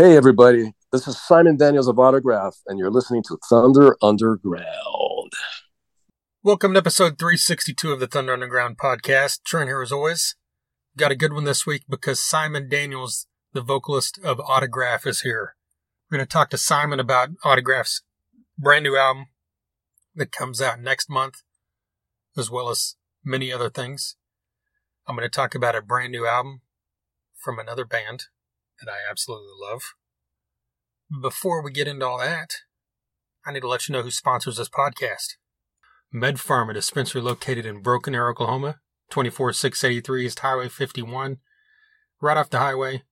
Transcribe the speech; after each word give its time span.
Hey, 0.00 0.16
everybody. 0.16 0.74
This 0.92 1.08
is 1.08 1.20
Simon 1.20 1.56
Daniels 1.56 1.88
of 1.88 1.98
Autograph, 1.98 2.58
and 2.68 2.78
you're 2.78 2.88
listening 2.88 3.24
to 3.24 3.38
Thunder 3.48 3.96
Underground. 4.00 5.32
Welcome 6.40 6.74
to 6.74 6.78
episode 6.78 7.18
362 7.18 7.90
of 7.90 7.98
the 7.98 8.06
Thunder 8.06 8.32
Underground 8.32 8.78
podcast. 8.78 9.42
Trent 9.42 9.68
here 9.68 9.82
as 9.82 9.90
always. 9.90 10.36
Got 10.96 11.10
a 11.10 11.16
good 11.16 11.32
one 11.32 11.42
this 11.42 11.66
week 11.66 11.82
because 11.88 12.20
Simon 12.20 12.68
Daniels, 12.68 13.26
the 13.54 13.60
vocalist 13.60 14.20
of 14.22 14.38
Autograph, 14.38 15.04
is 15.04 15.22
here. 15.22 15.56
We're 16.08 16.18
going 16.18 16.28
to 16.28 16.32
talk 16.32 16.50
to 16.50 16.58
Simon 16.58 17.00
about 17.00 17.30
Autograph's 17.44 18.02
brand 18.56 18.84
new 18.84 18.96
album 18.96 19.26
that 20.14 20.30
comes 20.30 20.62
out 20.62 20.80
next 20.80 21.10
month, 21.10 21.42
as 22.36 22.48
well 22.48 22.68
as 22.68 22.94
many 23.24 23.52
other 23.52 23.68
things. 23.68 24.14
I'm 25.08 25.16
going 25.16 25.28
to 25.28 25.28
talk 25.28 25.56
about 25.56 25.74
a 25.74 25.82
brand 25.82 26.12
new 26.12 26.24
album 26.24 26.60
from 27.34 27.58
another 27.58 27.84
band 27.84 28.26
that 28.80 28.90
I 28.90 28.98
absolutely 29.10 29.54
love. 29.60 29.82
Before 31.22 31.62
we 31.62 31.72
get 31.72 31.88
into 31.88 32.06
all 32.06 32.18
that, 32.18 32.50
I 33.46 33.52
need 33.52 33.60
to 33.60 33.68
let 33.68 33.88
you 33.88 33.92
know 33.92 34.02
who 34.02 34.10
sponsors 34.10 34.56
this 34.56 34.68
podcast. 34.68 35.36
MedPharm, 36.14 36.70
a 36.70 36.74
dispensary 36.74 37.20
located 37.20 37.66
in 37.66 37.82
Broken 37.82 38.14
Arrow, 38.14 38.32
Oklahoma, 38.32 38.76
24683 39.10 40.26
East 40.26 40.38
Highway 40.40 40.68
51, 40.68 41.38
right 42.20 42.36
off 42.36 42.50
the 42.50 42.58
highway. 42.58 43.02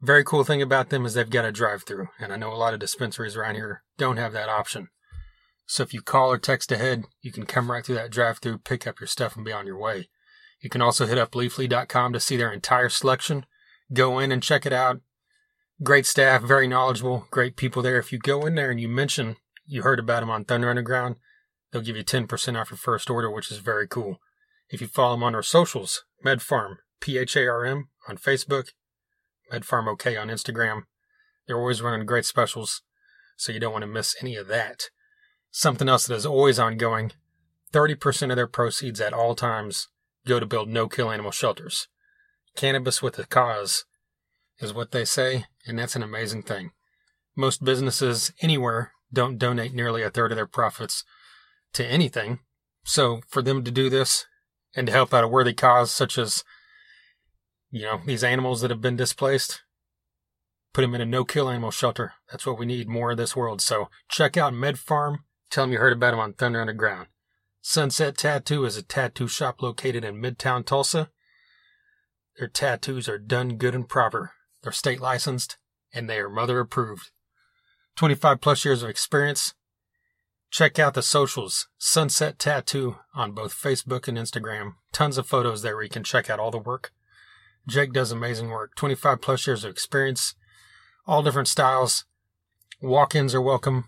Very 0.00 0.24
cool 0.24 0.44
thing 0.44 0.60
about 0.60 0.90
them 0.90 1.06
is 1.06 1.14
they've 1.14 1.28
got 1.28 1.44
a 1.44 1.52
drive 1.52 1.84
through, 1.84 2.08
and 2.18 2.32
I 2.32 2.36
know 2.36 2.52
a 2.52 2.54
lot 2.54 2.74
of 2.74 2.80
dispensaries 2.80 3.36
around 3.36 3.54
here 3.54 3.82
don't 3.98 4.18
have 4.18 4.32
that 4.32 4.48
option. 4.48 4.88
So 5.66 5.82
if 5.82 5.92
you 5.92 6.00
call 6.00 6.30
or 6.30 6.38
text 6.38 6.70
ahead, 6.70 7.04
you 7.22 7.32
can 7.32 7.44
come 7.44 7.70
right 7.70 7.84
through 7.84 7.96
that 7.96 8.10
drive 8.10 8.38
through, 8.38 8.58
pick 8.58 8.86
up 8.86 9.00
your 9.00 9.08
stuff, 9.08 9.34
and 9.36 9.44
be 9.44 9.52
on 9.52 9.66
your 9.66 9.78
way. 9.78 10.08
You 10.60 10.70
can 10.70 10.82
also 10.82 11.06
hit 11.06 11.18
up 11.18 11.32
leafly.com 11.32 12.12
to 12.12 12.20
see 12.20 12.36
their 12.36 12.52
entire 12.52 12.88
selection 12.88 13.46
Go 13.92 14.18
in 14.18 14.32
and 14.32 14.42
check 14.42 14.66
it 14.66 14.72
out. 14.72 15.00
Great 15.82 16.06
staff, 16.06 16.42
very 16.42 16.66
knowledgeable, 16.66 17.26
great 17.30 17.56
people 17.56 17.82
there. 17.82 17.98
If 17.98 18.12
you 18.12 18.18
go 18.18 18.46
in 18.46 18.54
there 18.54 18.70
and 18.70 18.80
you 18.80 18.88
mention 18.88 19.36
you 19.66 19.82
heard 19.82 19.98
about 19.98 20.20
them 20.20 20.30
on 20.30 20.44
Thunder 20.44 20.70
Underground, 20.70 21.16
they'll 21.70 21.82
give 21.82 21.96
you 21.96 22.04
10% 22.04 22.60
off 22.60 22.70
your 22.70 22.78
first 22.78 23.10
order, 23.10 23.30
which 23.30 23.50
is 23.50 23.58
very 23.58 23.86
cool. 23.86 24.20
If 24.68 24.80
you 24.80 24.86
follow 24.86 25.14
them 25.14 25.22
on 25.22 25.34
our 25.34 25.42
socials, 25.42 26.04
MedPharm, 26.24 26.76
P 27.00 27.18
H 27.18 27.36
A 27.36 27.46
R 27.46 27.64
M 27.64 27.88
on 28.08 28.16
Facebook, 28.16 28.68
MedPharm 29.52 29.86
OK 29.86 30.16
on 30.16 30.28
Instagram. 30.28 30.82
They're 31.46 31.58
always 31.58 31.82
running 31.82 32.06
great 32.06 32.24
specials, 32.24 32.82
so 33.36 33.52
you 33.52 33.60
don't 33.60 33.72
want 33.72 33.82
to 33.82 33.88
miss 33.88 34.16
any 34.20 34.34
of 34.36 34.48
that. 34.48 34.90
Something 35.50 35.88
else 35.88 36.06
that 36.06 36.14
is 36.14 36.26
always 36.26 36.58
ongoing 36.58 37.12
30% 37.72 38.30
of 38.30 38.36
their 38.36 38.46
proceeds 38.46 39.00
at 39.00 39.12
all 39.12 39.34
times 39.34 39.88
go 40.26 40.40
to 40.40 40.46
build 40.46 40.68
no 40.68 40.88
kill 40.88 41.10
animal 41.10 41.30
shelters. 41.30 41.88
Cannabis 42.56 43.02
with 43.02 43.18
a 43.18 43.26
cause 43.26 43.84
is 44.58 44.72
what 44.72 44.90
they 44.90 45.04
say, 45.04 45.44
and 45.66 45.78
that's 45.78 45.96
an 45.96 46.02
amazing 46.02 46.42
thing. 46.42 46.72
Most 47.36 47.64
businesses 47.64 48.32
anywhere 48.40 48.92
don't 49.12 49.38
donate 49.38 49.74
nearly 49.74 50.02
a 50.02 50.10
third 50.10 50.32
of 50.32 50.36
their 50.36 50.46
profits 50.46 51.04
to 51.74 51.86
anything. 51.86 52.40
So 52.84 53.20
for 53.28 53.42
them 53.42 53.62
to 53.64 53.70
do 53.70 53.90
this 53.90 54.26
and 54.74 54.86
to 54.86 54.92
help 54.92 55.12
out 55.12 55.24
a 55.24 55.28
worthy 55.28 55.52
cause 55.52 55.90
such 55.90 56.18
as 56.18 56.42
you 57.70 57.82
know, 57.82 58.00
these 58.06 58.24
animals 58.24 58.60
that 58.60 58.70
have 58.70 58.80
been 58.80 58.96
displaced, 58.96 59.62
put 60.72 60.82
them 60.82 60.94
in 60.94 61.00
a 61.00 61.06
no-kill 61.06 61.50
animal 61.50 61.70
shelter. 61.70 62.14
That's 62.30 62.46
what 62.46 62.58
we 62.58 62.66
need 62.66 62.88
more 62.88 63.10
of 63.10 63.16
this 63.16 63.36
world. 63.36 63.60
So 63.60 63.88
check 64.08 64.36
out 64.36 64.52
MedPharm. 64.52 65.18
Tell 65.50 65.64
them 65.64 65.72
you 65.72 65.78
heard 65.78 65.92
about 65.92 66.12
them 66.12 66.20
on 66.20 66.32
Thunder 66.32 66.60
Underground. 66.60 67.08
Sunset 67.60 68.16
Tattoo 68.16 68.64
is 68.64 68.76
a 68.76 68.82
tattoo 68.82 69.28
shop 69.28 69.60
located 69.60 70.04
in 70.04 70.22
Midtown 70.22 70.64
Tulsa. 70.64 71.10
Their 72.38 72.48
tattoos 72.48 73.08
are 73.08 73.18
done 73.18 73.56
good 73.56 73.74
and 73.74 73.88
proper. 73.88 74.32
They're 74.62 74.72
state 74.72 75.00
licensed 75.00 75.56
and 75.92 76.08
they 76.08 76.18
are 76.18 76.28
mother 76.28 76.60
approved. 76.60 77.10
25 77.96 78.40
plus 78.40 78.64
years 78.64 78.82
of 78.82 78.90
experience. 78.90 79.54
Check 80.50 80.78
out 80.78 80.94
the 80.94 81.02
socials, 81.02 81.68
Sunset 81.78 82.38
Tattoo 82.38 82.96
on 83.14 83.32
both 83.32 83.54
Facebook 83.54 84.06
and 84.06 84.18
Instagram. 84.18 84.74
Tons 84.92 85.18
of 85.18 85.26
photos 85.26 85.62
there 85.62 85.74
where 85.74 85.84
you 85.84 85.90
can 85.90 86.04
check 86.04 86.28
out 86.28 86.38
all 86.38 86.50
the 86.50 86.58
work. 86.58 86.92
Jake 87.66 87.92
does 87.92 88.12
amazing 88.12 88.50
work. 88.50 88.74
25 88.76 89.20
plus 89.20 89.46
years 89.46 89.64
of 89.64 89.70
experience, 89.70 90.34
all 91.06 91.22
different 91.22 91.48
styles. 91.48 92.04
Walk 92.80 93.14
ins 93.14 93.34
are 93.34 93.40
welcome. 93.40 93.86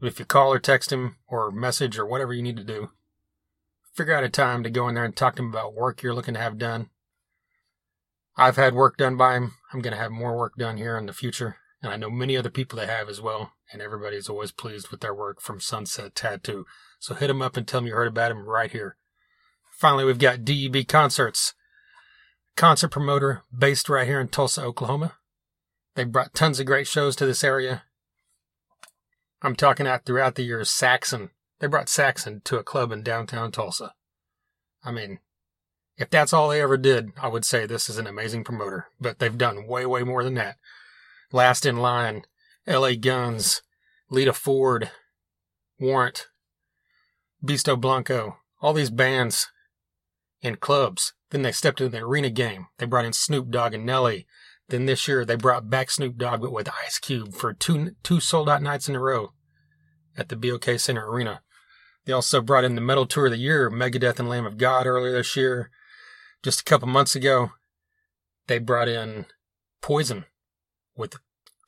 If 0.00 0.18
you 0.18 0.24
call 0.24 0.52
or 0.52 0.58
text 0.58 0.92
him 0.92 1.16
or 1.28 1.50
message 1.50 1.98
or 1.98 2.06
whatever 2.06 2.32
you 2.32 2.42
need 2.42 2.56
to 2.56 2.64
do, 2.64 2.90
figure 3.94 4.14
out 4.14 4.24
a 4.24 4.28
time 4.28 4.62
to 4.62 4.70
go 4.70 4.88
in 4.88 4.94
there 4.94 5.04
and 5.04 5.14
talk 5.14 5.36
to 5.36 5.42
him 5.42 5.48
about 5.48 5.74
work 5.74 6.02
you're 6.02 6.14
looking 6.14 6.34
to 6.34 6.40
have 6.40 6.58
done. 6.58 6.90
I've 8.38 8.56
had 8.56 8.74
work 8.74 8.96
done 8.96 9.16
by 9.16 9.34
him. 9.34 9.54
I'm 9.72 9.80
going 9.80 9.94
to 9.94 10.00
have 10.00 10.12
more 10.12 10.36
work 10.36 10.54
done 10.56 10.76
here 10.76 10.96
in 10.96 11.06
the 11.06 11.12
future. 11.12 11.56
And 11.82 11.92
I 11.92 11.96
know 11.96 12.08
many 12.08 12.36
other 12.36 12.50
people 12.50 12.78
that 12.78 12.88
have 12.88 13.08
as 13.08 13.20
well. 13.20 13.52
And 13.72 13.82
everybody's 13.82 14.28
always 14.28 14.52
pleased 14.52 14.88
with 14.88 15.00
their 15.00 15.14
work 15.14 15.40
from 15.40 15.60
Sunset 15.60 16.14
Tattoo. 16.14 16.64
So 17.00 17.14
hit 17.14 17.30
him 17.30 17.42
up 17.42 17.56
and 17.56 17.66
tell 17.66 17.80
him 17.80 17.86
you 17.88 17.94
heard 17.94 18.08
about 18.08 18.30
him 18.30 18.48
right 18.48 18.70
here. 18.70 18.96
Finally, 19.76 20.04
we've 20.04 20.18
got 20.18 20.44
DEB 20.44 20.86
Concerts, 20.86 21.54
concert 22.56 22.88
promoter 22.88 23.42
based 23.56 23.88
right 23.88 24.06
here 24.06 24.20
in 24.20 24.28
Tulsa, 24.28 24.62
Oklahoma. 24.62 25.14
They 25.94 26.04
brought 26.04 26.34
tons 26.34 26.60
of 26.60 26.66
great 26.66 26.86
shows 26.86 27.16
to 27.16 27.26
this 27.26 27.44
area. 27.44 27.82
I'm 29.42 29.56
talking 29.56 29.86
out 29.86 30.04
throughout 30.04 30.36
the 30.36 30.42
years, 30.42 30.70
Saxon. 30.70 31.30
They 31.60 31.66
brought 31.66 31.88
Saxon 31.88 32.40
to 32.44 32.58
a 32.58 32.64
club 32.64 32.92
in 32.92 33.02
downtown 33.02 33.52
Tulsa. 33.52 33.94
I 34.84 34.90
mean, 34.90 35.18
if 35.98 36.10
that's 36.10 36.32
all 36.32 36.48
they 36.48 36.62
ever 36.62 36.76
did, 36.76 37.10
I 37.20 37.26
would 37.26 37.44
say 37.44 37.66
this 37.66 37.90
is 37.90 37.98
an 37.98 38.06
amazing 38.06 38.44
promoter. 38.44 38.86
But 39.00 39.18
they've 39.18 39.36
done 39.36 39.66
way, 39.66 39.84
way 39.84 40.04
more 40.04 40.22
than 40.22 40.34
that. 40.34 40.56
Last 41.32 41.66
in 41.66 41.78
Line, 41.78 42.22
LA 42.66 42.92
Guns, 42.94 43.62
Lita 44.08 44.32
Ford, 44.32 44.90
Warrant, 45.80 46.28
Beasto 47.44 47.78
Blanco, 47.78 48.36
all 48.62 48.72
these 48.72 48.90
bands 48.90 49.48
and 50.40 50.60
clubs. 50.60 51.14
Then 51.30 51.42
they 51.42 51.52
stepped 51.52 51.80
into 51.80 51.90
the 51.90 52.04
arena 52.04 52.30
game. 52.30 52.68
They 52.78 52.86
brought 52.86 53.04
in 53.04 53.12
Snoop 53.12 53.50
Dogg 53.50 53.74
and 53.74 53.84
Nelly. 53.84 54.26
Then 54.68 54.86
this 54.86 55.08
year 55.08 55.24
they 55.24 55.36
brought 55.36 55.68
back 55.68 55.90
Snoop 55.90 56.16
Dogg 56.16 56.40
but 56.40 56.52
with 56.52 56.70
Ice 56.84 56.98
Cube 56.98 57.34
for 57.34 57.52
two 57.52 57.96
two 58.02 58.20
sold 58.20 58.48
out 58.48 58.62
nights 58.62 58.88
in 58.88 58.94
a 58.94 59.00
row 59.00 59.32
at 60.16 60.28
the 60.28 60.36
BOK 60.36 60.78
Center 60.78 61.10
Arena. 61.10 61.42
They 62.04 62.12
also 62.12 62.40
brought 62.40 62.64
in 62.64 62.76
the 62.76 62.80
Metal 62.80 63.04
Tour 63.04 63.26
of 63.26 63.32
the 63.32 63.38
Year, 63.38 63.68
Megadeth 63.68 64.18
and 64.18 64.28
Lamb 64.28 64.46
of 64.46 64.58
God 64.58 64.86
earlier 64.86 65.12
this 65.12 65.36
year 65.36 65.70
just 66.48 66.62
a 66.62 66.64
couple 66.64 66.88
months 66.88 67.14
ago, 67.14 67.50
they 68.46 68.58
brought 68.58 68.88
in 68.88 69.26
Poison 69.82 70.24
with 70.96 71.16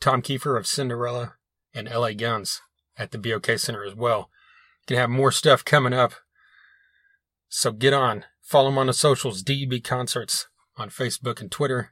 Tom 0.01 0.23
Keifer 0.23 0.57
of 0.57 0.67
Cinderella 0.67 1.35
and 1.75 1.87
LA 1.87 2.15
Guns 2.15 2.63
at 2.97 3.11
the 3.11 3.19
BOK 3.19 3.59
Center 3.59 3.85
as 3.85 3.95
well. 3.95 4.31
You 4.81 4.95
can 4.95 4.97
have 4.97 5.11
more 5.11 5.33
stuff 5.33 5.67
coming 5.67 5.93
up. 5.93 6.15
So 7.51 7.73
get 7.73 7.93
on. 7.93 8.25
Follow 8.41 8.71
them 8.71 8.79
on 8.79 8.87
the 8.87 8.95
socials, 8.95 9.43
DEB 9.43 9.85
Concerts 9.85 10.49
on 10.79 10.89
Facebook 10.89 11.43
and 11.43 11.53
Twitter. 11.53 11.91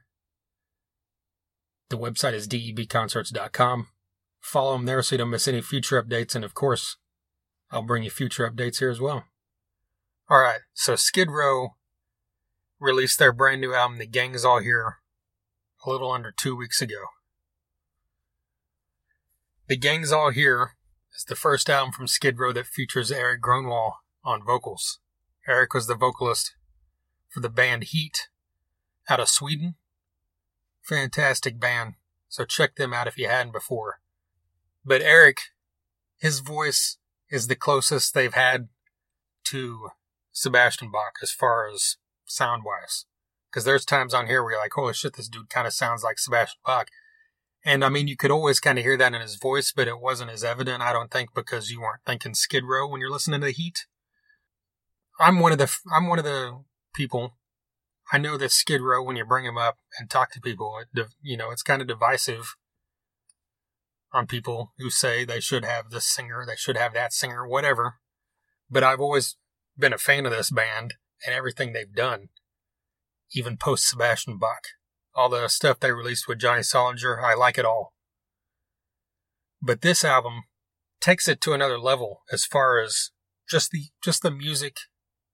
The 1.89 1.97
website 1.99 2.33
is 2.33 2.47
debconcerts.com. 2.47 3.89
Follow 4.39 4.73
them 4.73 4.87
there 4.87 5.03
so 5.03 5.13
you 5.13 5.19
don't 5.19 5.29
miss 5.29 5.47
any 5.47 5.61
future 5.61 6.01
updates. 6.01 6.33
And 6.33 6.43
of 6.43 6.55
course, 6.55 6.97
I'll 7.69 7.83
bring 7.83 8.01
you 8.01 8.09
future 8.09 8.49
updates 8.49 8.79
here 8.79 8.89
as 8.89 8.99
well. 8.99 9.25
All 10.27 10.39
right. 10.39 10.61
So 10.73 10.95
Skid 10.95 11.29
Row 11.29 11.75
released 12.79 13.19
their 13.19 13.33
brand 13.33 13.61
new 13.61 13.73
album, 13.73 13.97
The 13.97 14.07
Gang's 14.07 14.45
All 14.45 14.59
Here, 14.59 14.97
a 15.85 15.89
little 15.89 16.11
under 16.11 16.31
two 16.31 16.55
weeks 16.55 16.81
ago. 16.81 17.05
The 19.67 19.77
Gang's 19.77 20.11
All 20.11 20.31
Here 20.31 20.71
is 21.15 21.23
the 21.25 21.35
first 21.35 21.69
album 21.69 21.91
from 21.91 22.07
Skid 22.07 22.39
Row 22.39 22.53
that 22.53 22.67
features 22.67 23.11
Eric 23.11 23.41
Grönwall 23.41 23.93
on 24.23 24.43
vocals. 24.45 24.99
Eric 25.47 25.73
was 25.73 25.87
the 25.87 25.95
vocalist 25.95 26.55
for 27.27 27.39
the 27.39 27.49
band 27.49 27.85
Heat 27.85 28.29
out 29.09 29.19
of 29.19 29.29
Sweden. 29.29 29.75
Fantastic 30.81 31.59
band, 31.59 31.95
so 32.27 32.45
check 32.45 32.75
them 32.75 32.93
out 32.93 33.07
if 33.07 33.17
you 33.17 33.27
hadn't 33.27 33.51
before. 33.51 33.99
But 34.83 35.01
Eric, 35.01 35.41
his 36.17 36.39
voice 36.39 36.97
is 37.29 37.47
the 37.47 37.55
closest 37.55 38.13
they've 38.13 38.33
had 38.33 38.69
to 39.45 39.89
Sebastian 40.31 40.91
Bach 40.91 41.13
as 41.21 41.31
far 41.31 41.69
as 41.69 41.97
sound 42.29 42.63
wise. 42.63 43.05
Because 43.49 43.65
there's 43.65 43.85
times 43.85 44.13
on 44.13 44.27
here 44.27 44.43
where 44.43 44.53
you're 44.53 44.61
like, 44.61 44.73
holy 44.73 44.93
shit, 44.93 45.15
this 45.15 45.27
dude 45.27 45.49
kind 45.49 45.65
of 45.65 45.73
sounds 45.73 46.03
like 46.03 46.19
Sebastian 46.19 46.59
Bach. 46.65 46.89
And 47.65 47.83
I 47.83 47.89
mean, 47.89 48.07
you 48.07 48.15
could 48.15 48.31
always 48.31 48.59
kind 48.59 48.77
of 48.77 48.85
hear 48.85 48.95
that 48.97 49.13
in 49.13 49.21
his 49.21 49.35
voice, 49.35 49.73
but 49.75 49.87
it 49.87 49.99
wasn't 49.99 50.31
as 50.31 50.43
evident, 50.43 50.81
I 50.81 50.93
don't 50.93 51.11
think, 51.11 51.33
because 51.33 51.69
you 51.69 51.81
weren't 51.81 52.01
thinking 52.05 52.33
Skid 52.33 52.63
Row 52.63 52.87
when 52.87 53.01
you're 53.01 53.11
listening 53.11 53.41
to 53.41 53.47
the 53.47 53.51
Heat. 53.51 53.85
I'm 55.19 55.39
one 55.39 55.51
of 55.51 55.57
the 55.57 55.75
I'm 55.91 56.07
one 56.07 56.19
of 56.19 56.25
the 56.25 56.63
people. 56.93 57.35
I 58.11 58.17
know 58.17 58.37
that 58.37 58.51
Skid 58.51 58.81
Row 58.81 59.03
when 59.03 59.17
you 59.17 59.25
bring 59.25 59.45
him 59.45 59.57
up 59.57 59.77
and 59.99 60.09
talk 60.09 60.31
to 60.31 60.41
people, 60.41 60.79
it, 60.95 61.07
you 61.21 61.35
know, 61.35 61.51
it's 61.51 61.61
kind 61.61 61.81
of 61.81 61.87
divisive 61.87 62.55
on 64.13 64.25
people 64.25 64.73
who 64.77 64.89
say 64.89 65.25
they 65.25 65.39
should 65.39 65.65
have 65.65 65.89
this 65.89 66.05
singer, 66.05 66.45
they 66.47 66.55
should 66.55 66.77
have 66.77 66.93
that 66.93 67.13
singer, 67.13 67.47
whatever. 67.47 67.95
But 68.69 68.83
I've 68.83 69.01
always 69.01 69.35
been 69.77 69.93
a 69.93 69.97
fan 69.97 70.25
of 70.25 70.31
this 70.31 70.49
band 70.49 70.95
and 71.25 71.35
everything 71.35 71.73
they've 71.73 71.93
done, 71.93 72.29
even 73.33 73.57
post 73.57 73.87
Sebastian 73.87 74.37
Bach. 74.37 74.63
all 75.15 75.29
the 75.29 75.47
stuff 75.47 75.79
they 75.79 75.91
released 75.91 76.27
with 76.27 76.39
Johnny 76.39 76.61
Solinger. 76.61 77.21
I 77.21 77.33
like 77.33 77.57
it 77.57 77.65
all. 77.65 77.93
But 79.61 79.81
this 79.81 80.05
album 80.05 80.43
takes 81.01 81.27
it 81.27 81.41
to 81.41 81.53
another 81.53 81.77
level 81.79 82.21
as 82.31 82.45
far 82.45 82.79
as 82.79 83.11
just 83.49 83.71
the 83.71 83.87
just 84.03 84.21
the 84.21 84.31
music 84.31 84.77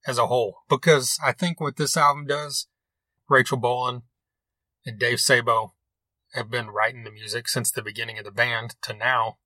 as 0.08 0.18
a 0.18 0.28
whole. 0.28 0.58
Because 0.70 1.20
I 1.24 1.32
think 1.32 1.60
what 1.60 1.76
this 1.76 1.98
album 1.98 2.26
does, 2.26 2.68
Rachel 3.30 3.58
Bolan 3.58 4.04
and 4.86 5.00
Dave 5.00 5.20
Sabo 5.20 5.74
have 6.34 6.50
been 6.50 6.68
writing 6.68 7.04
the 7.04 7.12
music 7.12 7.48
since 7.48 7.72
the 7.72 7.82
beginning 7.82 8.18
of 8.18 8.26
the 8.26 8.32
band 8.32 8.76
to 8.84 8.94
now. 8.94 9.38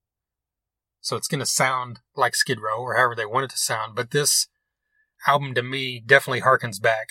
So 1.01 1.15
it's 1.15 1.27
going 1.27 1.39
to 1.39 1.45
sound 1.45 1.99
like 2.15 2.35
Skid 2.35 2.59
Row 2.59 2.81
or 2.81 2.95
however 2.95 3.15
they 3.15 3.25
want 3.25 3.45
it 3.45 3.51
to 3.51 3.57
sound. 3.57 3.95
But 3.95 4.11
this 4.11 4.47
album 5.27 5.53
to 5.53 5.63
me 5.63 6.01
definitely 6.05 6.41
harkens 6.41 6.81
back 6.81 7.09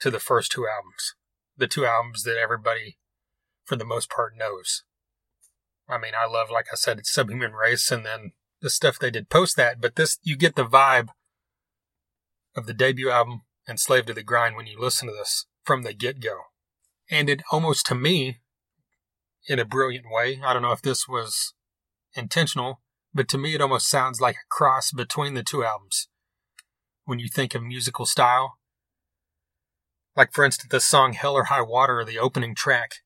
to 0.00 0.10
the 0.10 0.20
first 0.20 0.52
two 0.52 0.66
albums. 0.66 1.14
The 1.56 1.66
two 1.66 1.84
albums 1.84 2.22
that 2.24 2.38
everybody, 2.38 2.98
for 3.64 3.76
the 3.76 3.84
most 3.84 4.10
part, 4.10 4.32
knows. 4.36 4.82
I 5.88 5.98
mean, 5.98 6.12
I 6.18 6.26
love, 6.26 6.50
like 6.50 6.66
I 6.72 6.76
said, 6.76 7.04
Subhuman 7.04 7.52
Race 7.52 7.90
and 7.90 8.06
then 8.06 8.32
the 8.60 8.70
stuff 8.70 8.98
they 8.98 9.10
did 9.10 9.28
post 9.28 9.56
that, 9.56 9.80
but 9.80 9.96
this, 9.96 10.18
you 10.22 10.36
get 10.36 10.54
the 10.54 10.64
vibe 10.64 11.08
of 12.56 12.66
the 12.66 12.74
debut 12.74 13.10
album 13.10 13.42
and 13.66 13.80
Slave 13.80 14.06
to 14.06 14.14
the 14.14 14.22
Grind 14.22 14.56
when 14.56 14.66
you 14.66 14.78
listen 14.78 15.08
to 15.08 15.14
this 15.14 15.46
from 15.64 15.82
the 15.82 15.92
get 15.92 16.20
go. 16.20 16.36
And 17.10 17.28
it 17.28 17.42
almost 17.50 17.86
to 17.86 17.94
me, 17.94 18.38
in 19.48 19.58
a 19.58 19.64
brilliant 19.64 20.06
way, 20.10 20.40
I 20.44 20.52
don't 20.52 20.62
know 20.62 20.72
if 20.72 20.82
this 20.82 21.08
was 21.08 21.54
intentional, 22.14 22.80
but 23.12 23.28
to 23.28 23.38
me 23.38 23.54
it 23.54 23.60
almost 23.60 23.88
sounds 23.88 24.20
like 24.20 24.36
a 24.36 24.48
cross 24.50 24.92
between 24.92 25.34
the 25.34 25.42
two 25.42 25.64
albums. 25.64 26.08
When 27.10 27.18
you 27.18 27.26
think 27.28 27.56
of 27.56 27.64
musical 27.64 28.06
style, 28.06 28.60
like 30.14 30.32
for 30.32 30.44
instance 30.44 30.70
the 30.70 30.78
song 30.78 31.14
Hell 31.14 31.34
or 31.34 31.46
High 31.46 31.60
Water, 31.60 32.04
the 32.04 32.20
opening 32.20 32.54
track, 32.54 32.98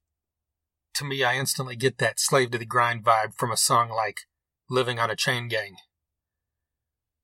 to 0.97 1.07
me 1.07 1.25
I 1.25 1.37
instantly 1.37 1.75
get 1.75 1.97
that 1.97 2.21
slave 2.21 2.51
to 2.51 2.59
the 2.59 2.67
grind 2.67 3.03
vibe 3.03 3.35
from 3.35 3.51
a 3.51 3.57
song 3.57 3.89
like 3.89 4.19
Living 4.69 4.99
on 4.99 5.11
a 5.11 5.17
Chain 5.17 5.49
Gang, 5.49 5.77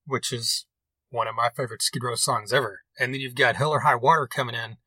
which 0.06 0.32
is 0.32 0.65
one 1.11 1.29
of 1.29 1.35
my 1.35 1.50
favorite 1.55 1.82
Skid 1.82 2.03
Row 2.03 2.15
songs 2.15 2.50
ever. 2.50 2.81
And 2.99 3.12
then 3.12 3.21
you've 3.21 3.35
got 3.35 3.56
Hell 3.56 3.73
or 3.73 3.81
High 3.81 3.97
Water 3.97 4.27
coming 4.27 4.55
in 4.55 4.79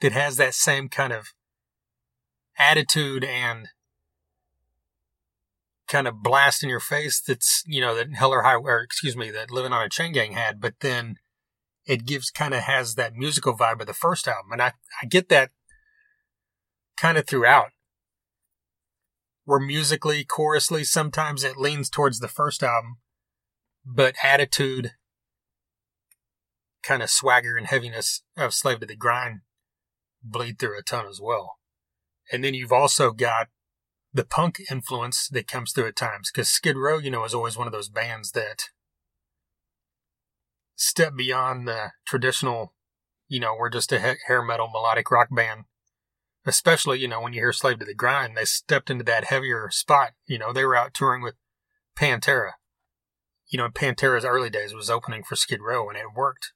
that 0.00 0.10
has 0.10 0.38
that 0.38 0.54
same 0.54 0.88
kind 0.88 1.12
of 1.12 1.28
attitude 2.58 3.22
and 3.22 3.68
kind 5.90 6.08
of 6.08 6.22
blast 6.22 6.62
in 6.62 6.70
your 6.70 6.80
face 6.80 7.20
that's, 7.20 7.62
you 7.66 7.80
know, 7.80 7.94
that 7.94 8.14
Hell 8.14 8.32
or 8.32 8.42
High, 8.42 8.54
or 8.54 8.80
excuse 8.80 9.16
me, 9.16 9.30
that 9.32 9.50
Living 9.50 9.72
on 9.72 9.84
a 9.84 9.88
Chain 9.88 10.12
Gang 10.12 10.32
had, 10.32 10.60
but 10.60 10.74
then 10.80 11.16
it 11.84 12.06
gives 12.06 12.30
kind 12.30 12.54
of 12.54 12.60
has 12.60 12.94
that 12.94 13.14
musical 13.14 13.56
vibe 13.56 13.80
of 13.80 13.86
the 13.86 13.92
first 13.92 14.28
album. 14.28 14.52
And 14.52 14.62
I, 14.62 14.72
I 15.02 15.06
get 15.06 15.28
that 15.28 15.50
kind 16.96 17.18
of 17.18 17.26
throughout. 17.26 17.70
Where 19.44 19.58
musically, 19.58 20.24
chorusly, 20.24 20.84
sometimes 20.84 21.42
it 21.42 21.56
leans 21.56 21.90
towards 21.90 22.20
the 22.20 22.28
first 22.28 22.62
album, 22.62 22.98
but 23.84 24.14
attitude, 24.22 24.92
kind 26.84 27.02
of 27.02 27.10
swagger 27.10 27.56
and 27.56 27.66
heaviness 27.66 28.22
of 28.36 28.54
Slave 28.54 28.80
to 28.80 28.86
the 28.86 28.94
Grind 28.94 29.40
bleed 30.22 30.58
through 30.58 30.78
a 30.78 30.82
ton 30.82 31.06
as 31.08 31.20
well. 31.20 31.56
And 32.30 32.44
then 32.44 32.54
you've 32.54 32.72
also 32.72 33.10
got 33.10 33.48
the 34.12 34.24
punk 34.24 34.60
influence 34.70 35.28
that 35.28 35.46
comes 35.46 35.72
through 35.72 35.86
at 35.86 35.96
times 35.96 36.30
because 36.32 36.48
Skid 36.48 36.76
Row, 36.76 36.98
you 36.98 37.10
know, 37.10 37.24
is 37.24 37.34
always 37.34 37.56
one 37.56 37.66
of 37.66 37.72
those 37.72 37.88
bands 37.88 38.32
that 38.32 38.64
step 40.74 41.14
beyond 41.16 41.68
the 41.68 41.92
traditional, 42.06 42.74
you 43.28 43.38
know, 43.38 43.54
we're 43.56 43.70
just 43.70 43.92
a 43.92 44.00
hair 44.00 44.42
metal 44.42 44.68
melodic 44.72 45.10
rock 45.10 45.28
band. 45.30 45.64
Especially, 46.46 46.98
you 46.98 47.06
know, 47.06 47.20
when 47.20 47.34
you 47.34 47.40
hear 47.40 47.52
Slave 47.52 47.80
to 47.80 47.84
the 47.84 47.94
Grind, 47.94 48.34
they 48.34 48.46
stepped 48.46 48.88
into 48.88 49.04
that 49.04 49.24
heavier 49.24 49.68
spot. 49.70 50.12
You 50.26 50.38
know, 50.38 50.54
they 50.54 50.64
were 50.64 50.74
out 50.74 50.94
touring 50.94 51.22
with 51.22 51.34
Pantera. 51.96 52.52
You 53.48 53.58
know, 53.58 53.68
Pantera's 53.68 54.24
early 54.24 54.48
days 54.48 54.72
was 54.72 54.88
opening 54.88 55.22
for 55.22 55.36
Skid 55.36 55.60
Row 55.60 55.88
and 55.88 55.98
it 55.98 56.14
worked. 56.16 56.52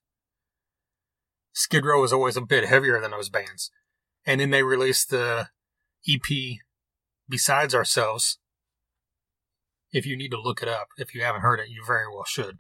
Skid 1.52 1.84
Row 1.84 2.00
was 2.00 2.14
always 2.14 2.36
a 2.36 2.40
bit 2.40 2.64
heavier 2.64 2.98
than 2.98 3.10
those 3.10 3.28
bands. 3.28 3.70
And 4.24 4.40
then 4.40 4.50
they 4.50 4.62
released 4.62 5.10
the 5.10 5.48
EP 6.08 6.58
B-Sides 7.28 7.74
Ourselves. 7.74 8.38
If 9.92 10.06
you 10.06 10.16
need 10.16 10.30
to 10.30 10.40
look 10.40 10.62
it 10.62 10.68
up, 10.68 10.88
if 10.96 11.14
you 11.14 11.22
haven't 11.22 11.42
heard 11.42 11.60
it, 11.60 11.68
you 11.68 11.84
very 11.86 12.06
well 12.08 12.24
should. 12.24 12.58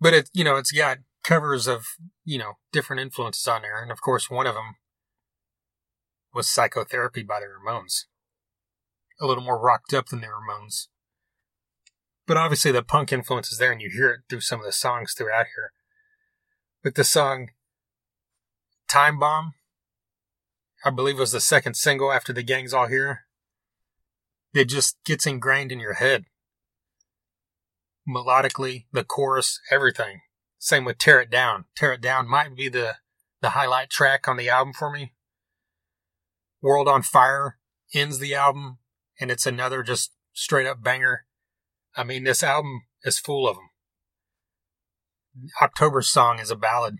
But 0.00 0.14
it, 0.14 0.30
you 0.32 0.44
know, 0.44 0.56
it's 0.56 0.72
got 0.72 0.98
covers 1.24 1.66
of, 1.66 1.86
you 2.24 2.38
know, 2.38 2.54
different 2.72 3.00
influences 3.00 3.48
on 3.48 3.62
there. 3.62 3.82
And 3.82 3.90
of 3.90 4.00
course, 4.00 4.30
one 4.30 4.46
of 4.46 4.54
them 4.54 4.76
was 6.34 6.48
Psychotherapy 6.48 7.22
by 7.22 7.40
the 7.40 7.46
Ramones. 7.46 8.04
A 9.20 9.26
little 9.26 9.42
more 9.42 9.58
rocked 9.58 9.94
up 9.94 10.08
than 10.08 10.20
the 10.20 10.26
Ramones. 10.26 10.88
But 12.26 12.36
obviously 12.36 12.72
the 12.72 12.82
punk 12.82 13.12
influence 13.12 13.50
is 13.50 13.58
there 13.58 13.72
and 13.72 13.80
you 13.80 13.88
hear 13.90 14.10
it 14.10 14.20
through 14.28 14.40
some 14.40 14.60
of 14.60 14.66
the 14.66 14.72
songs 14.72 15.14
throughout 15.14 15.46
here 15.54 15.72
with 16.84 16.94
the 16.94 17.04
song 17.04 17.48
Time 18.88 19.18
Bomb. 19.18 19.54
I 20.86 20.90
believe 20.90 21.16
it 21.16 21.20
was 21.20 21.32
the 21.32 21.40
second 21.40 21.74
single 21.74 22.12
after 22.12 22.32
The 22.32 22.44
Gang's 22.44 22.72
All 22.72 22.86
Here. 22.86 23.26
It 24.54 24.66
just 24.68 24.96
gets 25.04 25.26
ingrained 25.26 25.72
in 25.72 25.80
your 25.80 25.94
head. 25.94 26.26
Melodically, 28.08 28.86
the 28.92 29.02
chorus, 29.02 29.60
everything. 29.68 30.20
Same 30.60 30.84
with 30.84 30.98
Tear 30.98 31.22
It 31.22 31.30
Down. 31.30 31.64
Tear 31.74 31.94
It 31.94 32.00
Down 32.00 32.28
might 32.28 32.54
be 32.54 32.68
the, 32.68 32.98
the 33.42 33.50
highlight 33.50 33.90
track 33.90 34.28
on 34.28 34.36
the 34.36 34.48
album 34.48 34.72
for 34.72 34.88
me. 34.88 35.12
World 36.62 36.86
on 36.86 37.02
Fire 37.02 37.58
ends 37.92 38.20
the 38.20 38.36
album, 38.36 38.78
and 39.20 39.28
it's 39.28 39.44
another 39.44 39.82
just 39.82 40.12
straight 40.34 40.68
up 40.68 40.84
banger. 40.84 41.26
I 41.96 42.04
mean, 42.04 42.22
this 42.22 42.44
album 42.44 42.82
is 43.02 43.18
full 43.18 43.48
of 43.48 43.56
them. 43.56 45.50
October 45.60 46.00
song 46.00 46.38
is 46.38 46.52
a 46.52 46.56
ballad. 46.56 46.98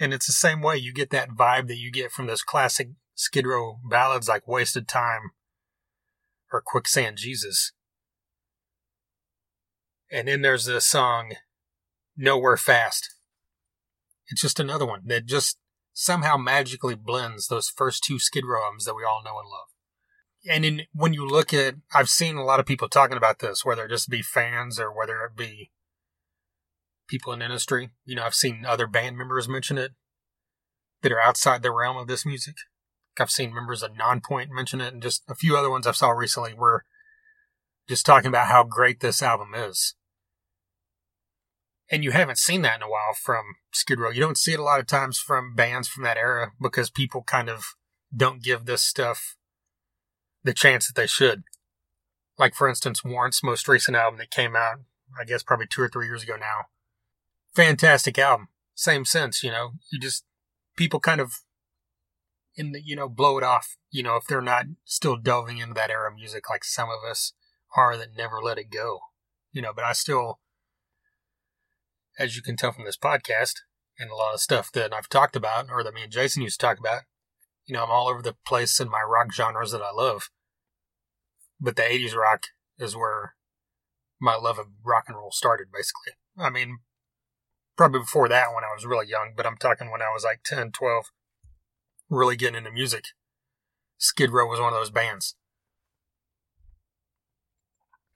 And 0.00 0.12
it's 0.12 0.26
the 0.26 0.32
same 0.32 0.62
way. 0.62 0.78
You 0.78 0.92
get 0.92 1.10
that 1.10 1.30
vibe 1.30 1.68
that 1.68 1.78
you 1.78 1.92
get 1.92 2.10
from 2.10 2.26
those 2.26 2.42
classic 2.42 2.88
Skid 3.20 3.46
Row 3.46 3.78
ballads 3.84 4.28
like 4.28 4.48
Wasted 4.48 4.88
Time 4.88 5.32
or 6.50 6.62
Quicksand 6.64 7.18
Jesus. 7.18 7.72
And 10.10 10.26
then 10.26 10.40
there's 10.40 10.64
the 10.64 10.80
song 10.80 11.34
Nowhere 12.16 12.56
Fast. 12.56 13.14
It's 14.28 14.40
just 14.40 14.58
another 14.58 14.86
one 14.86 15.02
that 15.04 15.26
just 15.26 15.58
somehow 15.92 16.38
magically 16.38 16.94
blends 16.94 17.48
those 17.48 17.68
first 17.68 18.04
two 18.04 18.18
Skid 18.18 18.46
Row 18.46 18.64
albums 18.64 18.86
that 18.86 18.96
we 18.96 19.04
all 19.04 19.22
know 19.22 19.38
and 19.38 19.48
love. 19.50 19.68
And 20.48 20.64
in, 20.64 20.86
when 20.94 21.12
you 21.12 21.28
look 21.28 21.52
at, 21.52 21.74
I've 21.94 22.08
seen 22.08 22.36
a 22.36 22.44
lot 22.44 22.58
of 22.58 22.64
people 22.64 22.88
talking 22.88 23.18
about 23.18 23.40
this, 23.40 23.66
whether 23.66 23.84
it 23.84 23.90
just 23.90 24.08
be 24.08 24.22
fans 24.22 24.80
or 24.80 24.96
whether 24.96 25.20
it 25.24 25.36
be 25.36 25.72
people 27.06 27.34
in 27.34 27.42
industry. 27.42 27.90
You 28.06 28.16
know, 28.16 28.24
I've 28.24 28.34
seen 28.34 28.64
other 28.64 28.86
band 28.86 29.18
members 29.18 29.46
mention 29.46 29.76
it 29.76 29.92
that 31.02 31.12
are 31.12 31.20
outside 31.20 31.62
the 31.62 31.70
realm 31.70 31.98
of 31.98 32.08
this 32.08 32.24
music. 32.24 32.54
I've 33.20 33.30
seen 33.30 33.54
members 33.54 33.82
of 33.82 33.92
Nonpoint 33.92 34.50
mention 34.50 34.80
it, 34.80 34.92
and 34.92 35.02
just 35.02 35.22
a 35.28 35.34
few 35.34 35.56
other 35.56 35.70
ones 35.70 35.86
I 35.86 35.92
saw 35.92 36.10
recently 36.10 36.54
were 36.54 36.84
just 37.88 38.06
talking 38.06 38.28
about 38.28 38.48
how 38.48 38.64
great 38.64 39.00
this 39.00 39.22
album 39.22 39.52
is. 39.54 39.94
And 41.90 42.04
you 42.04 42.12
haven't 42.12 42.38
seen 42.38 42.62
that 42.62 42.76
in 42.76 42.82
a 42.82 42.88
while 42.88 43.14
from 43.20 43.56
Skid 43.72 43.98
Row. 43.98 44.10
You 44.10 44.20
don't 44.20 44.38
see 44.38 44.52
it 44.52 44.60
a 44.60 44.62
lot 44.62 44.78
of 44.78 44.86
times 44.86 45.18
from 45.18 45.56
bands 45.56 45.88
from 45.88 46.04
that 46.04 46.16
era 46.16 46.52
because 46.62 46.88
people 46.88 47.22
kind 47.22 47.48
of 47.48 47.64
don't 48.16 48.42
give 48.42 48.64
this 48.64 48.82
stuff 48.82 49.36
the 50.44 50.54
chance 50.54 50.86
that 50.86 50.94
they 50.94 51.08
should. 51.08 51.42
Like, 52.38 52.54
for 52.54 52.68
instance, 52.68 53.04
Warrant's 53.04 53.42
most 53.42 53.66
recent 53.66 53.96
album 53.96 54.18
that 54.18 54.30
came 54.30 54.54
out, 54.54 54.78
I 55.20 55.24
guess 55.24 55.42
probably 55.42 55.66
two 55.66 55.82
or 55.82 55.88
three 55.88 56.06
years 56.06 56.22
ago 56.22 56.36
now, 56.36 56.66
fantastic 57.54 58.18
album. 58.18 58.48
Same 58.74 59.04
sense, 59.04 59.42
you 59.42 59.50
know, 59.50 59.72
you 59.90 59.98
just, 59.98 60.24
people 60.76 61.00
kind 61.00 61.20
of, 61.20 61.40
the, 62.56 62.82
you 62.84 62.96
know, 62.96 63.08
blow 63.08 63.38
it 63.38 63.44
off, 63.44 63.76
you 63.90 64.02
know, 64.02 64.16
if 64.16 64.26
they're 64.26 64.40
not 64.40 64.66
still 64.84 65.16
delving 65.16 65.58
into 65.58 65.74
that 65.74 65.90
era 65.90 66.10
of 66.10 66.16
music 66.16 66.50
like 66.50 66.64
some 66.64 66.88
of 66.88 67.08
us 67.08 67.32
are 67.76 67.96
that 67.96 68.16
never 68.16 68.40
let 68.42 68.58
it 68.58 68.70
go, 68.70 69.00
you 69.52 69.62
know, 69.62 69.72
but 69.74 69.84
I 69.84 69.92
still, 69.92 70.40
as 72.18 72.36
you 72.36 72.42
can 72.42 72.56
tell 72.56 72.72
from 72.72 72.84
this 72.84 72.98
podcast 72.98 73.54
and 73.98 74.10
a 74.10 74.14
lot 74.14 74.34
of 74.34 74.40
stuff 74.40 74.70
that 74.72 74.92
I've 74.92 75.08
talked 75.08 75.36
about 75.36 75.66
or 75.70 75.82
that 75.84 75.94
me 75.94 76.02
and 76.02 76.12
Jason 76.12 76.42
used 76.42 76.60
to 76.60 76.66
talk 76.66 76.78
about, 76.78 77.02
you 77.66 77.74
know, 77.74 77.84
I'm 77.84 77.90
all 77.90 78.08
over 78.08 78.22
the 78.22 78.36
place 78.46 78.80
in 78.80 78.90
my 78.90 79.02
rock 79.02 79.32
genres 79.32 79.72
that 79.72 79.82
I 79.82 79.92
love. 79.92 80.30
But 81.60 81.76
the 81.76 81.82
80s 81.82 82.16
rock 82.16 82.44
is 82.78 82.96
where 82.96 83.34
my 84.20 84.34
love 84.34 84.58
of 84.58 84.66
rock 84.84 85.04
and 85.08 85.16
roll 85.16 85.30
started, 85.30 85.68
basically. 85.72 86.14
I 86.38 86.50
mean, 86.50 86.78
probably 87.76 88.00
before 88.00 88.28
that 88.28 88.48
when 88.54 88.64
I 88.64 88.74
was 88.74 88.84
really 88.84 89.08
young, 89.08 89.32
but 89.36 89.46
I'm 89.46 89.56
talking 89.56 89.90
when 89.90 90.02
I 90.02 90.10
was 90.12 90.24
like 90.24 90.40
10, 90.44 90.72
12, 90.72 91.06
really 92.10 92.36
getting 92.36 92.56
into 92.56 92.70
music. 92.70 93.04
Skid 93.98 94.30
Row 94.30 94.46
was 94.46 94.60
one 94.60 94.72
of 94.72 94.78
those 94.78 94.90
bands. 94.90 95.36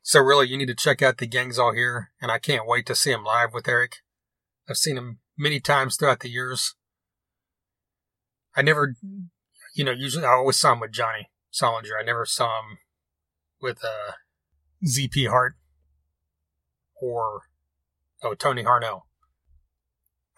So 0.02 0.20
really, 0.20 0.48
you 0.48 0.58
need 0.58 0.68
to 0.68 0.74
check 0.74 1.00
out 1.00 1.16
the 1.16 1.26
Gangs 1.26 1.58
All 1.58 1.72
Here, 1.72 2.10
and 2.20 2.30
I 2.30 2.38
can't 2.38 2.66
wait 2.66 2.84
to 2.86 2.94
see 2.94 3.10
him 3.10 3.24
live 3.24 3.54
with 3.54 3.66
Eric. 3.66 3.96
I've 4.68 4.76
seen 4.76 4.98
him 4.98 5.20
many 5.38 5.60
times 5.60 5.96
throughout 5.96 6.20
the 6.20 6.28
years. 6.28 6.74
I 8.54 8.62
never, 8.62 8.94
you 9.74 9.84
know, 9.84 9.92
usually 9.92 10.26
I 10.26 10.32
always 10.32 10.58
saw 10.58 10.74
him 10.74 10.80
with 10.80 10.92
Johnny 10.92 11.30
Solinger. 11.52 11.98
I 11.98 12.04
never 12.04 12.26
saw 12.26 12.60
him 12.60 12.78
with 13.60 13.82
uh, 13.82 14.12
ZP 14.86 15.26
Theart 15.26 15.52
or 17.00 17.42
oh 18.22 18.34
Tony 18.34 18.62
Harnell. 18.62 19.02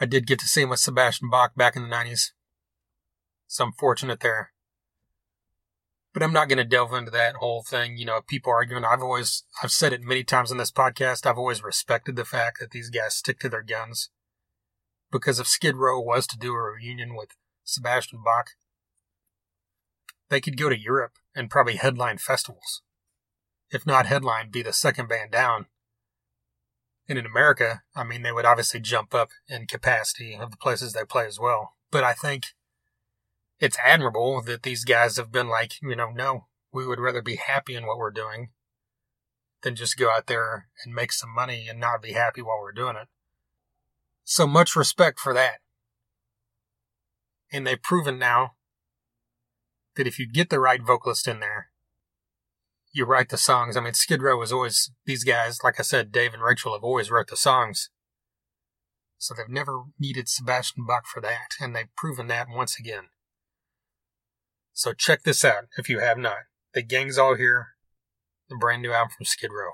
I 0.01 0.07
did 0.07 0.27
get 0.27 0.39
to 0.41 0.47
see 0.47 0.63
him 0.63 0.69
with 0.69 0.81
Sebastian 0.81 1.31
Bach 1.31 1.55
back 1.57 1.75
in 1.75 1.83
the 1.83 1.95
'90s, 1.95 2.31
so 3.47 3.65
I'm 3.65 3.73
fortunate 3.73 4.21
there. 4.21 4.53
But 6.13 6.23
I'm 6.23 6.33
not 6.33 6.49
going 6.49 6.59
to 6.59 6.65
delve 6.65 6.95
into 6.95 7.11
that 7.11 7.37
whole 7.37 7.63
thing. 7.63 7.99
You 7.99 8.07
know, 8.07 8.21
people 8.27 8.53
arguing. 8.53 8.85
I've 8.85 9.03
always, 9.03 9.45
I've 9.63 9.71
said 9.71 9.93
it 9.93 10.03
many 10.03 10.25
times 10.25 10.51
in 10.51 10.57
this 10.57 10.73
podcast. 10.73 11.27
I've 11.27 11.37
always 11.37 11.63
respected 11.63 12.17
the 12.17 12.25
fact 12.25 12.59
that 12.61 12.71
these 12.71 12.89
guys 12.89 13.15
stick 13.15 13.39
to 13.41 13.49
their 13.51 13.63
guns. 13.63 14.09
Because 15.13 15.39
if 15.39 15.47
Skid 15.47 15.77
Row 15.77 16.01
was 16.01 16.27
to 16.29 16.39
do 16.39 16.55
a 16.55 16.73
reunion 16.73 17.15
with 17.15 17.31
Sebastian 17.65 18.21
Bach, 18.25 18.51
they 20.31 20.41
could 20.41 20.57
go 20.57 20.69
to 20.69 20.81
Europe 20.81 21.19
and 21.35 21.51
probably 21.51 21.77
headline 21.77 22.19
festivals. 22.19 22.83
If 23.71 23.87
not 23.87 24.07
headline, 24.07 24.51
be 24.51 24.63
the 24.63 24.73
second 24.73 25.09
band 25.09 25.33
down. 25.33 25.67
And 27.09 27.19
in 27.19 27.27
America, 27.27 27.83
I 27.95 28.05
mean, 28.05 28.23
they 28.23 28.33
would 28.33 28.45
obviously 28.45 28.81
jump 28.81 29.15
up 29.15 29.31
in 29.49 29.67
capacity 29.67 30.35
of 30.35 30.51
the 30.51 30.57
places 30.57 30.93
they 30.93 31.05
play 31.05 31.27
as 31.27 31.39
well. 31.39 31.75
But 31.91 32.05
I 32.05 32.15
think 32.15 32.47
it's 33.59 33.79
admirable 33.85 34.43
that 34.43 34.63
these 34.63 34.85
guys 34.85 35.17
have 35.17 35.33
been 35.33 35.49
like, 35.49 35.81
you 35.83 35.97
know, 35.97 36.11
no, 36.11 36.47
we 36.73 36.87
would 36.87 37.01
rather 37.01 37.23
be 37.23 37.37
happy 37.37 37.75
in 37.75 37.87
what 37.87 37.99
we're 37.99 38.11
doing 38.11 38.51
than 39.63 39.75
just 39.75 39.97
go 39.97 40.11
out 40.11 40.27
there 40.27 40.69
and 40.85 40.95
make 40.95 41.13
some 41.13 41.35
money 41.35 41.67
and 41.69 41.81
not 41.81 42.03
be 42.03 42.13
happy 42.13 42.43
while 42.43 42.61
we're 42.61 42.73
doing 42.73 42.97
it. 42.97 43.09
So 44.25 44.47
much 44.47 44.77
respect 44.77 45.19
for 45.19 45.33
that. 45.35 45.57
And 47.53 47.67
they've 47.67 47.83
proven 47.83 48.19
now 48.19 48.53
that 49.97 50.07
if 50.07 50.19
you 50.19 50.31
get 50.31 50.51
the 50.51 50.61
right 50.61 50.83
vocalist 50.83 51.27
in 51.27 51.41
there, 51.41 51.71
you 52.93 53.05
write 53.05 53.29
the 53.29 53.39
songs. 53.39 53.77
I 53.77 53.81
mean, 53.81 53.95
Skid 53.95 54.23
Row 54.23 54.39
was 54.39 54.53
always, 54.53 54.91
these 55.05 55.25
guys, 55.25 55.61
like 55.63 55.79
I 55.79 55.83
said, 55.83 56.13
Dave 56.13 56.35
and 56.35 56.43
Rachel 56.43 56.73
have 56.73 56.85
always 56.85 57.11
wrote 57.11 57.29
the 57.29 57.37
songs. 57.37 57.91
So 59.19 59.35
they've 59.35 59.49
never 59.49 59.85
needed 59.99 60.29
Sebastian 60.29 60.85
Bach 60.87 61.07
for 61.07 61.21
that, 61.23 61.55
and 61.61 61.75
they've 61.75 61.95
proven 61.97 62.27
that 62.29 62.49
once 62.51 62.79
again. 62.79 63.05
So 64.77 64.93
check 64.93 65.23
this 65.23 65.43
out 65.43 65.69
if 65.79 65.89
you 65.89 66.01
have 66.01 66.19
not. 66.19 66.41
The 66.75 66.83
gang's 66.83 67.17
all 67.17 67.35
here. 67.35 67.69
The 68.51 68.57
brand 68.57 68.83
new 68.83 68.93
album 68.93 69.09
from 69.17 69.25
Skid 69.25 69.51
Row. 69.51 69.71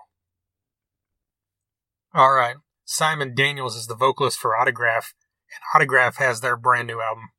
All 2.14 2.32
right. 2.32 2.54
Simon 2.84 3.34
Daniels 3.34 3.74
is 3.74 3.88
the 3.88 3.96
vocalist 3.96 4.38
for 4.38 4.56
Autograph, 4.56 5.12
and 5.50 5.60
Autograph 5.74 6.18
has 6.18 6.40
their 6.40 6.56
brand 6.56 6.86
new 6.86 7.00
album 7.00 7.30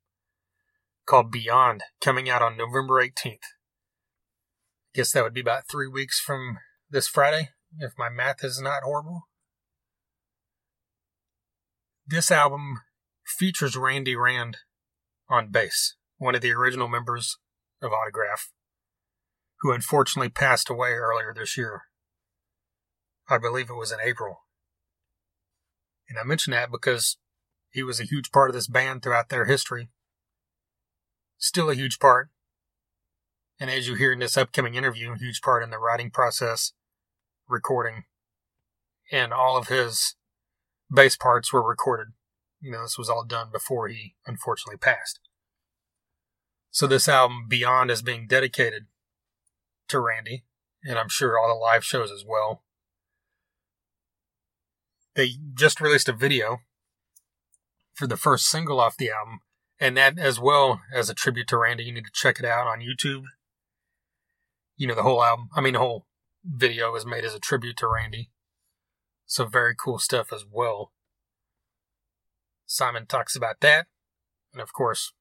called 1.06 1.32
Beyond 1.32 1.84
coming 2.02 2.28
out 2.28 2.42
on 2.42 2.58
November 2.58 3.02
18th. 3.02 3.32
I 3.32 3.38
Guess 4.94 5.12
that 5.12 5.24
would 5.24 5.34
be 5.34 5.40
about 5.40 5.66
three 5.66 5.88
weeks 5.88 6.20
from 6.20 6.58
this 6.90 7.08
Friday, 7.08 7.48
if 7.78 7.92
my 7.96 8.10
math 8.10 8.44
is 8.44 8.60
not 8.60 8.82
horrible. 8.82 9.22
This 12.06 12.30
album 12.30 12.82
features 13.24 13.74
Randy 13.74 14.16
Rand 14.16 14.58
on 15.30 15.50
bass, 15.50 15.94
one 16.18 16.34
of 16.34 16.42
the 16.42 16.52
original 16.52 16.88
members 16.88 17.38
of 17.84 17.92
Autograph, 17.92 18.50
who 19.60 19.72
unfortunately 19.72 20.30
passed 20.30 20.68
away 20.68 20.90
earlier 20.90 21.32
this 21.34 21.56
year. 21.56 21.82
I 23.28 23.38
believe 23.38 23.70
it 23.70 23.74
was 23.74 23.92
in 23.92 23.98
April. 24.02 24.40
And 26.08 26.18
I 26.18 26.24
mention 26.24 26.50
that 26.52 26.70
because 26.70 27.16
he 27.70 27.82
was 27.82 28.00
a 28.00 28.04
huge 28.04 28.30
part 28.30 28.50
of 28.50 28.54
this 28.54 28.68
band 28.68 29.02
throughout 29.02 29.28
their 29.28 29.46
history. 29.46 29.88
Still 31.38 31.70
a 31.70 31.74
huge 31.74 31.98
part. 31.98 32.30
And 33.60 33.70
as 33.70 33.88
you 33.88 33.94
hear 33.94 34.12
in 34.12 34.18
this 34.18 34.36
upcoming 34.36 34.74
interview, 34.74 35.12
a 35.12 35.18
huge 35.18 35.40
part 35.40 35.62
in 35.62 35.70
the 35.70 35.78
writing 35.78 36.10
process, 36.10 36.72
recording, 37.48 38.04
and 39.10 39.32
all 39.32 39.56
of 39.56 39.68
his 39.68 40.16
bass 40.92 41.16
parts 41.16 41.52
were 41.52 41.66
recorded. 41.66 42.08
You 42.60 42.72
know, 42.72 42.82
this 42.82 42.98
was 42.98 43.08
all 43.08 43.24
done 43.24 43.48
before 43.52 43.88
he 43.88 44.14
unfortunately 44.26 44.78
passed. 44.78 45.20
So 46.74 46.88
this 46.88 47.08
album, 47.08 47.46
Beyond, 47.46 47.92
is 47.92 48.02
being 48.02 48.26
dedicated 48.26 48.86
to 49.86 50.00
Randy, 50.00 50.42
and 50.82 50.98
I'm 50.98 51.08
sure 51.08 51.38
all 51.38 51.46
the 51.46 51.54
live 51.54 51.84
shows 51.84 52.10
as 52.10 52.24
well. 52.26 52.64
They 55.14 55.34
just 55.54 55.80
released 55.80 56.08
a 56.08 56.12
video 56.12 56.58
for 57.94 58.08
the 58.08 58.16
first 58.16 58.46
single 58.46 58.80
off 58.80 58.96
the 58.96 59.08
album, 59.08 59.38
and 59.78 59.96
that 59.96 60.18
as 60.18 60.40
well 60.40 60.80
as 60.92 61.08
a 61.08 61.14
tribute 61.14 61.46
to 61.48 61.58
Randy. 61.58 61.84
You 61.84 61.92
need 61.92 62.06
to 62.06 62.10
check 62.12 62.40
it 62.40 62.44
out 62.44 62.66
on 62.66 62.80
YouTube. 62.80 63.22
You 64.76 64.88
know, 64.88 64.96
the 64.96 65.04
whole 65.04 65.22
album, 65.22 65.50
I 65.54 65.60
mean, 65.60 65.74
the 65.74 65.78
whole 65.78 66.06
video 66.44 66.90
was 66.90 67.06
made 67.06 67.24
as 67.24 67.34
a 67.34 67.38
tribute 67.38 67.76
to 67.76 67.86
Randy. 67.86 68.32
So 69.26 69.44
very 69.44 69.76
cool 69.78 70.00
stuff 70.00 70.32
as 70.32 70.44
well. 70.50 70.90
Simon 72.66 73.06
talks 73.06 73.36
about 73.36 73.60
that. 73.60 73.86
And 74.52 74.60
of 74.60 74.72
course, 74.72 75.12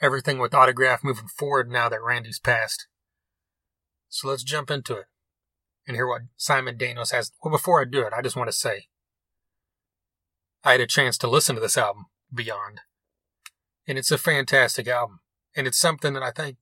everything 0.00 0.38
with 0.38 0.54
autograph 0.54 1.04
moving 1.04 1.28
forward 1.28 1.70
now 1.70 1.88
that 1.88 2.02
Randy's 2.02 2.38
passed. 2.38 2.86
So 4.08 4.28
let's 4.28 4.42
jump 4.42 4.70
into 4.70 4.96
it 4.96 5.06
and 5.86 5.96
hear 5.96 6.06
what 6.06 6.22
Simon 6.36 6.76
Daniels 6.76 7.10
has. 7.10 7.32
Well, 7.42 7.52
before 7.52 7.80
I 7.80 7.84
do 7.84 8.02
it, 8.02 8.12
I 8.16 8.22
just 8.22 8.36
want 8.36 8.48
to 8.48 8.56
say 8.56 8.86
I 10.62 10.72
had 10.72 10.80
a 10.80 10.86
chance 10.86 11.18
to 11.18 11.28
listen 11.28 11.54
to 11.54 11.60
this 11.60 11.76
album, 11.76 12.06
Beyond, 12.32 12.80
and 13.86 13.98
it's 13.98 14.10
a 14.10 14.18
fantastic 14.18 14.88
album. 14.88 15.20
And 15.56 15.66
it's 15.66 15.78
something 15.78 16.14
that 16.14 16.22
I 16.22 16.32
think, 16.32 16.56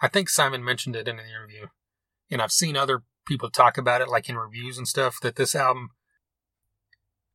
I 0.00 0.06
think 0.06 0.28
Simon 0.28 0.62
mentioned 0.62 0.94
it 0.94 1.08
in 1.08 1.18
an 1.18 1.26
interview, 1.26 1.66
and 2.30 2.40
I've 2.40 2.52
seen 2.52 2.76
other 2.76 3.02
people 3.26 3.50
talk 3.50 3.76
about 3.76 4.00
it, 4.00 4.08
like 4.08 4.28
in 4.28 4.36
reviews 4.36 4.78
and 4.78 4.86
stuff, 4.86 5.18
that 5.22 5.36
this 5.36 5.54
album, 5.54 5.90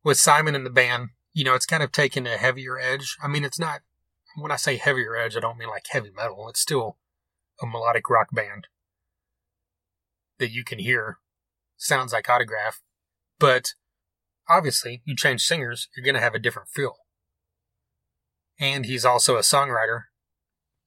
with 0.02 0.18
Simon 0.18 0.54
and 0.54 0.64
the 0.64 0.70
band, 0.70 1.10
you 1.32 1.44
know, 1.44 1.54
it's 1.54 1.66
kind 1.66 1.82
of 1.82 1.92
taken 1.92 2.26
a 2.26 2.36
heavier 2.36 2.78
edge. 2.78 3.16
I 3.22 3.28
mean, 3.28 3.44
it's 3.44 3.58
not 3.58 3.80
when 4.36 4.50
I 4.50 4.56
say 4.56 4.76
heavier 4.76 5.16
edge, 5.16 5.36
I 5.36 5.40
don't 5.40 5.58
mean 5.58 5.68
like 5.68 5.86
heavy 5.90 6.10
metal. 6.14 6.48
It's 6.48 6.60
still 6.60 6.98
a 7.62 7.66
melodic 7.66 8.08
rock 8.10 8.28
band 8.32 8.68
that 10.38 10.50
you 10.50 10.64
can 10.64 10.78
hear. 10.78 11.18
Sounds 11.76 12.12
like 12.12 12.28
Autograph, 12.28 12.80
but 13.38 13.74
obviously, 14.48 15.02
you 15.04 15.16
change 15.16 15.42
singers, 15.42 15.88
you're 15.96 16.04
going 16.04 16.14
to 16.14 16.20
have 16.20 16.34
a 16.34 16.38
different 16.38 16.68
feel. 16.68 16.96
And 18.58 18.86
he's 18.86 19.04
also 19.04 19.36
a 19.36 19.40
songwriter, 19.40 20.02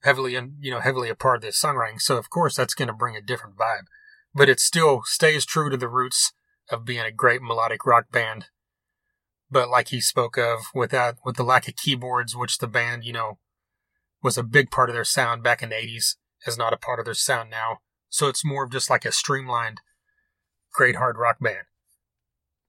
heavily, 0.02 0.34
and 0.34 0.54
you 0.60 0.70
know, 0.70 0.80
heavily 0.80 1.10
a 1.10 1.14
part 1.14 1.36
of 1.36 1.42
this 1.42 1.60
songwriting. 1.60 2.00
So 2.00 2.16
of 2.16 2.30
course, 2.30 2.56
that's 2.56 2.74
going 2.74 2.88
to 2.88 2.94
bring 2.94 3.16
a 3.16 3.20
different 3.20 3.56
vibe. 3.56 3.84
But 4.34 4.48
it 4.48 4.60
still 4.60 5.02
stays 5.04 5.44
true 5.44 5.70
to 5.70 5.76
the 5.76 5.88
roots 5.88 6.32
of 6.70 6.84
being 6.84 7.00
a 7.00 7.12
great 7.12 7.42
melodic 7.42 7.84
rock 7.84 8.10
band 8.10 8.46
but 9.50 9.68
like 9.68 9.88
he 9.88 10.00
spoke 10.00 10.36
of, 10.36 10.60
with 10.74 10.90
that, 10.90 11.16
with 11.24 11.36
the 11.36 11.42
lack 11.42 11.68
of 11.68 11.76
keyboards, 11.76 12.36
which 12.36 12.58
the 12.58 12.66
band, 12.66 13.04
you 13.04 13.12
know, 13.12 13.38
was 14.22 14.36
a 14.36 14.42
big 14.42 14.70
part 14.70 14.90
of 14.90 14.94
their 14.94 15.04
sound 15.04 15.42
back 15.42 15.62
in 15.62 15.70
the 15.70 15.76
'80s, 15.76 16.16
is 16.46 16.58
not 16.58 16.72
a 16.72 16.78
part 16.78 16.98
of 16.98 17.04
their 17.04 17.14
sound 17.14 17.50
now. 17.50 17.78
So 18.08 18.28
it's 18.28 18.44
more 18.44 18.64
of 18.64 18.72
just 18.72 18.90
like 18.90 19.04
a 19.04 19.12
streamlined, 19.12 19.80
great 20.72 20.96
hard 20.96 21.16
rock 21.18 21.38
band. 21.40 21.66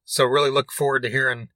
So 0.03 0.25
really 0.25 0.49
look 0.49 0.71
forward 0.71 1.03
to 1.03 1.09
hearing 1.09 1.49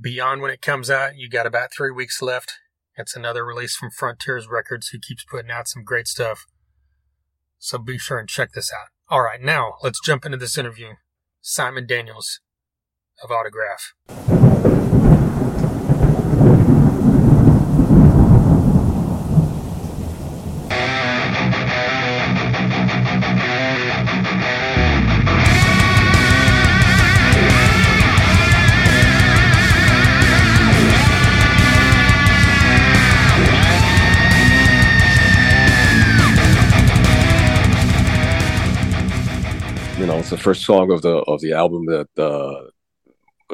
Beyond 0.00 0.42
when 0.42 0.52
it 0.52 0.62
comes 0.62 0.90
out. 0.90 1.16
You 1.16 1.28
got 1.28 1.46
about 1.46 1.72
three 1.72 1.90
weeks 1.90 2.22
left. 2.22 2.54
It's 2.96 3.16
another 3.16 3.44
release 3.44 3.74
from 3.74 3.90
Frontiers 3.90 4.46
Records, 4.48 4.88
who 4.88 4.98
keeps 4.98 5.24
putting 5.24 5.50
out 5.50 5.66
some 5.66 5.82
great 5.82 6.06
stuff. 6.06 6.46
So 7.58 7.78
be 7.78 7.98
sure 7.98 8.18
and 8.18 8.28
check 8.28 8.52
this 8.52 8.72
out. 8.72 8.88
All 9.08 9.22
right, 9.22 9.40
now 9.40 9.74
let's 9.82 10.00
jump 10.00 10.24
into 10.24 10.38
this 10.38 10.56
interview. 10.56 10.94
Simon 11.40 11.86
Daniels 11.86 12.40
of 13.22 13.30
Autograph. 13.30 13.94
you 39.98 40.06
know, 40.06 40.18
it's 40.18 40.30
the 40.30 40.38
first 40.38 40.64
song 40.64 40.92
of 40.92 41.02
the 41.02 41.16
of 41.26 41.40
the 41.40 41.52
album 41.52 41.84
that 41.86 42.08
uh, 42.16 42.70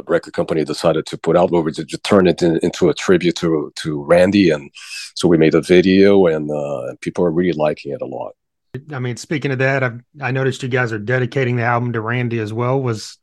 record 0.06 0.34
company 0.34 0.64
decided 0.64 1.06
to 1.06 1.18
put 1.18 1.36
out 1.36 1.50
where 1.50 1.62
we 1.62 1.72
just 1.72 2.04
turn 2.04 2.26
it 2.26 2.42
in, 2.42 2.58
into 2.62 2.88
a 2.88 2.94
tribute 2.94 3.36
to 3.36 3.72
to 3.76 4.02
Randy, 4.04 4.50
and 4.50 4.70
so 5.14 5.28
we 5.28 5.36
made 5.36 5.54
a 5.54 5.62
video, 5.62 6.26
and 6.26 6.50
uh, 6.50 6.94
people 7.00 7.24
are 7.24 7.30
really 7.30 7.52
liking 7.52 7.92
it 7.92 8.02
a 8.02 8.06
lot. 8.06 8.32
I 8.92 8.98
mean, 8.98 9.16
speaking 9.16 9.52
of 9.52 9.58
that, 9.58 9.84
I've, 9.84 10.00
I 10.20 10.32
noticed 10.32 10.62
you 10.62 10.68
guys 10.68 10.92
are 10.92 10.98
dedicating 10.98 11.56
the 11.56 11.62
album 11.62 11.92
to 11.92 12.00
Randy 12.00 12.40
as 12.40 12.52
well. 12.52 12.80
Was 12.80 13.18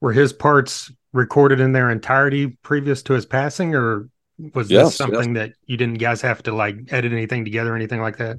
were 0.00 0.12
his 0.12 0.32
parts 0.32 0.92
recorded 1.12 1.60
in 1.60 1.72
their 1.72 1.90
entirety 1.90 2.48
previous 2.62 3.02
to 3.04 3.14
his 3.14 3.26
passing, 3.26 3.74
or 3.74 4.08
Was 4.54 4.70
yes, 4.70 4.86
this 4.86 4.96
something 4.96 5.34
yes. 5.34 5.48
that 5.48 5.52
you 5.66 5.76
didn't 5.76 5.98
guys 5.98 6.20
have 6.22 6.42
to 6.44 6.52
like 6.52 6.76
edit 6.92 7.12
anything 7.12 7.44
together 7.44 7.72
or 7.72 7.76
anything 7.76 8.00
like 8.00 8.18
that? 8.18 8.38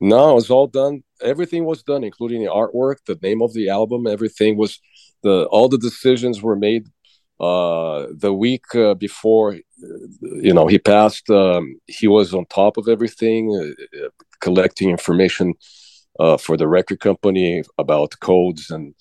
No, 0.00 0.32
it 0.32 0.34
was 0.34 0.50
all 0.50 0.66
done. 0.66 1.02
Everything 1.22 1.64
was 1.64 1.82
done, 1.82 2.04
including 2.04 2.42
the 2.42 2.50
artwork, 2.50 2.96
the 3.06 3.18
name 3.22 3.42
of 3.42 3.52
the 3.54 3.70
album. 3.70 4.06
Everything 4.06 4.56
was 4.56 4.80
the 5.22 5.46
all 5.46 5.68
the 5.68 5.78
decisions 5.78 6.42
were 6.42 6.56
made 6.56 6.86
uh, 7.40 8.06
the 8.12 8.32
week 8.32 8.74
uh, 8.74 8.94
before. 8.94 9.56
You 10.20 10.54
know, 10.54 10.66
he 10.66 10.78
passed. 10.78 11.28
Um, 11.28 11.78
he 11.86 12.08
was 12.08 12.32
on 12.32 12.46
top 12.46 12.76
of 12.76 12.88
everything, 12.88 13.42
uh, 13.54 14.08
collecting 14.40 14.90
information 14.90 15.54
uh, 16.18 16.36
for 16.38 16.56
the 16.56 16.66
record 16.66 17.00
company 17.00 17.62
about 17.78 18.18
codes 18.20 18.70
and 18.70 18.94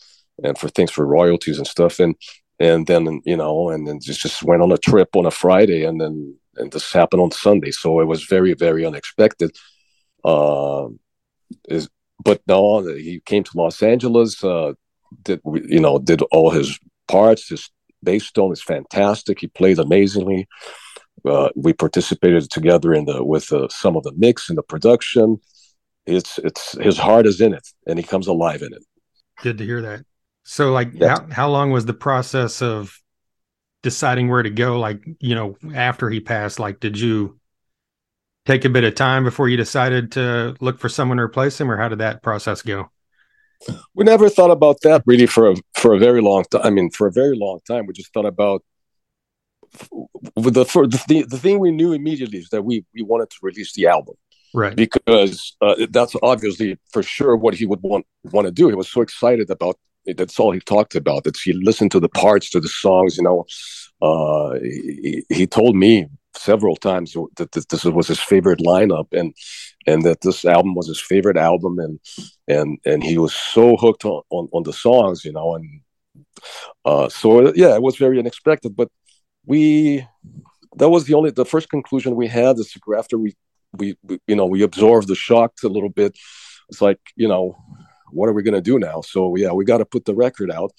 and 0.43 0.57
for 0.57 0.67
things 0.67 0.91
for 0.91 1.05
royalties 1.05 1.57
and 1.57 1.67
stuff. 1.67 1.99
And 1.99 2.15
and 2.59 2.87
then 2.87 3.21
you 3.25 3.37
know, 3.37 3.69
and 3.69 3.87
then 3.87 3.99
just 4.01 4.21
just 4.21 4.43
went 4.43 4.61
on 4.61 4.71
a 4.71 4.77
trip 4.77 5.15
on 5.15 5.25
a 5.25 5.31
Friday, 5.31 5.83
and 5.83 5.99
then 6.01 6.35
and 6.57 6.71
this 6.71 6.91
happened 6.91 7.21
on 7.21 7.31
Sunday. 7.31 7.71
So 7.71 7.99
it 8.01 8.05
was 8.05 8.23
very 8.25 8.53
very 8.53 8.85
unexpected. 8.85 9.51
Uh, 10.23 10.87
is 11.69 11.89
but 12.23 12.41
no, 12.47 12.81
he 12.81 13.21
came 13.25 13.43
to 13.43 13.51
Los 13.55 13.81
Angeles. 13.83 14.43
Uh, 14.43 14.73
did 15.23 15.39
you 15.45 15.79
know 15.79 15.99
did 15.99 16.21
all 16.31 16.49
his 16.49 16.79
parts. 17.07 17.49
His 17.49 17.69
bass 18.05 18.31
tone 18.31 18.53
is 18.53 18.63
fantastic. 18.63 19.39
He 19.39 19.47
played 19.47 19.79
amazingly. 19.79 20.47
Uh, 21.25 21.50
we 21.55 21.74
participated 21.74 22.50
together 22.51 22.93
in 22.93 23.05
the 23.05 23.24
with 23.24 23.51
uh, 23.51 23.67
some 23.69 23.97
of 23.97 24.03
the 24.03 24.13
mix 24.15 24.50
and 24.50 24.57
the 24.57 24.63
production. 24.63 25.41
It's 26.05 26.38
it's 26.39 26.74
his 26.74 26.97
heart 26.97 27.25
is 27.25 27.41
in 27.41 27.53
it, 27.53 27.67
and 27.88 27.97
he 27.97 28.03
comes 28.03 28.27
alive 28.27 28.62
in 28.62 28.74
it. 28.74 28.83
Good 29.41 29.57
to 29.57 29.65
hear 29.65 29.81
that. 29.81 30.05
So, 30.43 30.71
like, 30.71 30.91
yeah. 30.93 31.07
how 31.09 31.27
how 31.31 31.50
long 31.50 31.71
was 31.71 31.85
the 31.85 31.93
process 31.93 32.62
of 32.62 32.95
deciding 33.81 34.29
where 34.29 34.43
to 34.43 34.51
go? 34.51 34.79
Like, 34.79 35.03
you 35.19 35.33
know, 35.33 35.57
after 35.74 36.09
he 36.09 36.19
passed, 36.19 36.59
like, 36.59 36.79
did 36.79 37.00
you 37.00 37.39
take 38.45 38.63
a 38.63 38.69
bit 38.69 38.83
of 38.83 38.93
time 38.93 39.24
before 39.24 39.50
you 39.50 39.57
decided 39.57 40.12
to 40.12 40.55
look 40.62 40.79
for 40.79 40.89
someone 40.89 41.17
to 41.17 41.24
replace 41.24 41.59
him, 41.59 41.71
or 41.71 41.77
how 41.77 41.89
did 41.89 42.00
that 42.00 42.21
process 42.21 42.62
go? 42.62 42.91
We 43.93 44.03
never 44.03 44.29
thought 44.29 44.51
about 44.51 44.81
that 44.81 45.03
really 45.05 45.25
for 45.25 45.51
a 45.51 45.55
for 45.75 45.93
a 45.93 46.00
very 46.00 46.21
long 46.21 46.43
time. 46.51 46.62
I 46.63 46.69
mean, 46.69 46.89
for 46.89 47.07
a 47.07 47.12
very 47.12 47.38
long 47.38 47.59
time, 47.67 47.85
we 47.85 47.93
just 47.93 48.13
thought 48.13 48.25
about 48.25 48.63
the 50.35 50.65
for 50.65 50.88
the, 50.88 51.25
the 51.27 51.38
thing 51.38 51.59
we 51.59 51.71
knew 51.71 51.93
immediately 51.93 52.39
is 52.39 52.50
that 52.50 52.63
we 52.63 52.85
we 52.93 53.01
wanted 53.01 53.29
to 53.29 53.38
release 53.41 53.74
the 53.74 53.88
album 53.88 54.15
right 54.53 54.75
because 54.75 55.55
uh, 55.62 55.75
that's 55.89 56.15
obviously 56.24 56.77
for 56.91 57.03
sure 57.03 57.35
what 57.35 57.53
he 57.53 57.65
would 57.65 57.81
want 57.81 58.05
want 58.31 58.45
to 58.45 58.51
do 58.51 58.69
he 58.69 58.75
was 58.75 58.89
so 58.89 59.01
excited 59.01 59.50
about 59.50 59.77
it. 60.05 60.17
that's 60.17 60.39
all 60.39 60.51
he 60.51 60.59
talked 60.59 60.95
about 60.95 61.24
that 61.24 61.38
he 61.38 61.53
listened 61.53 61.91
to 61.91 62.00
the 62.00 62.09
parts 62.09 62.50
to 62.50 62.59
the 62.59 62.69
songs 62.69 63.17
you 63.17 63.24
know 63.24 63.45
uh, 64.01 64.53
he, 64.59 65.24
he 65.29 65.47
told 65.47 65.75
me 65.75 66.07
several 66.35 66.75
times 66.75 67.15
that 67.37 67.51
this 67.51 67.83
was 67.85 68.07
his 68.07 68.19
favorite 68.19 68.59
lineup 68.59 69.07
and 69.11 69.33
and 69.87 70.03
that 70.03 70.21
this 70.21 70.45
album 70.45 70.75
was 70.75 70.87
his 70.87 70.99
favorite 70.99 71.37
album 71.37 71.79
and 71.79 71.99
and 72.47 72.77
and 72.85 73.03
he 73.03 73.17
was 73.17 73.33
so 73.33 73.75
hooked 73.77 74.05
on 74.05 74.21
on, 74.29 74.47
on 74.53 74.63
the 74.63 74.73
songs 74.73 75.25
you 75.25 75.31
know 75.31 75.55
and 75.55 75.81
uh, 76.85 77.09
so 77.09 77.53
yeah 77.55 77.73
it 77.75 77.81
was 77.81 77.97
very 77.97 78.19
unexpected 78.19 78.75
but 78.75 78.89
we 79.45 80.05
that 80.77 80.89
was 80.89 81.05
the 81.05 81.13
only 81.13 81.31
the 81.31 81.45
first 81.45 81.69
conclusion 81.69 82.15
we 82.15 82.27
had 82.27 82.57
is 82.57 82.77
after 82.97 83.17
we, 83.17 83.35
we 83.77 83.97
we 84.03 84.19
you 84.27 84.35
know 84.35 84.45
we 84.45 84.61
absorbed 84.61 85.07
the 85.07 85.15
shock 85.15 85.53
a 85.63 85.67
little 85.67 85.89
bit 85.89 86.17
it's 86.69 86.81
like 86.81 86.99
you 87.15 87.27
know 87.27 87.55
what 88.11 88.29
are 88.29 88.33
we 88.33 88.43
going 88.43 88.53
to 88.53 88.61
do 88.61 88.79
now? 88.79 89.01
So 89.01 89.35
yeah 89.35 89.51
we 89.51 89.65
got 89.65 89.79
to 89.79 89.85
put 89.85 90.05
the 90.05 90.15
record 90.15 90.51
out 90.51 90.71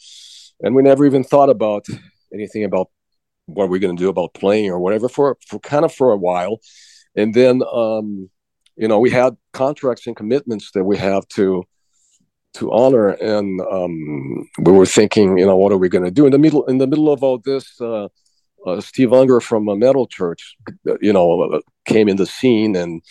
and 0.62 0.74
we 0.74 0.82
never 0.82 1.04
even 1.04 1.22
thought 1.22 1.50
about 1.50 1.84
anything 2.32 2.64
about 2.64 2.90
what 3.46 3.64
are 3.64 3.68
we 3.68 3.78
going 3.78 3.96
to 3.96 4.02
do 4.02 4.08
about 4.08 4.34
playing 4.34 4.70
or 4.70 4.78
whatever 4.78 5.08
for 5.08 5.36
for 5.46 5.58
kind 5.60 5.84
of 5.84 5.92
for 5.92 6.12
a 6.12 6.16
while. 6.16 6.60
And 7.14 7.34
then 7.34 7.62
um 7.72 8.30
you 8.76 8.88
know 8.88 8.98
we 8.98 9.10
had 9.10 9.36
contracts 9.52 10.06
and 10.06 10.16
commitments 10.16 10.72
that 10.72 10.84
we 10.84 10.96
have 10.98 11.26
to 11.28 11.64
to 12.54 12.72
honor 12.72 13.08
and 13.08 13.60
um 13.60 14.48
we 14.58 14.72
were 14.72 14.86
thinking 14.86 15.38
you 15.38 15.46
know 15.46 15.56
what 15.56 15.72
are 15.72 15.78
we 15.78 15.88
going 15.88 16.04
to 16.04 16.10
do? 16.10 16.26
In 16.26 16.32
the 16.32 16.38
middle 16.38 16.64
in 16.66 16.78
the 16.78 16.86
middle 16.86 17.12
of 17.12 17.22
all 17.22 17.38
this 17.38 17.80
uh, 17.80 18.08
uh 18.66 18.80
steve 18.80 19.12
unger 19.12 19.40
from 19.40 19.68
a 19.68 19.76
metal 19.76 20.06
church 20.06 20.56
you 21.00 21.12
know 21.12 21.42
uh, 21.42 21.60
came 21.84 22.08
in 22.08 22.16
the 22.16 22.26
scene 22.26 22.74
and 22.76 23.02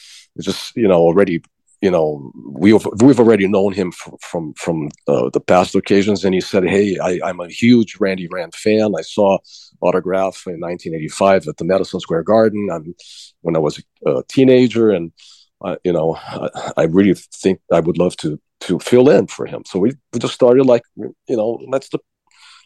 just 0.42 0.76
you 0.76 0.88
know 0.88 1.00
already 1.00 1.42
you 1.86 1.92
know 1.92 2.32
we've 2.64 2.86
we've 3.04 3.20
already 3.24 3.48
known 3.48 3.72
him 3.82 3.92
from 3.92 4.16
from, 4.30 4.54
from 4.64 4.90
uh, 5.08 5.30
the 5.36 5.44
past 5.52 5.76
occasions 5.76 6.26
and 6.26 6.34
he 6.34 6.42
said 6.42 6.64
hey 6.76 6.98
I, 7.10 7.12
i'm 7.28 7.40
a 7.40 7.48
huge 7.62 7.92
randy 8.04 8.28
rand 8.36 8.56
fan. 8.56 8.94
I 9.02 9.04
saw 9.16 9.38
autograph 9.82 10.38
in 10.48 10.60
1985 10.60 11.48
at 11.48 11.58
the 11.58 11.66
madison 11.72 12.00
square 12.00 12.24
garden 12.24 12.62
I'm, 12.76 12.96
when 13.42 13.56
i 13.56 13.60
was 13.60 13.76
a 14.06 14.24
teenager 14.36 14.90
and 14.98 15.12
uh, 15.64 15.78
you 15.84 15.94
know 15.94 16.18
I, 16.44 16.72
I, 16.82 16.84
really 16.98 17.16
think 17.44 17.60
i 17.72 17.80
would 17.80 17.98
love 17.98 18.16
to 18.24 18.40
to 18.62 18.80
fill 18.80 19.10
in 19.10 19.28
for 19.28 19.46
him. 19.46 19.64
So 19.66 19.80
we, 19.80 19.94
we 20.12 20.20
just 20.20 20.34
started 20.34 20.66
like 20.66 20.84
you 20.96 21.14
know 21.30 21.60
let's 21.70 21.90
the, 21.90 22.00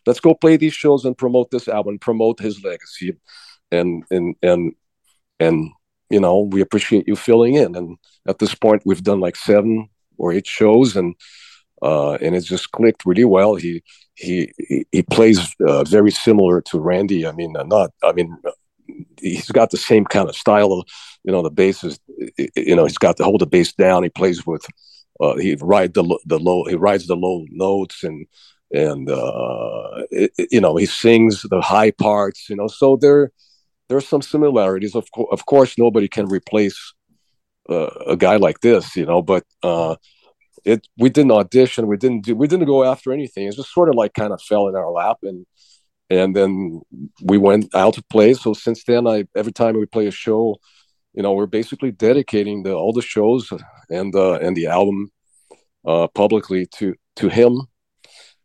let's 0.06 0.20
go 0.20 0.34
play 0.34 0.58
these 0.58 0.74
shows 0.74 1.06
and 1.06 1.18
promote 1.18 1.52
this 1.52 1.68
album 1.68 2.00
promote 2.00 2.40
his 2.40 2.64
legacy 2.64 3.18
and 3.72 4.04
and 4.10 4.36
and 4.42 4.74
and 5.40 5.72
you 6.10 6.20
know, 6.20 6.40
we 6.52 6.62
appreciate 6.62 7.08
you 7.08 7.16
filling 7.16 7.56
in. 7.56 7.76
And 7.76 7.98
at 8.28 8.40
this 8.40 8.56
point, 8.56 8.84
we've 8.86 9.04
done 9.04 9.20
like 9.20 9.36
seven 9.36 9.90
or 10.18 10.34
eight 10.34 10.48
shows, 10.48 10.96
and 10.96 11.16
uh, 11.82 12.14
and 12.16 12.36
it's 12.36 12.48
just 12.48 12.72
clicked 12.72 13.06
really 13.06 13.26
well. 13.26 13.56
He 13.56 13.84
he 14.16 14.52
he 14.92 15.04
plays 15.04 15.56
uh, 15.66 15.84
very 15.84 16.12
similar 16.12 16.62
to 16.62 16.80
Randy. 16.80 17.26
I 17.26 17.32
mean, 17.32 17.56
uh, 17.56 17.64
not. 17.64 17.92
I 18.04 18.12
mean, 18.12 18.38
he's 19.20 19.52
got 19.52 19.72
the 19.72 19.78
same 19.78 20.06
kind 20.06 20.30
of 20.30 20.36
style. 20.36 20.74
Of, 20.74 20.88
you 21.24 21.32
know, 21.32 21.42
the 21.42 21.52
bass 21.52 21.84
is. 21.84 22.00
You 22.56 22.76
know, 22.76 22.86
he's 22.86 22.98
got 22.98 23.18
to 23.18 23.24
hold 23.24 23.42
the 23.42 23.48
bass 23.48 23.74
down. 23.74 24.04
He 24.04 24.10
plays 24.10 24.46
with. 24.46 24.66
Uh, 25.22 25.36
he 25.36 25.56
rides 25.62 25.94
the 25.94 26.20
the 26.26 26.40
low. 26.40 26.66
He 26.66 26.76
rides 26.76 27.08
the 27.08 27.16
low 27.16 27.46
notes 27.50 28.04
and 28.04 28.26
and 28.72 29.10
uh, 29.10 30.04
it, 30.12 30.32
you 30.52 30.62
know 30.62 30.76
he 30.76 30.86
sings 30.86 31.44
the 31.50 31.62
high 31.62 31.92
parts. 31.92 32.50
You 32.50 32.56
know, 32.56 32.68
so 32.68 32.98
they're 32.98 33.32
there's 33.90 34.08
some 34.08 34.22
similarities. 34.22 34.96
Of, 34.96 35.12
co- 35.14 35.26
of 35.26 35.46
course, 35.46 35.78
nobody 35.78 36.08
can 36.08 36.28
replace 36.28 36.94
uh, 37.70 37.90
a 38.08 38.16
guy 38.16 38.38
like 38.38 38.62
this, 38.62 38.96
you 38.96 39.06
know. 39.06 39.22
But 39.22 39.44
uh, 39.64 39.96
it 40.64 40.88
we 40.98 41.10
didn't 41.10 41.32
audition, 41.32 41.88
we 41.88 41.98
didn't 41.98 42.24
do, 42.26 42.36
we 42.36 42.48
didn't 42.48 42.68
go 42.68 42.84
after 42.84 43.12
anything. 43.12 43.48
It 43.48 43.56
just 43.56 43.74
sort 43.74 43.90
of 43.90 43.96
like 43.96 44.14
kind 44.14 44.32
of 44.32 44.42
fell 44.42 44.68
in 44.68 44.76
our 44.76 44.92
lap, 44.92 45.18
and 45.24 45.46
and 46.10 46.36
then 46.36 46.82
we 47.22 47.38
went 47.38 47.74
out 47.76 47.96
to 47.96 48.04
play. 48.04 48.34
So 48.34 48.54
since 48.54 48.84
then, 48.84 49.08
I 49.08 49.26
every 49.36 49.52
time 49.52 49.78
we 49.78 49.86
play 49.86 50.08
a 50.08 50.12
show, 50.12 50.58
you 51.14 51.24
know, 51.24 51.34
we're 51.34 51.48
basically 51.48 51.92
dedicating 51.92 52.64
the, 52.64 52.74
all 52.74 52.94
the 52.94 53.02
shows 53.02 53.52
and 53.90 54.16
uh, 54.16 54.36
and 54.36 54.56
the 54.56 54.68
album 54.68 55.12
uh, 55.86 56.08
publicly 56.08 56.68
to 56.78 56.96
to 57.18 57.30
him. 57.30 57.62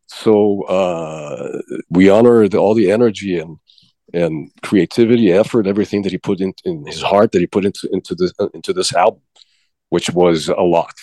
So 0.06 0.62
uh, 0.62 1.60
we 1.90 2.08
honor 2.08 2.48
the, 2.48 2.58
all 2.58 2.74
the 2.74 2.90
energy 2.92 3.38
and 3.38 3.58
and 4.14 4.50
creativity, 4.62 5.32
effort, 5.32 5.66
everything 5.66 6.02
that 6.02 6.12
he 6.12 6.18
put 6.18 6.40
in, 6.40 6.54
in 6.64 6.86
his 6.86 7.02
heart 7.02 7.32
that 7.32 7.40
he 7.40 7.46
put 7.46 7.64
into 7.64 7.88
into 7.92 8.14
this 8.14 8.32
uh, 8.38 8.48
into 8.54 8.72
this 8.72 8.94
album, 8.94 9.20
which 9.90 10.10
was 10.10 10.48
a 10.48 10.62
lot. 10.62 10.94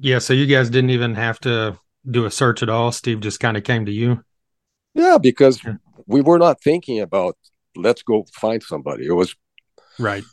Yeah, 0.00 0.18
so 0.18 0.34
you 0.34 0.46
guys 0.46 0.68
didn't 0.68 0.90
even 0.90 1.14
have 1.14 1.40
to 1.40 1.78
do 2.08 2.26
a 2.26 2.30
search 2.30 2.62
at 2.62 2.68
all. 2.68 2.92
Steve 2.92 3.20
just 3.20 3.40
kind 3.40 3.56
of 3.56 3.64
came 3.64 3.86
to 3.86 3.92
you. 3.92 4.22
Yeah, 4.94 5.18
because 5.18 5.60
we 6.06 6.20
were 6.20 6.38
not 6.38 6.60
thinking 6.62 7.00
about 7.00 7.36
let's 7.74 8.02
go 8.02 8.26
find 8.32 8.62
somebody. 8.62 9.06
It 9.06 9.12
was 9.12 9.34
right. 9.98 10.24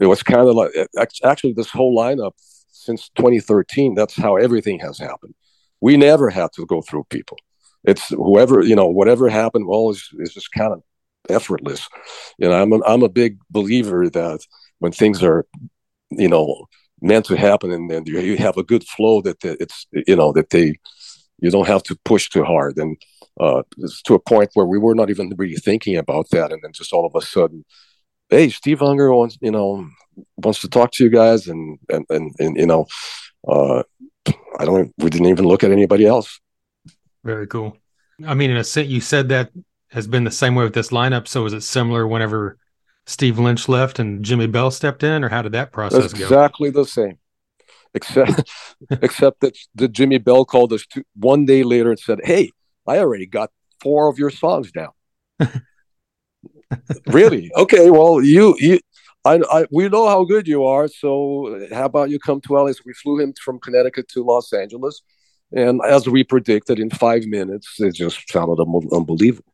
It 0.00 0.06
was 0.06 0.22
kind 0.22 0.48
of 0.48 0.54
like 0.54 0.72
actually 1.24 1.54
this 1.54 1.70
whole 1.70 1.96
lineup 1.96 2.32
since 2.70 3.10
2013. 3.16 3.94
That's 3.94 4.14
how 4.14 4.36
everything 4.36 4.78
has 4.80 4.98
happened. 4.98 5.34
We 5.80 5.96
never 5.96 6.30
had 6.30 6.52
to 6.54 6.66
go 6.66 6.82
through 6.82 7.04
people. 7.10 7.38
It's 7.84 8.10
whoever 8.10 8.62
you 8.62 8.76
know, 8.76 8.86
whatever 8.86 9.28
happened. 9.28 9.66
Well, 9.66 9.90
it's, 9.90 10.08
it's 10.18 10.34
just 10.34 10.52
kind 10.52 10.72
of 10.72 10.82
effortless. 11.28 11.88
You 12.38 12.48
know, 12.48 12.60
I'm 12.60 12.72
a, 12.72 12.80
I'm 12.84 13.02
a 13.02 13.08
big 13.08 13.38
believer 13.50 14.08
that 14.10 14.40
when 14.78 14.92
things 14.92 15.22
are, 15.22 15.46
you 16.10 16.28
know, 16.28 16.66
meant 17.00 17.26
to 17.26 17.36
happen 17.36 17.72
and 17.72 17.90
then 17.90 18.04
you 18.06 18.36
have 18.36 18.56
a 18.56 18.62
good 18.62 18.84
flow 18.84 19.20
that 19.22 19.36
it's 19.42 19.86
you 19.92 20.14
know 20.14 20.32
that 20.32 20.50
they 20.50 20.76
you 21.40 21.50
don't 21.50 21.66
have 21.66 21.82
to 21.84 21.98
push 22.04 22.28
too 22.28 22.44
hard. 22.44 22.76
And 22.78 22.96
uh, 23.40 23.62
it's 23.78 24.02
to 24.02 24.14
a 24.14 24.20
point 24.20 24.50
where 24.54 24.66
we 24.66 24.78
were 24.78 24.94
not 24.94 25.10
even 25.10 25.32
really 25.36 25.56
thinking 25.56 25.96
about 25.96 26.30
that. 26.30 26.52
And 26.52 26.60
then 26.62 26.72
just 26.72 26.92
all 26.92 27.06
of 27.06 27.14
a 27.16 27.24
sudden 27.24 27.64
hey 28.32 28.48
steve 28.48 28.80
unger 28.80 29.12
wants 29.12 29.36
you 29.42 29.50
know 29.50 29.86
wants 30.38 30.60
to 30.60 30.68
talk 30.68 30.90
to 30.90 31.04
you 31.04 31.10
guys 31.10 31.48
and 31.48 31.78
and 31.90 32.06
and, 32.08 32.32
and 32.38 32.56
you 32.56 32.66
know 32.66 32.86
uh, 33.46 33.82
i 34.58 34.64
don't 34.64 34.92
we 34.96 35.10
didn't 35.10 35.26
even 35.28 35.44
look 35.44 35.62
at 35.64 35.70
anybody 35.70 36.06
else. 36.06 36.40
Very 37.24 37.46
cool. 37.46 37.76
I 38.26 38.34
mean 38.34 38.50
in 38.50 38.56
a 38.56 38.64
sense 38.64 38.88
you 38.88 39.00
said 39.00 39.28
that 39.28 39.50
has 39.92 40.06
been 40.06 40.24
the 40.24 40.30
same 40.30 40.54
way 40.54 40.64
with 40.64 40.74
this 40.74 40.88
lineup. 40.88 41.28
So 41.28 41.44
is 41.46 41.52
it 41.52 41.60
similar 41.60 42.06
whenever 42.06 42.56
Steve 43.06 43.38
Lynch 43.38 43.68
left 43.68 43.98
and 43.98 44.24
Jimi 44.24 44.50
Bell 44.50 44.70
stepped 44.70 45.02
in, 45.02 45.22
or 45.22 45.28
how 45.28 45.42
did 45.42 45.52
that 45.52 45.72
process 45.72 46.02
That's 46.02 46.14
go? 46.14 46.24
Exactly 46.24 46.70
the 46.70 46.84
same, 46.84 47.18
except 47.94 48.50
except 48.90 49.40
that 49.40 49.56
the 49.74 49.88
Jimi 49.88 50.22
Bell 50.22 50.44
called 50.44 50.72
us 50.72 50.86
two, 50.86 51.02
one 51.14 51.44
day 51.44 51.62
later 51.62 51.90
and 51.90 51.98
said, 51.98 52.20
"Hey, 52.24 52.50
I 52.86 52.98
already 52.98 53.26
got 53.26 53.50
four 53.80 54.08
of 54.08 54.18
your 54.18 54.30
songs 54.30 54.72
down." 54.72 54.92
really? 57.06 57.50
Okay. 57.56 57.90
Well, 57.90 58.22
you 58.22 58.56
you. 58.58 58.80
I, 59.24 59.40
I, 59.52 59.66
we 59.70 59.88
know 59.88 60.08
how 60.08 60.24
good 60.24 60.48
you 60.48 60.64
are. 60.64 60.88
So 60.88 61.68
how 61.70 61.84
about 61.84 62.10
you 62.10 62.18
come 62.18 62.40
to 62.40 62.54
LA? 62.54 62.72
We 62.84 62.92
flew 62.92 63.20
him 63.20 63.32
from 63.40 63.60
Connecticut 63.60 64.08
to 64.08 64.24
Los 64.24 64.52
Angeles, 64.52 65.00
and 65.52 65.80
as 65.86 66.08
we 66.08 66.24
predicted, 66.24 66.80
in 66.80 66.90
five 66.90 67.24
minutes, 67.26 67.76
it 67.78 67.94
just 67.94 68.28
sounded 68.32 68.60
unbelievable. 68.92 69.51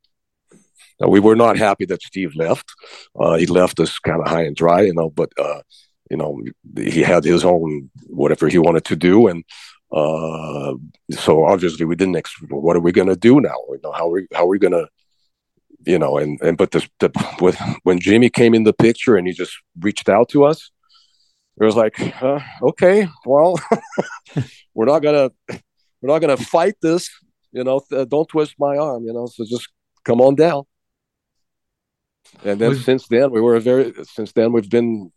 Now, 1.01 1.09
we 1.09 1.21
were 1.21 1.37
not 1.37 1.57
happy 1.57 1.85
that 1.87 2.03
Steve 2.03 2.35
left. 2.35 2.73
Uh, 3.19 3.35
he 3.37 3.47
left 3.47 3.79
us 3.81 3.99
kind 3.99 4.21
of 4.21 4.29
high 4.29 4.43
and 4.43 4.57
dry, 4.57 4.83
you 4.83 4.95
know. 4.95 5.11
But 5.11 5.33
uh, 5.39 5.63
you 6.11 6.17
know, 6.17 6.41
he 6.77 7.03
had 7.03 7.25
his 7.25 7.45
own 7.45 7.91
whatever 8.07 8.49
he 8.49 8.59
wanted 8.59 8.85
to 8.87 8.97
do, 8.97 9.29
and 9.29 9.45
uh, 9.93 10.75
so 11.11 11.45
obviously 11.45 11.85
we 11.87 11.97
didn't. 11.97 12.17
Ex- 12.17 12.35
what 12.51 12.77
are 12.77 12.81
we 12.81 12.93
going 12.93 13.09
to 13.09 13.17
do 13.17 13.41
now? 13.41 13.57
You 13.71 13.81
know, 13.83 13.93
how 13.93 14.09
are 14.09 14.13
we, 14.13 14.27
how 14.35 14.45
are 14.45 14.49
we 14.49 14.59
going 14.59 14.73
to 14.73 14.89
you 15.87 15.99
know, 15.99 16.19
and 16.19 16.41
and 16.43 16.57
but 16.57 16.71
the, 16.73 16.87
the 16.99 17.11
with 17.41 17.59
when 17.83 17.99
Jimi 17.99 18.33
came 18.33 18.55
in 18.55 18.65
the 18.65 18.73
picture 18.73 19.17
and 19.17 19.27
he 19.27 19.33
just 19.33 19.57
reached 19.79 20.09
out 20.09 20.29
to 20.31 20.45
us, 20.45 20.71
it 21.61 21.65
was 21.65 21.77
like, 21.77 21.99
uh, 22.23 22.41
okay, 22.63 23.09
well, 23.25 23.59
we're 24.75 24.87
not 24.87 25.01
gonna 25.01 25.31
we're 25.49 26.13
not 26.13 26.19
gonna 26.19 26.37
fight 26.37 26.75
this, 26.83 27.09
you 27.53 27.65
know. 27.65 27.81
Th- 27.89 28.09
don't 28.09 28.29
twist 28.29 28.55
my 28.59 28.77
arm, 28.77 29.05
you 29.05 29.13
know. 29.13 29.27
So 29.27 29.45
just 29.49 29.69
come 30.05 30.21
on 30.21 30.35
down. 30.35 30.65
And 32.45 32.61
then 32.61 32.75
since 32.77 33.07
then 33.09 33.31
we 33.31 33.41
were 33.41 33.59
very 33.61 33.93
since 34.05 34.33
then 34.33 34.53
we've 34.53 34.71
been 34.71 35.11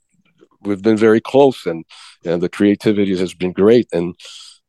we've 0.61 0.81
been 0.81 0.97
very 0.97 1.21
close 1.21 1.65
and 1.65 1.85
and 2.25 2.41
the 2.41 2.49
creativity 2.49 3.17
has 3.17 3.33
been 3.33 3.53
great. 3.53 3.87
And 3.91 4.15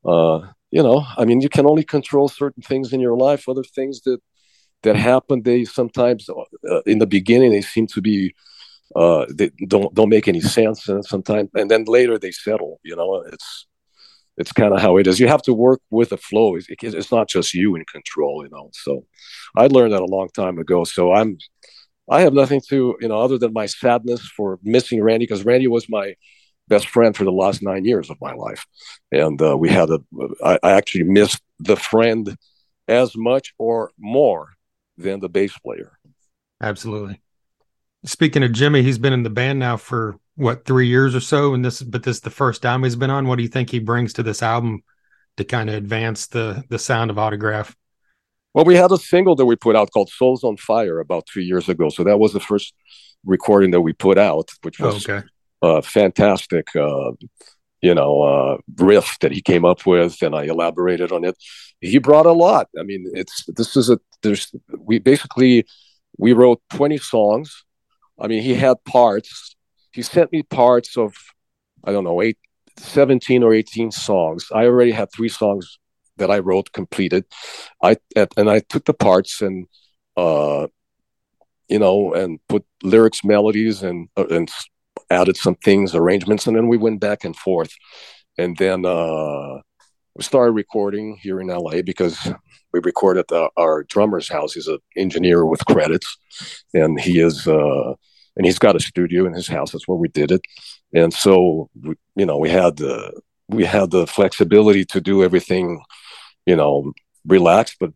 uh 0.05 0.41
you 0.71 0.83
know 0.83 1.05
i 1.19 1.25
mean 1.25 1.41
you 1.41 1.51
can 1.51 1.67
only 1.67 1.85
control 1.85 2.29
certain 2.29 2.63
things 2.63 2.93
in 2.93 3.01
your 3.01 3.17
life. 3.17 3.49
Other 3.49 3.65
things 3.65 4.01
that 4.03 4.21
that 4.83 4.97
happen 4.97 5.43
they 5.43 5.65
sometimes 5.65 6.29
uh, 6.29 6.83
in 6.87 6.99
the 6.99 7.07
beginning 7.07 7.53
they 7.53 7.61
seem 7.61 7.87
to 7.89 8.01
be 8.01 8.35
uh, 8.95 9.25
they 9.31 9.51
don't 9.69 9.95
don't 9.95 10.11
make 10.11 10.29
any 10.29 10.41
sense. 10.41 10.89
And 10.89 11.05
sometimes 11.05 11.51
and 11.55 11.71
then 11.71 11.85
later 11.85 12.19
they 12.19 12.33
settle 12.33 12.81
you 12.83 12.97
know 12.97 13.23
it's 13.33 13.67
it's 14.39 14.53
kind 14.53 14.73
of 14.73 14.81
how 14.81 14.97
it 14.97 15.07
is. 15.07 15.21
You 15.21 15.29
have 15.29 15.43
to 15.43 15.53
work 15.53 15.81
with 15.91 16.09
the 16.09 16.17
flow. 16.17 16.57
It's, 16.57 16.67
it's 16.69 17.13
not 17.13 17.29
just 17.29 17.53
you 17.53 17.77
in 17.77 17.85
control 17.85 18.45
you 18.45 18.51
know. 18.51 18.71
So 18.73 19.05
i 19.57 19.67
learned 19.67 19.93
that 19.93 20.03
a 20.03 20.07
long 20.17 20.29
time 20.35 20.59
ago. 20.59 20.85
So 20.85 21.13
i'm 21.13 21.39
i 22.11 22.21
have 22.21 22.33
nothing 22.33 22.61
to 22.69 22.97
you 23.01 23.09
know 23.09 23.21
other 23.21 23.39
than 23.39 23.53
my 23.53 23.67
sadness 23.67 24.23
for 24.37 24.59
missing 24.63 25.03
randy 25.03 25.25
because 25.25 25.45
randy 25.45 25.69
was 25.69 25.89
my 25.89 26.15
best 26.69 26.89
friend 26.89 27.17
for 27.17 27.25
the 27.25 27.33
last 27.33 27.63
nine 27.63 27.85
years 27.85 28.09
of 28.09 28.17
my 28.21 28.33
life 28.33 28.65
and 29.11 29.41
uh, 29.43 29.57
we 29.57 29.69
had 29.69 29.91
a 29.91 29.99
I, 30.45 30.59
I 30.63 30.73
actually 30.73 31.05
missed 31.05 31.41
the 31.59 31.77
friend 31.77 32.37
as 32.89 33.17
much 33.17 33.55
or 33.59 33.91
more 33.99 34.51
than 34.97 35.21
the 35.21 35.29
bass 35.29 35.57
player. 35.59 35.93
Absolutely. 36.61 37.21
Speaking 38.05 38.43
of 38.43 38.51
Jimi, 38.51 38.83
he's 38.83 38.99
been 38.99 39.13
in 39.13 39.23
the 39.23 39.31
band 39.31 39.59
now 39.59 39.77
for 39.77 40.17
what 40.35 40.65
three 40.65 40.89
years 40.89 41.15
or 41.15 41.21
so, 41.21 41.55
and 41.55 41.65
this 41.65 41.83
but 41.83 42.03
this 42.03 42.17
is 42.17 42.23
the 42.23 42.31
first 42.31 42.63
time 42.63 42.83
he's 42.83 42.97
been 42.97 43.11
on. 43.11 43.27
What 43.29 43.37
do 43.37 43.43
you 43.43 43.49
think 43.49 43.71
he 43.71 43.79
brings 43.79 44.13
to 44.15 44.23
this 44.23 44.43
album 44.43 44.83
to 45.37 45.45
kind 45.45 45.69
of 45.69 45.77
advance 45.77 46.27
the 46.27 46.65
the 46.69 46.79
sound 46.79 47.11
of 47.11 47.19
Autograph? 47.19 47.77
Well, 48.55 48.65
we 48.65 48.77
had 48.77 48.93
a 48.93 48.99
single 48.99 49.35
that 49.37 49.47
we 49.47 49.57
put 49.57 49.77
out 49.77 49.91
called 49.93 50.11
"Souls 50.11 50.45
on 50.45 50.57
Fire" 50.57 51.01
about 51.01 51.27
two 51.27 51.41
years 51.41 51.69
ago, 51.69 51.89
so 51.89 52.05
that 52.05 52.19
was 52.19 52.33
the 52.33 52.41
first 52.41 52.75
recording 53.25 53.71
that 53.71 53.81
we 53.81 53.93
put 53.93 54.19
out, 54.19 54.51
which 54.63 54.79
was 54.79 55.09
oh, 55.09 55.13
okay. 55.13 55.27
uh, 55.63 55.81
fantastic. 55.81 56.75
Uh, 56.77 57.13
you 57.81 57.95
know, 57.95 58.23
uh, 58.23 58.59
riff 58.77 59.19
that 59.21 59.33
he 59.33 59.41
came 59.41 59.65
up 59.65 59.87
with, 59.87 60.23
and 60.23 60.35
I 60.35 60.45
elaborated 60.45 61.13
on 61.13 61.25
it. 61.25 61.37
He 61.81 61.99
brought 61.99 62.27
a 62.27 62.33
lot. 62.33 62.69
I 62.79 62.83
mean, 62.83 63.11
it's 63.15 63.45
this 63.49 63.77
is 63.77 63.91
a 63.91 63.99
there's 64.23 64.53
we 64.79 64.99
basically 64.99 65.65
we 66.19 66.33
wrote 66.33 66.63
20 66.71 66.99
songs. 66.99 67.65
I 68.21 68.29
mean, 68.29 68.43
he 68.43 68.55
had 68.55 68.77
parts. 68.85 69.57
He 69.93 70.03
sent 70.03 70.31
me 70.31 70.43
parts 70.43 70.97
of 70.97 71.15
I 71.85 71.91
don't 71.91 72.05
know 72.05 72.23
eight, 72.23 72.39
17 72.79 73.43
or 73.43 73.53
18 73.53 73.91
songs. 73.91 74.47
I 74.55 74.67
already 74.67 74.93
had 74.93 75.09
three 75.11 75.29
songs 75.29 75.79
that 76.23 76.31
I 76.31 76.39
wrote 76.39 76.73
completed. 76.73 77.25
I 77.83 77.97
and 78.37 78.49
I 78.49 78.61
took 78.61 78.85
the 78.85 78.95
parts 78.95 79.43
and 79.43 79.67
uh, 80.17 80.69
you 81.69 81.79
know, 81.79 82.13
and 82.15 82.39
put 82.49 82.65
lyrics, 82.83 83.25
melodies, 83.25 83.83
and 83.83 84.09
uh, 84.17 84.27
and 84.27 84.51
added 85.11 85.37
some 85.37 85.57
things, 85.57 85.95
arrangements, 85.95 86.47
and 86.47 86.57
then 86.57 86.69
we 86.69 86.77
went 86.77 87.01
back 87.01 87.25
and 87.25 87.37
forth. 87.37 87.73
And 88.39 88.57
then 88.57 88.87
uh, 88.87 89.61
we 90.15 90.23
started 90.23 90.53
recording 90.53 91.19
here 91.21 91.41
in 91.41 91.49
LA 91.49 91.83
because 91.83 92.17
we 92.73 92.81
record 92.81 93.19
at 93.19 93.29
the, 93.29 93.51
our 93.57 93.85
drummer's 93.85 94.29
house. 94.29 94.55
He's 94.55 94.69
an 94.69 94.79
engineer 94.97 95.45
with 95.45 95.67
credits, 95.67 96.17
and 96.75 97.01
he 97.01 97.21
is 97.21 97.47
uh, 97.49 97.95
and 98.37 98.47
he's 98.47 98.59
got 98.59 98.77
a 98.77 98.81
studio 98.81 99.27
in 99.27 99.35
his 99.35 99.49
house. 99.49 99.73
That's 99.73 99.89
where 99.89 99.99
we 99.99 100.09
did 100.09 100.31
it. 100.31 100.43
And 100.95 101.13
so, 101.13 101.69
we, 101.83 101.95
you 102.17 102.27
know, 102.27 102.39
we 102.39 102.51
had 102.51 102.77
the 102.77 103.21
we 103.49 103.65
had 103.65 103.91
the 103.91 104.07
flexibility 104.07 104.85
to 104.87 105.01
do 105.01 105.23
everything, 105.23 105.83
you 106.47 106.57
know, 106.57 106.93
relaxed. 107.27 107.77
But 107.81 107.93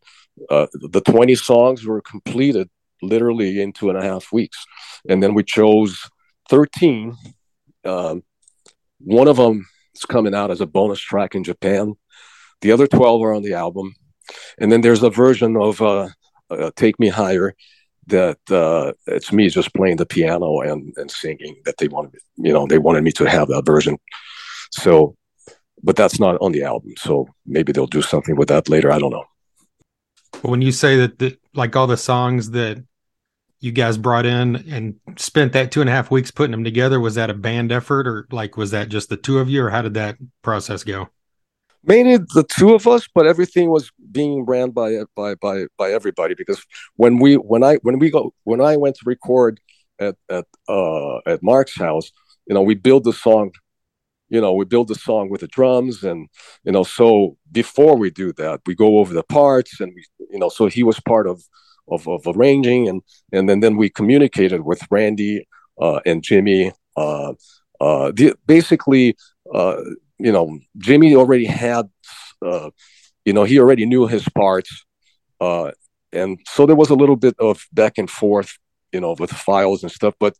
uh, 0.50 0.66
the 0.72 1.00
twenty 1.00 1.34
songs 1.34 1.84
were 1.84 2.00
completed 2.00 2.68
literally 3.02 3.60
in 3.60 3.72
two 3.72 3.90
and 3.90 3.98
a 3.98 4.02
half 4.02 4.32
weeks, 4.32 4.64
and 5.08 5.22
then 5.22 5.34
we 5.34 5.42
chose 5.42 6.08
13. 6.48 7.16
Um, 7.84 8.22
one 8.98 9.28
of 9.28 9.36
them 9.36 9.66
is 9.94 10.04
coming 10.04 10.34
out 10.34 10.50
as 10.50 10.60
a 10.60 10.66
bonus 10.66 11.00
track 11.00 11.34
in 11.34 11.44
Japan. 11.44 11.94
The 12.60 12.72
other 12.72 12.86
12 12.86 13.22
are 13.22 13.34
on 13.34 13.42
the 13.42 13.54
album. 13.54 13.94
And 14.58 14.72
then 14.72 14.80
there's 14.80 15.02
a 15.02 15.10
version 15.10 15.56
of 15.56 15.80
uh, 15.80 16.08
uh, 16.50 16.70
Take 16.76 16.98
Me 16.98 17.08
Higher 17.08 17.54
that 18.08 18.38
uh, 18.50 18.92
it's 19.06 19.32
me 19.32 19.48
just 19.48 19.74
playing 19.74 19.96
the 19.96 20.06
piano 20.06 20.60
and, 20.60 20.92
and 20.96 21.10
singing 21.10 21.56
that 21.64 21.76
they 21.78 21.88
wanted, 21.88 22.14
you 22.36 22.52
know, 22.52 22.66
they 22.66 22.78
wanted 22.78 23.02
me 23.02 23.12
to 23.12 23.28
have 23.28 23.48
that 23.48 23.66
version. 23.66 23.98
So, 24.70 25.16
but 25.86 25.94
that's 25.94 26.18
not 26.18 26.36
on 26.40 26.50
the 26.50 26.64
album. 26.64 26.92
So 26.98 27.28
maybe 27.46 27.72
they'll 27.72 27.86
do 27.86 28.02
something 28.02 28.34
with 28.34 28.48
that 28.48 28.68
later. 28.68 28.90
I 28.90 28.98
don't 28.98 29.12
know. 29.12 29.24
When 30.42 30.60
you 30.60 30.72
say 30.72 30.96
that, 30.96 31.20
the, 31.20 31.38
like 31.54 31.76
all 31.76 31.86
the 31.86 31.96
songs 31.96 32.50
that 32.50 32.82
you 33.60 33.70
guys 33.70 33.96
brought 33.96 34.26
in 34.26 34.56
and 34.68 34.96
spent 35.16 35.52
that 35.52 35.70
two 35.70 35.80
and 35.80 35.88
a 35.88 35.92
half 35.92 36.10
weeks 36.10 36.32
putting 36.32 36.50
them 36.50 36.64
together 36.64 36.98
was 36.98 37.14
that 37.14 37.30
a 37.30 37.34
band 37.34 37.70
effort 37.70 38.06
or 38.08 38.26
like 38.32 38.56
was 38.56 38.72
that 38.72 38.88
just 38.88 39.08
the 39.08 39.16
two 39.16 39.38
of 39.38 39.48
you 39.48 39.62
or 39.64 39.70
how 39.70 39.80
did 39.80 39.94
that 39.94 40.16
process 40.42 40.84
go 40.84 41.08
mainly 41.82 42.18
the 42.34 42.44
two 42.48 42.74
of 42.74 42.86
us 42.86 43.08
but 43.14 43.26
everything 43.26 43.70
was 43.70 43.90
being 44.12 44.44
ran 44.44 44.70
by 44.70 44.98
by 45.14 45.34
by 45.36 45.64
by 45.78 45.90
everybody 45.90 46.34
because 46.34 46.62
when 46.96 47.18
we 47.18 47.36
when 47.36 47.64
i 47.64 47.76
when 47.76 47.98
we 47.98 48.10
go 48.10 48.34
when 48.44 48.60
i 48.60 48.76
went 48.76 48.94
to 48.94 49.02
record 49.06 49.58
at 49.98 50.16
at 50.28 50.44
uh 50.68 51.16
at 51.26 51.42
mark's 51.42 51.76
house 51.76 52.12
you 52.46 52.54
know 52.54 52.62
we 52.62 52.74
build 52.74 53.04
the 53.04 53.12
song 53.12 53.50
you 54.28 54.40
know 54.40 54.52
we 54.52 54.64
build 54.64 54.88
the 54.88 54.94
song 54.94 55.28
with 55.30 55.40
the 55.40 55.48
drums 55.48 56.02
and 56.02 56.28
you 56.64 56.72
know 56.72 56.82
so 56.82 57.36
before 57.52 57.96
we 57.96 58.10
do 58.10 58.32
that 58.32 58.60
we 58.66 58.74
go 58.74 58.98
over 58.98 59.14
the 59.14 59.22
parts 59.22 59.80
and 59.80 59.92
we 59.94 60.04
you 60.30 60.38
know 60.38 60.48
so 60.48 60.66
he 60.66 60.82
was 60.82 60.98
part 61.00 61.26
of 61.26 61.42
of, 61.88 62.08
of 62.08 62.22
arranging 62.26 62.88
and 62.88 63.02
and 63.32 63.48
then 63.48 63.60
then 63.60 63.76
we 63.76 63.88
communicated 63.88 64.62
with 64.62 64.80
Randy 64.90 65.46
uh, 65.80 66.00
and 66.06 66.22
Jimi. 66.22 66.72
Uh, 66.96 67.34
uh, 67.80 68.12
the, 68.14 68.34
basically, 68.46 69.16
uh, 69.54 69.76
you 70.18 70.32
know, 70.32 70.58
Jimi 70.78 71.14
already 71.14 71.44
had, 71.44 71.88
uh, 72.44 72.70
you 73.24 73.32
know, 73.32 73.44
he 73.44 73.58
already 73.58 73.86
knew 73.86 74.06
his 74.06 74.26
parts, 74.30 74.84
uh, 75.40 75.72
and 76.12 76.38
so 76.46 76.64
there 76.64 76.76
was 76.76 76.90
a 76.90 76.94
little 76.94 77.16
bit 77.16 77.34
of 77.38 77.66
back 77.72 77.98
and 77.98 78.08
forth, 78.08 78.56
you 78.92 79.00
know, 79.00 79.14
with 79.18 79.30
files 79.30 79.82
and 79.82 79.92
stuff. 79.92 80.14
But 80.18 80.36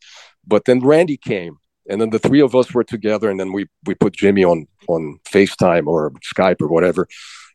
but 0.46 0.64
then 0.64 0.80
Randy 0.80 1.16
came, 1.16 1.58
and 1.88 2.00
then 2.00 2.10
the 2.10 2.18
three 2.18 2.40
of 2.40 2.54
us 2.54 2.72
were 2.74 2.84
together, 2.84 3.30
and 3.30 3.38
then 3.38 3.52
we 3.52 3.66
we 3.86 3.94
put 3.94 4.16
Jimi 4.16 4.48
on 4.48 4.66
on 4.88 5.18
FaceTime 5.28 5.86
or 5.86 6.12
Skype 6.34 6.60
or 6.60 6.68
whatever. 6.68 7.06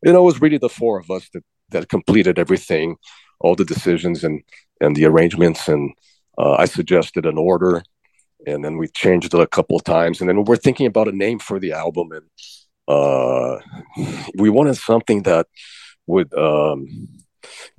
You 0.03 0.13
know, 0.13 0.21
it 0.21 0.25
was 0.25 0.41
really 0.41 0.57
the 0.57 0.69
four 0.69 0.99
of 0.99 1.09
us 1.11 1.29
that 1.33 1.43
that 1.69 1.89
completed 1.89 2.39
everything 2.39 2.97
all 3.39 3.55
the 3.55 3.65
decisions 3.65 4.23
and 4.23 4.41
and 4.79 4.95
the 4.95 5.05
arrangements. 5.05 5.67
And 5.67 5.93
uh, 6.37 6.53
I 6.53 6.65
suggested 6.65 7.25
an 7.25 7.37
order 7.37 7.83
and 8.47 8.63
then 8.65 8.77
we 8.77 8.87
changed 8.87 9.33
it 9.33 9.39
a 9.39 9.47
couple 9.47 9.75
of 9.75 9.83
times. 9.83 10.19
And 10.19 10.29
then 10.29 10.43
we're 10.45 10.55
thinking 10.55 10.87
about 10.87 11.07
a 11.07 11.11
name 11.11 11.39
for 11.39 11.59
the 11.59 11.73
album. 11.73 12.09
And 12.11 12.25
uh, 12.87 13.59
we 14.35 14.49
wanted 14.49 14.75
something 14.75 15.23
that 15.23 15.47
would 16.07 16.33
um, 16.33 17.07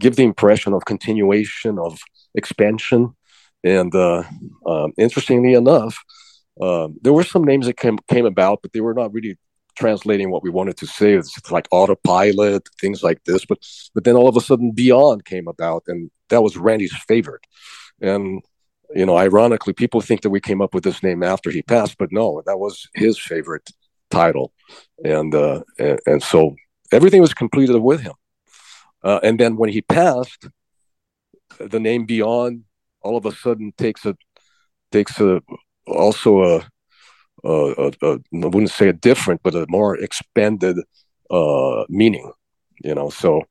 give 0.00 0.16
the 0.16 0.24
impression 0.24 0.72
of 0.72 0.84
continuation 0.84 1.78
of 1.78 2.00
expansion. 2.34 3.14
And 3.64 3.94
uh, 3.94 4.24
um, 4.66 4.92
interestingly 4.96 5.54
enough 5.54 5.98
um, 6.60 6.96
there 7.02 7.12
were 7.12 7.24
some 7.24 7.44
names 7.44 7.66
that 7.66 7.76
came, 7.76 7.98
came 8.08 8.26
about 8.26 8.60
but 8.62 8.72
they 8.72 8.80
were 8.80 8.94
not 8.94 9.12
really 9.12 9.38
translating 9.76 10.30
what 10.30 10.42
we 10.42 10.50
wanted 10.50 10.76
to 10.78 10.86
say. 10.86 11.14
It's 11.14 11.50
like 11.50 11.66
autopilot, 11.70 12.68
things 12.80 13.02
like 13.02 13.24
this. 13.24 13.44
But 13.44 13.58
but 13.94 14.04
then 14.04 14.16
all 14.16 14.28
of 14.28 14.36
a 14.36 14.40
sudden, 14.40 14.72
Beyond 14.72 15.24
came 15.24 15.48
about, 15.48 15.84
and 15.86 16.10
that 16.28 16.42
was 16.42 16.56
Randy's 16.56 16.96
favorite. 17.08 17.46
And 18.00 18.42
you 18.94 19.06
know, 19.06 19.16
ironically, 19.16 19.72
people 19.72 20.00
think 20.00 20.22
that 20.22 20.30
we 20.30 20.40
came 20.40 20.60
up 20.60 20.74
with 20.74 20.84
this 20.84 21.02
name 21.02 21.22
after 21.22 21.50
he 21.50 21.62
passed, 21.62 21.96
but 21.98 22.12
no, 22.12 22.42
that 22.46 22.58
was 22.58 22.88
his 22.94 23.18
favorite 23.18 23.70
title. 24.10 24.52
And 25.04 25.34
uh, 25.34 25.62
and, 25.78 25.98
and 26.06 26.22
so 26.22 26.56
everything 26.92 27.20
was 27.20 27.34
completed 27.34 27.78
with 27.78 28.00
him. 28.00 28.14
Uh, 29.02 29.20
and 29.22 29.40
then 29.40 29.56
when 29.56 29.70
he 29.70 29.82
passed, 29.82 30.48
the 31.58 31.80
name 31.80 32.06
Beyond 32.06 32.64
all 33.00 33.16
of 33.16 33.26
a 33.26 33.32
sudden 33.32 33.72
takes 33.76 34.04
a 34.06 34.16
takes 34.90 35.18
a 35.20 35.42
also 35.86 36.42
a, 36.42 36.56
a, 37.44 37.50
a, 37.50 37.92
a 38.02 38.12
I 38.14 38.46
wouldn't 38.46 38.70
say 38.70 38.88
a 38.88 38.92
different, 38.92 39.42
but 39.42 39.54
a 39.54 39.66
more 39.68 39.96
expanded 39.96 40.78
uh, 41.30 41.84
meaning. 41.88 42.32
You 42.84 42.94
know, 42.94 43.10
so 43.10 43.42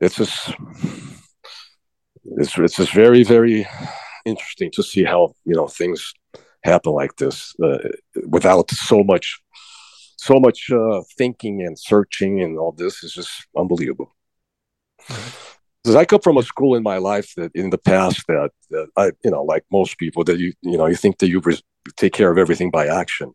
it's 0.00 0.16
just 0.16 0.54
it's 2.38 2.58
it's 2.58 2.76
just 2.76 2.92
very 2.92 3.22
very 3.22 3.66
interesting 4.24 4.70
to 4.72 4.82
see 4.82 5.04
how 5.04 5.34
you 5.44 5.54
know 5.54 5.66
things 5.66 6.12
happen 6.64 6.92
like 6.92 7.16
this 7.16 7.54
uh, 7.62 7.78
without 8.28 8.70
so 8.70 9.02
much 9.04 9.40
so 10.16 10.40
much 10.40 10.70
uh, 10.70 11.02
thinking 11.16 11.62
and 11.62 11.78
searching 11.78 12.40
and 12.42 12.58
all 12.58 12.72
this 12.72 13.04
is 13.04 13.12
just 13.12 13.46
unbelievable. 13.56 14.12
I 15.94 16.04
come 16.04 16.20
from 16.20 16.38
a 16.38 16.42
school 16.42 16.74
in 16.74 16.82
my 16.82 16.98
life 16.98 17.32
that 17.36 17.52
in 17.54 17.70
the 17.70 17.78
past 17.78 18.24
that, 18.28 18.50
that 18.70 18.88
I 18.96 19.12
you 19.24 19.30
know 19.30 19.44
like 19.44 19.64
most 19.70 19.98
people 19.98 20.24
that 20.24 20.38
you 20.38 20.52
you 20.62 20.76
know 20.76 20.86
you 20.86 20.96
think 20.96 21.18
that 21.18 21.28
you 21.28 21.40
res- 21.40 21.62
take 21.96 22.12
care 22.12 22.30
of 22.30 22.38
everything 22.38 22.70
by 22.70 22.86
action. 22.86 23.32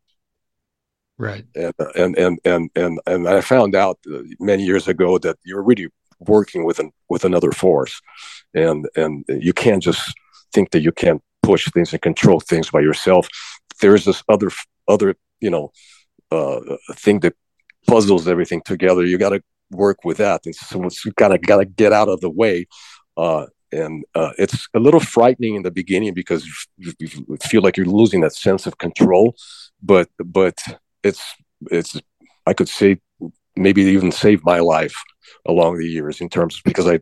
Right. 1.18 1.46
And 1.56 1.74
and 1.96 2.18
and 2.18 2.40
and 2.44 2.70
and 2.76 3.00
and 3.06 3.30
I 3.30 3.42
found 3.42 3.76
out 3.76 4.00
uh, 4.12 4.24
many 4.40 4.64
years 4.66 4.88
ago 4.88 5.20
that 5.20 5.38
you're 5.44 5.64
really 5.64 5.88
working 6.20 6.66
with 6.66 6.80
an 6.80 6.92
with 7.10 7.26
another 7.26 7.52
force, 7.52 8.02
and 8.54 8.88
and 8.96 9.24
you 9.28 9.54
can't 9.54 9.84
just 9.84 10.14
think 10.54 10.72
that 10.72 10.82
you 10.82 10.92
can't 10.92 11.22
push 11.44 11.70
things 11.72 11.94
and 11.94 12.02
control 12.02 12.40
things 12.40 12.70
by 12.72 12.80
yourself. 12.80 13.28
There's 13.82 14.06
this 14.06 14.24
other 14.28 14.50
other 14.88 15.16
you 15.40 15.50
know 15.50 15.72
uh, 16.32 16.60
thing 16.94 17.20
that 17.20 17.36
puzzles 17.88 18.28
everything 18.28 18.62
together. 18.64 19.06
You 19.06 19.18
got 19.18 19.30
to 19.30 19.44
work 19.72 20.04
with 20.04 20.18
that, 20.18 20.46
and 20.46 20.56
so 20.56 20.84
you 21.06 21.12
gotta 21.18 21.38
gotta 21.38 21.66
get 21.66 21.94
out 21.94 22.10
of 22.10 22.22
the 22.22 22.30
way. 22.30 22.68
Uh, 23.18 23.48
and 23.72 24.04
uh, 24.16 24.32
it's 24.38 24.68
a 24.74 24.80
little 24.80 25.00
frightening 25.00 25.56
in 25.56 25.64
the 25.64 25.72
beginning 25.72 26.14
because 26.14 26.46
you, 26.78 26.94
you, 27.00 27.38
feel 27.42 27.62
like 27.62 27.78
you're 27.78 27.86
losing 27.86 28.22
that 28.22 28.34
sense 28.34 28.68
of 28.68 28.78
control. 28.78 29.36
But 29.82 30.10
but 30.24 30.62
it's 31.04 31.24
it's 31.70 31.98
I 32.46 32.54
could 32.54 32.70
say 32.70 33.00
maybe 33.56 33.82
even 33.84 34.12
saved 34.12 34.44
my 34.46 34.60
life 34.60 34.96
along 35.46 35.78
the 35.78 35.88
years 35.88 36.22
in 36.22 36.30
terms 36.30 36.62
because 36.64 36.88
I 36.88 37.00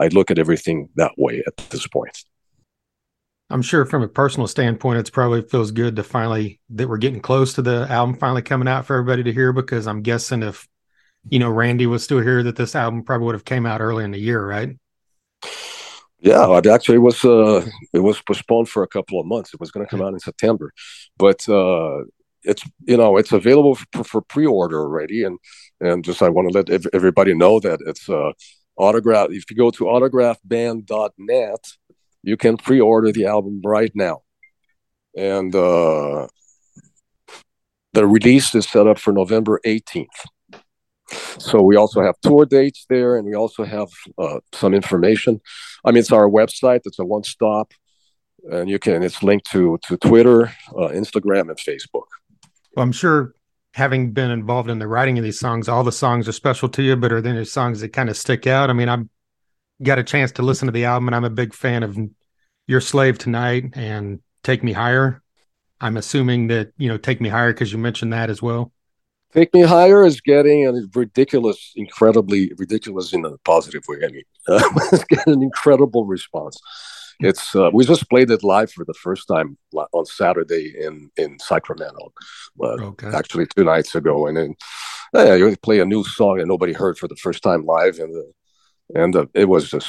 I 0.00 0.08
look 0.08 0.30
at 0.30 0.38
everything 0.38 0.88
that 0.96 1.12
way 1.16 1.42
at 1.46 1.56
this 1.70 1.86
point. 1.86 2.24
I'm 3.50 3.62
sure 3.62 3.86
from 3.86 4.02
a 4.02 4.08
personal 4.08 4.46
standpoint, 4.46 4.98
it's 4.98 5.08
probably 5.08 5.40
feels 5.42 5.70
good 5.70 5.96
to 5.96 6.02
finally 6.02 6.60
that 6.70 6.88
we're 6.88 6.98
getting 6.98 7.20
close 7.20 7.54
to 7.54 7.62
the 7.62 7.86
album 7.88 8.16
finally 8.16 8.42
coming 8.42 8.68
out 8.68 8.84
for 8.84 8.96
everybody 8.96 9.22
to 9.22 9.32
hear. 9.32 9.52
Because 9.52 9.86
I'm 9.86 10.02
guessing 10.02 10.42
if 10.42 10.68
you 11.28 11.38
know 11.38 11.50
Randy 11.50 11.86
was 11.86 12.02
still 12.04 12.20
here, 12.20 12.42
that 12.42 12.56
this 12.56 12.74
album 12.74 13.02
probably 13.02 13.26
would 13.26 13.34
have 13.34 13.44
came 13.44 13.66
out 13.66 13.80
early 13.80 14.04
in 14.04 14.10
the 14.10 14.18
year, 14.18 14.44
right? 14.44 14.76
Yeah, 16.20 16.58
it 16.58 16.66
actually 16.66 16.98
was. 16.98 17.24
Uh, 17.24 17.66
it 17.92 18.00
was 18.00 18.20
postponed 18.22 18.68
for 18.68 18.82
a 18.82 18.88
couple 18.88 19.20
of 19.20 19.26
months. 19.26 19.54
It 19.54 19.60
was 19.60 19.70
going 19.70 19.86
to 19.86 19.90
come 19.90 20.02
out 20.02 20.12
in 20.12 20.20
September, 20.20 20.72
but 21.16 21.48
uh, 21.48 22.04
it's 22.42 22.64
you 22.86 22.96
know 22.96 23.16
it's 23.16 23.32
available 23.32 23.76
for, 23.92 24.04
for 24.04 24.20
pre-order 24.22 24.80
already, 24.80 25.24
and 25.24 25.38
and 25.80 26.04
just 26.04 26.22
I 26.22 26.28
want 26.28 26.50
to 26.50 26.58
let 26.58 26.86
everybody 26.92 27.34
know 27.34 27.60
that 27.60 27.80
it's 27.86 28.08
uh, 28.08 28.32
autograph. 28.76 29.28
If 29.30 29.50
you 29.50 29.56
go 29.56 29.70
to 29.70 29.84
autographband.net 29.84 31.76
you 32.22 32.36
can 32.36 32.56
pre-order 32.56 33.12
the 33.12 33.26
album 33.26 33.60
right 33.64 33.92
now 33.94 34.22
and 35.16 35.54
uh, 35.54 36.26
the 37.92 38.06
release 38.06 38.54
is 38.54 38.68
set 38.68 38.86
up 38.86 38.98
for 38.98 39.12
november 39.12 39.60
18th 39.64 40.06
so 41.38 41.62
we 41.62 41.76
also 41.76 42.02
have 42.02 42.14
tour 42.22 42.44
dates 42.44 42.86
there 42.88 43.16
and 43.16 43.26
we 43.26 43.34
also 43.34 43.64
have 43.64 43.88
uh, 44.18 44.40
some 44.52 44.74
information 44.74 45.40
i 45.84 45.90
mean 45.90 45.98
it's 45.98 46.12
our 46.12 46.28
website 46.28 46.80
it's 46.84 46.98
a 46.98 47.04
one-stop 47.04 47.72
and 48.50 48.68
you 48.68 48.78
can 48.78 49.02
it's 49.02 49.22
linked 49.22 49.50
to 49.50 49.78
to 49.82 49.96
twitter 49.96 50.46
uh, 50.76 50.88
instagram 50.88 51.48
and 51.48 51.58
facebook 51.58 52.06
well 52.74 52.84
i'm 52.84 52.92
sure 52.92 53.34
having 53.74 54.12
been 54.12 54.30
involved 54.30 54.70
in 54.70 54.78
the 54.78 54.88
writing 54.88 55.18
of 55.18 55.24
these 55.24 55.38
songs 55.38 55.68
all 55.68 55.84
the 55.84 55.92
songs 55.92 56.28
are 56.28 56.32
special 56.32 56.68
to 56.68 56.82
you 56.82 56.96
but 56.96 57.12
are 57.12 57.20
there 57.20 57.34
any 57.34 57.44
songs 57.44 57.80
that 57.80 57.92
kind 57.92 58.10
of 58.10 58.16
stick 58.16 58.46
out 58.46 58.70
i 58.70 58.72
mean 58.72 58.88
i'm 58.88 59.08
got 59.82 59.98
a 59.98 60.04
chance 60.04 60.32
to 60.32 60.42
listen 60.42 60.66
to 60.66 60.72
the 60.72 60.84
album 60.84 61.08
and 61.08 61.14
I'm 61.14 61.24
a 61.24 61.30
big 61.30 61.54
fan 61.54 61.82
of 61.82 61.96
Your 62.66 62.80
Slave 62.80 63.18
Tonight 63.18 63.70
and 63.74 64.20
Take 64.42 64.62
Me 64.62 64.72
Higher. 64.72 65.22
I'm 65.80 65.96
assuming 65.96 66.48
that, 66.48 66.72
you 66.76 66.88
know, 66.88 66.98
Take 66.98 67.20
Me 67.20 67.28
Higher 67.28 67.52
because 67.52 67.72
you 67.72 67.78
mentioned 67.78 68.12
that 68.12 68.30
as 68.30 68.42
well. 68.42 68.72
Take 69.32 69.52
Me 69.52 69.60
Higher 69.60 70.04
is 70.06 70.20
getting 70.20 70.66
a 70.66 70.72
ridiculous, 70.94 71.72
incredibly 71.76 72.52
ridiculous 72.56 73.12
in 73.12 73.24
a 73.24 73.36
positive 73.38 73.82
way. 73.86 73.98
I 74.02 74.08
mean, 74.08 74.22
uh, 74.48 74.62
it's 74.92 75.04
getting 75.04 75.34
an 75.34 75.42
incredible 75.42 76.06
response. 76.06 76.58
It's 77.20 77.54
uh, 77.54 77.70
we 77.72 77.84
just 77.84 78.08
played 78.08 78.30
it 78.30 78.44
live 78.44 78.70
for 78.70 78.84
the 78.84 78.94
first 78.94 79.26
time 79.26 79.58
on 79.74 80.06
Saturday 80.06 80.74
in 80.80 81.10
in 81.16 81.38
Sacramento, 81.40 82.12
uh, 82.62 82.76
okay. 82.90 83.08
actually 83.08 83.46
two 83.46 83.64
nights 83.64 83.94
ago, 83.94 84.26
and 84.28 84.36
then 84.36 84.54
yeah, 85.12 85.34
you 85.34 85.54
play 85.56 85.80
a 85.80 85.84
new 85.84 86.04
song 86.04 86.38
that 86.38 86.46
nobody 86.46 86.72
heard 86.72 86.96
for 86.96 87.08
the 87.08 87.16
first 87.16 87.42
time 87.42 87.66
live, 87.66 87.98
and 87.98 88.14
the 88.14 88.32
and 88.94 89.16
uh, 89.16 89.26
it 89.34 89.48
was 89.48 89.70
just 89.70 89.88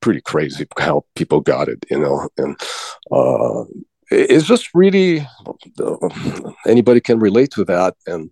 pretty 0.00 0.20
crazy 0.20 0.66
how 0.78 1.04
people 1.14 1.40
got 1.40 1.68
it, 1.68 1.84
you 1.90 1.98
know, 1.98 2.28
and 2.38 2.56
uh, 3.10 3.64
it's 4.10 4.46
just 4.46 4.68
really 4.74 5.26
uh, 5.78 6.08
anybody 6.66 7.00
can 7.00 7.18
relate 7.18 7.50
to 7.50 7.64
that, 7.64 7.94
and 8.06 8.30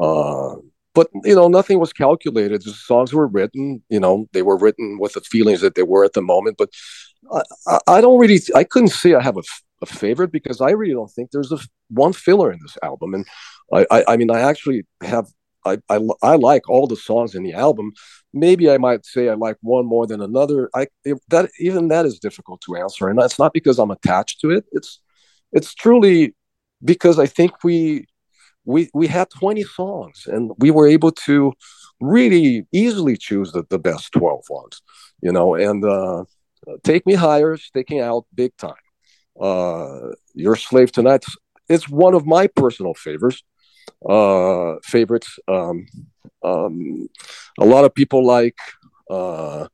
uh, 0.00 0.56
but 0.94 1.08
you 1.24 1.34
know, 1.34 1.48
nothing 1.48 1.78
was 1.78 1.92
calculated. 1.92 2.62
The 2.62 2.72
songs 2.72 3.12
were 3.12 3.26
written, 3.28 3.82
you 3.88 4.00
know, 4.00 4.26
they 4.32 4.42
were 4.42 4.56
written 4.56 4.98
with 4.98 5.12
the 5.14 5.20
feelings 5.20 5.60
that 5.60 5.74
they 5.74 5.82
were 5.84 6.04
at 6.04 6.14
the 6.14 6.22
moment, 6.22 6.56
but. 6.58 6.70
I, 7.66 7.78
I 7.86 8.00
don't 8.00 8.18
really. 8.18 8.40
I 8.54 8.64
couldn't 8.64 8.88
say 8.88 9.14
I 9.14 9.22
have 9.22 9.36
a, 9.36 9.42
a 9.82 9.86
favorite 9.86 10.32
because 10.32 10.60
I 10.60 10.70
really 10.70 10.94
don't 10.94 11.10
think 11.10 11.30
there's 11.30 11.52
a 11.52 11.58
one 11.88 12.12
filler 12.12 12.50
in 12.50 12.58
this 12.62 12.76
album, 12.82 13.14
and 13.14 13.26
I, 13.72 13.86
I, 13.90 14.04
I 14.08 14.16
mean, 14.16 14.30
I 14.30 14.40
actually 14.40 14.84
have 15.02 15.26
I, 15.64 15.78
I, 15.88 16.00
I 16.22 16.36
like 16.36 16.68
all 16.68 16.86
the 16.86 16.96
songs 16.96 17.34
in 17.34 17.42
the 17.42 17.52
album. 17.52 17.92
Maybe 18.32 18.70
I 18.70 18.78
might 18.78 19.04
say 19.04 19.28
I 19.28 19.34
like 19.34 19.56
one 19.60 19.86
more 19.86 20.06
than 20.06 20.20
another. 20.22 20.70
I 20.74 20.86
that 21.28 21.50
even 21.58 21.88
that 21.88 22.06
is 22.06 22.18
difficult 22.18 22.60
to 22.62 22.76
answer, 22.76 23.08
and 23.08 23.18
that's 23.18 23.38
not 23.38 23.52
because 23.52 23.78
I'm 23.78 23.90
attached 23.90 24.40
to 24.40 24.50
it. 24.50 24.64
It's 24.72 25.00
it's 25.52 25.74
truly 25.74 26.34
because 26.84 27.18
I 27.18 27.26
think 27.26 27.62
we 27.64 28.06
we 28.64 28.90
we 28.94 29.06
had 29.06 29.30
20 29.30 29.62
songs 29.64 30.26
and 30.26 30.52
we 30.58 30.70
were 30.70 30.86
able 30.86 31.12
to 31.12 31.52
really 32.00 32.66
easily 32.72 33.16
choose 33.16 33.52
the, 33.52 33.64
the 33.70 33.78
best 33.78 34.12
12 34.12 34.44
ones, 34.50 34.82
you 35.22 35.32
know. 35.32 35.54
And 35.54 35.84
uh, 35.84 36.24
take 36.82 37.06
me 37.06 37.14
higher, 37.14 37.56
sticking 37.56 38.00
out 38.00 38.26
big 38.34 38.56
time. 38.56 38.84
Uh, 39.40 40.12
Your 40.34 40.56
slave 40.56 40.92
tonight. 40.92 41.24
It's 41.68 41.88
one 41.88 42.14
of 42.14 42.26
my 42.26 42.46
personal 42.48 42.94
favorites 42.94 43.42
uh, 44.08 44.76
favorites. 44.84 45.38
Um, 45.48 45.86
um, 46.42 47.08
a 47.58 47.64
lot 47.64 47.84
of 47.84 47.94
people 47.94 48.24
like 48.24 48.56
uh, 49.10 49.68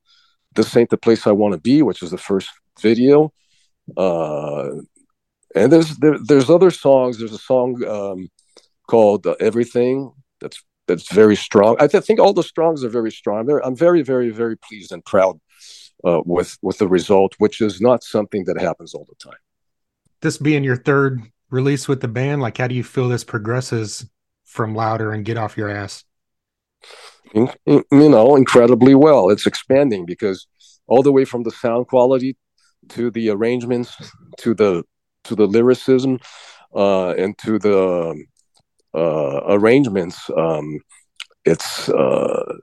"This 0.55 0.77
Ain't 0.77 0.91
the 0.91 0.97
Place 0.97 1.27
I 1.27 1.33
Want 1.33 1.55
to 1.55 1.61
Be," 1.61 1.83
which 1.83 2.03
is 2.03 2.11
the 2.11 2.19
first 2.19 2.51
video. 2.81 3.33
Uh, 3.97 4.71
and 5.55 5.73
there's 5.73 5.97
there, 5.99 6.19
there's 6.19 6.51
other 6.51 6.71
songs. 6.71 7.19
There's 7.19 7.33
a 7.33 7.39
song 7.39 7.83
um, 7.85 8.29
called 8.87 9.27
uh, 9.27 9.37
"Everything" 9.41 10.13
that's 10.41 10.63
that's 10.87 11.13
very 11.13 11.37
strong. 11.37 11.77
I 11.81 11.87
th- 11.89 12.05
think 12.05 12.21
all 12.21 12.33
the 12.33 12.43
songs 12.43 12.85
are 12.85 12.89
very 12.89 13.11
strong. 13.11 13.47
They're, 13.47 13.65
I'm 13.65 13.77
very 13.77 14.03
very 14.03 14.31
very 14.31 14.57
pleased 14.57 14.93
and 14.93 15.05
proud 15.05 15.41
uh, 16.05 16.23
with 16.25 16.57
with 16.63 16.79
the 16.79 16.89
result, 16.89 17.35
which 17.39 17.61
is 17.61 17.81
not 17.81 18.03
something 18.03 18.45
that 18.45 18.61
happens 18.61 18.95
all 18.95 19.07
the 19.09 19.31
time. 19.31 19.41
This 20.23 20.39
being 20.39 20.65
your 20.65 20.77
third 20.77 21.23
release 21.51 21.89
with 21.89 22.01
the 22.01 22.09
band? 22.09 22.43
Like, 22.43 22.59
how 22.59 22.67
do 22.67 22.75
you 22.75 22.85
feel 22.85 23.09
this 23.09 23.25
progresses 23.25 24.07
from 24.45 24.75
Louder 24.75 25.13
and 25.13 25.25
Get 25.25 25.37
Off 25.37 25.57
Your 25.57 25.69
Ass? 25.69 26.05
You 27.35 27.51
know, 27.91 28.37
incredibly 28.37 28.95
well. 28.95 29.31
It's 29.31 29.47
expanding 29.47 30.07
because 30.07 30.47
all 30.87 31.03
the 31.03 31.13
way 31.13 31.25
from 31.25 31.43
the 31.43 31.51
sound 31.51 31.89
quality 31.89 32.37
to 32.91 33.11
the 33.11 33.31
arrangements 33.31 33.97
to 34.39 34.55
the 34.55 34.85
to 35.25 35.35
the 35.35 35.47
lyricism 35.47 36.21
uh, 36.75 37.11
and 37.11 37.37
to 37.39 37.59
the 37.59 38.25
uh, 38.97 39.41
arrangements, 39.49 40.19
um, 40.37 40.81
it's 41.45 41.89
uh, 41.89 42.55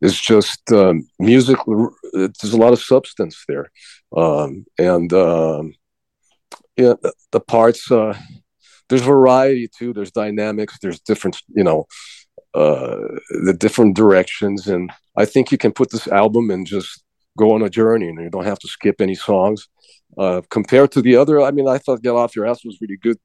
it's 0.00 0.20
just 0.20 0.60
um, 0.72 1.08
music. 1.18 1.58
There's 2.12 2.52
a 2.52 2.58
lot 2.58 2.72
of 2.72 2.82
substance 2.82 3.44
there, 3.48 3.70
um, 4.16 4.66
and 4.78 5.12
um, 5.12 5.74
yeah, 6.76 6.94
the, 7.00 7.12
the 7.32 7.40
parts. 7.40 7.90
Uh, 7.90 8.18
there's 8.88 9.02
variety 9.02 9.68
too. 9.68 9.92
There's 9.92 10.10
dynamics. 10.10 10.78
There's 10.82 11.00
different, 11.00 11.40
you 11.54 11.64
know, 11.64 11.86
uh, 12.52 12.98
the 13.44 13.56
different 13.58 13.96
directions. 13.96 14.66
And 14.68 14.90
I 15.16 15.24
think 15.24 15.50
you 15.50 15.58
can 15.58 15.72
put 15.72 15.90
this 15.90 16.06
album 16.08 16.50
and 16.50 16.66
just 16.66 17.02
go 17.38 17.54
on 17.54 17.62
a 17.62 17.70
journey, 17.70 18.08
and 18.08 18.20
you 18.20 18.30
don't 18.30 18.44
have 18.44 18.58
to 18.58 18.68
skip 18.68 19.00
any 19.00 19.14
songs. 19.14 19.68
Uh, 20.18 20.42
compared 20.50 20.92
to 20.92 21.02
the 21.02 21.16
other, 21.16 21.40
I 21.40 21.50
mean, 21.50 21.66
I 21.66 21.78
thought 21.78 22.02
"Get 22.02 22.14
Off 22.14 22.36
Your 22.36 22.46
Ass" 22.46 22.64
was 22.64 22.78
really 22.80 22.98
good 22.98 23.18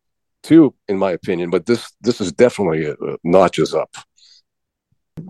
too, 0.43 0.73
in 0.87 0.97
my 0.97 1.11
opinion. 1.11 1.49
But 1.49 1.65
this 1.65 1.91
this 2.01 2.21
is 2.21 2.31
definitely 2.31 2.87
uh, 2.87 3.17
notches 3.23 3.73
up. 3.73 3.95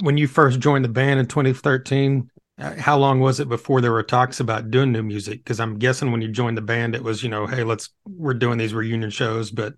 When 0.02 0.18
you 0.18 0.28
first 0.28 0.60
joined 0.60 0.86
the 0.86 0.90
band 0.90 1.20
in 1.20 1.26
2013, 1.26 2.30
Uh, 2.60 2.76
how 2.76 2.98
long 2.98 3.22
was 3.22 3.40
it 3.40 3.48
before 3.48 3.80
there 3.80 3.94
were 3.94 4.04
talks 4.04 4.42
about 4.42 4.70
doing 4.70 4.92
new 4.92 5.02
music? 5.02 5.40
Because 5.40 5.62
I'm 5.62 5.80
guessing 5.80 6.12
when 6.12 6.22
you 6.22 6.28
joined 6.28 6.58
the 6.58 6.62
band, 6.62 6.94
it 6.94 7.04
was 7.04 7.24
you 7.24 7.30
know, 7.30 7.48
hey, 7.48 7.64
let's 7.64 7.90
we're 8.06 8.34
doing 8.34 8.58
these 8.58 8.74
reunion 8.74 9.10
shows. 9.10 9.50
But 9.50 9.76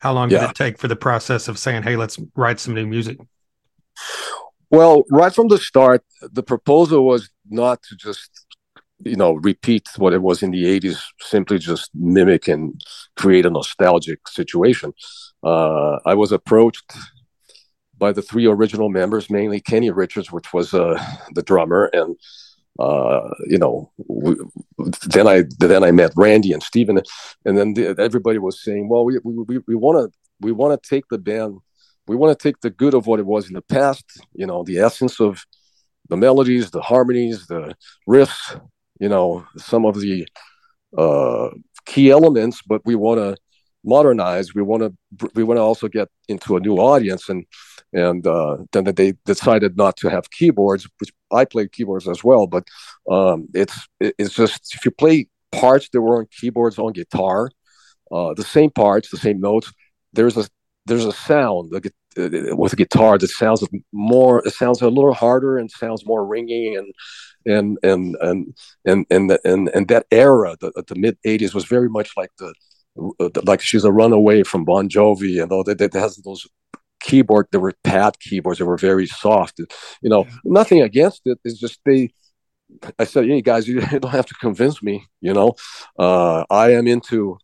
how 0.00 0.12
long 0.12 0.30
yeah. 0.30 0.40
did 0.40 0.50
it 0.50 0.56
take 0.56 0.78
for 0.78 0.88
the 0.88 0.96
process 0.96 1.48
of 1.48 1.56
saying, 1.58 1.84
hey, 1.84 1.96
let's 1.96 2.18
write 2.34 2.58
some 2.58 2.74
new 2.74 2.86
music? 2.86 3.18
Well, 4.70 5.04
right 5.10 5.32
from 5.32 5.48
the 5.48 5.58
start, 5.58 6.02
the 6.20 6.42
proposal 6.42 7.06
was 7.06 7.30
not 7.48 7.82
to 7.84 7.96
just 7.96 8.45
you 9.04 9.16
know 9.16 9.34
repeat 9.34 9.86
what 9.96 10.12
it 10.14 10.22
was 10.22 10.42
in 10.42 10.50
the 10.50 10.64
80s 10.64 10.98
simply 11.20 11.58
just 11.58 11.90
mimic 11.94 12.48
and 12.48 12.80
create 13.16 13.46
a 13.46 13.50
nostalgic 13.50 14.26
situation. 14.28 14.92
Uh, 15.42 15.98
i 16.06 16.14
was 16.14 16.32
approached 16.32 16.92
by 17.98 18.12
the 18.12 18.22
three 18.22 18.46
original 18.46 18.88
members, 18.88 19.30
mainly 19.30 19.60
Kenny 19.60 19.90
Richards, 19.90 20.30
which 20.30 20.52
was 20.52 20.74
uh, 20.74 21.02
the 21.34 21.42
drummer, 21.42 21.90
and 21.92 22.16
uh, 22.78 23.30
you 23.46 23.58
know, 23.58 23.90
we, 23.96 24.36
then 25.06 25.26
I 25.26 25.44
then 25.58 25.82
I 25.82 25.90
met 25.92 26.12
Randy 26.16 26.52
and 26.52 26.62
Steven, 26.62 27.00
and 27.44 27.56
then 27.56 27.74
the, 27.74 27.96
everybody 27.98 28.38
was 28.38 28.62
saying, 28.62 28.88
well, 28.88 29.04
we 29.04 29.18
we 29.24 29.74
want 29.74 29.98
to 29.98 30.18
we 30.40 30.52
want 30.52 30.80
to 30.80 30.88
take 30.88 31.04
the 31.08 31.18
band, 31.18 31.58
we 32.06 32.16
want 32.16 32.38
to 32.38 32.42
take 32.42 32.60
the 32.60 32.70
good 32.70 32.94
of 32.94 33.06
what 33.06 33.20
it 33.20 33.26
was 33.26 33.48
in 33.48 33.54
the 33.54 33.62
past, 33.62 34.04
you 34.34 34.46
know, 34.46 34.62
the 34.62 34.78
essence 34.78 35.20
of 35.20 35.44
the 36.08 36.16
melodies, 36.16 36.70
the 36.70 36.82
harmonies, 36.82 37.46
the 37.46 37.74
riffs, 38.08 38.60
you 39.00 39.08
know, 39.08 39.46
some 39.56 39.84
of 39.84 40.00
the 40.00 40.26
uh, 40.96 41.50
key 41.84 42.10
elements, 42.10 42.62
but 42.66 42.82
we 42.84 42.94
want 42.94 43.18
to 43.18 43.36
modernize. 43.84 44.54
We 44.54 44.62
want 44.62 44.82
to 44.82 45.30
we 45.34 45.44
want 45.44 45.58
to 45.58 45.62
also 45.62 45.88
get 45.88 46.08
into 46.28 46.56
a 46.56 46.60
new 46.60 46.76
audience, 46.76 47.28
and 47.28 47.46
and 47.92 48.26
uh, 48.26 48.58
then 48.72 48.84
they 48.84 49.14
decided 49.24 49.76
not 49.76 49.96
to 49.98 50.08
have 50.08 50.30
keyboards, 50.30 50.88
which 50.98 51.10
I 51.32 51.44
played 51.44 51.72
keyboards 51.72 52.08
as 52.08 52.22
well. 52.22 52.46
But 52.46 52.64
um, 53.10 53.48
it's 53.54 53.86
it's 54.00 54.34
just 54.34 54.74
if 54.74 54.84
you 54.84 54.90
play 54.90 55.28
parts 55.52 55.88
that 55.92 56.00
were 56.00 56.18
on 56.18 56.26
keyboards 56.30 56.78
on 56.78 56.92
guitar, 56.92 57.50
uh, 58.12 58.34
the 58.34 58.44
same 58.44 58.70
parts, 58.70 59.10
the 59.10 59.16
same 59.16 59.40
notes. 59.40 59.72
There's 60.12 60.36
a 60.36 60.46
there's 60.86 61.04
a 61.04 61.12
sound 61.12 61.72
with 62.16 62.72
a 62.72 62.76
guitar 62.76 63.18
that 63.18 63.28
sounds 63.28 63.66
more. 63.92 64.46
It 64.46 64.54
sounds 64.54 64.80
a 64.82 64.88
little 64.88 65.14
harder 65.14 65.58
and 65.58 65.70
sounds 65.70 66.06
more 66.06 66.26
ringing 66.26 66.76
and 66.76 66.92
and 67.46 67.78
and 67.82 68.16
and 68.20 68.54
and 68.84 69.06
and 69.10 69.38
and, 69.44 69.68
and 69.68 69.88
that 69.88 70.06
era, 70.10 70.56
the, 70.60 70.70
the 70.86 70.94
mid 70.94 71.16
'80s, 71.26 71.54
was 71.54 71.64
very 71.64 71.88
much 71.88 72.10
like 72.16 72.30
the 72.38 72.52
like 73.44 73.60
she's 73.60 73.84
a 73.84 73.92
runaway 73.92 74.42
from 74.42 74.64
Bon 74.64 74.88
Jovi 74.88 75.42
and 75.42 75.52
all 75.52 75.64
that. 75.64 75.78
That 75.78 75.94
has 75.94 76.16
those 76.16 76.46
keyboard 77.00 77.46
there 77.52 77.60
were 77.60 77.74
pad 77.84 78.18
keyboards 78.18 78.58
that 78.58 78.66
were 78.66 78.76
very 78.76 79.06
soft. 79.06 79.60
You 80.02 80.10
know 80.10 80.26
nothing 80.44 80.82
against 80.82 81.22
it 81.24 81.38
it's 81.44 81.58
just 81.58 81.80
they 81.84 82.10
i 82.98 83.04
said 83.04 83.26
hey 83.26 83.40
guys 83.42 83.68
you 83.68 83.80
don't 83.80 84.10
have 84.10 84.26
to 84.26 84.34
convince 84.34 84.82
me 84.82 85.06
you 85.20 85.32
know? 85.32 85.54
Uh, 85.98 86.44
i 86.50 86.72
am 86.72 86.86
into 86.86 87.38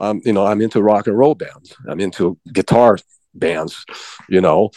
um, 0.00 0.20
you 0.24 0.32
know 0.32 0.44
i'm 0.46 0.60
into 0.60 0.82
rock 0.82 1.06
and 1.06 1.16
roll 1.16 1.34
bands. 1.34 1.76
I'm 1.88 2.00
into 2.00 2.38
guitar 2.52 2.98
bands 3.34 3.84
you 4.28 4.40
know? 4.40 4.70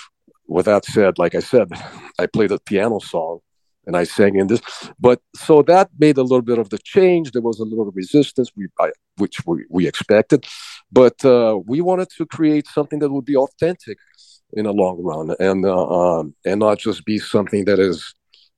With 0.47 0.65
that 0.67 0.85
said 0.85 1.17
like 1.17 1.35
i 1.35 1.39
said 1.39 1.69
i 2.19 2.25
played 2.27 2.51
a 2.51 2.59
piano 2.59 2.99
song 2.99 3.39
and 3.85 3.95
I 3.95 4.03
sang 4.03 4.35
in 4.35 4.47
this. 4.47 4.61
But 4.99 5.21
so 5.35 5.61
that 5.63 5.89
made 5.97 6.17
a 6.17 6.23
little 6.23 6.41
bit 6.41 6.57
of 6.57 6.69
the 6.69 6.79
change. 6.79 7.31
There 7.31 7.41
was 7.41 7.59
a 7.59 7.63
little 7.63 7.91
resistance, 7.91 8.51
we, 8.55 8.67
I, 8.79 8.91
which 9.17 9.45
we, 9.45 9.65
we 9.69 9.87
expected, 9.87 10.45
but 10.91 11.23
uh, 11.25 11.59
we 11.65 11.81
wanted 11.81 12.09
to 12.17 12.25
create 12.25 12.67
something 12.67 12.99
that 12.99 13.11
would 13.11 13.25
be 13.25 13.37
authentic 13.37 13.97
in 14.53 14.65
the 14.65 14.73
long 14.73 15.01
run, 15.03 15.35
and 15.39 15.65
uh, 15.65 15.87
um, 15.87 16.35
and 16.45 16.59
not 16.59 16.79
just 16.79 17.05
be 17.05 17.17
something 17.17 17.65
that 17.65 17.79
is 17.79 18.13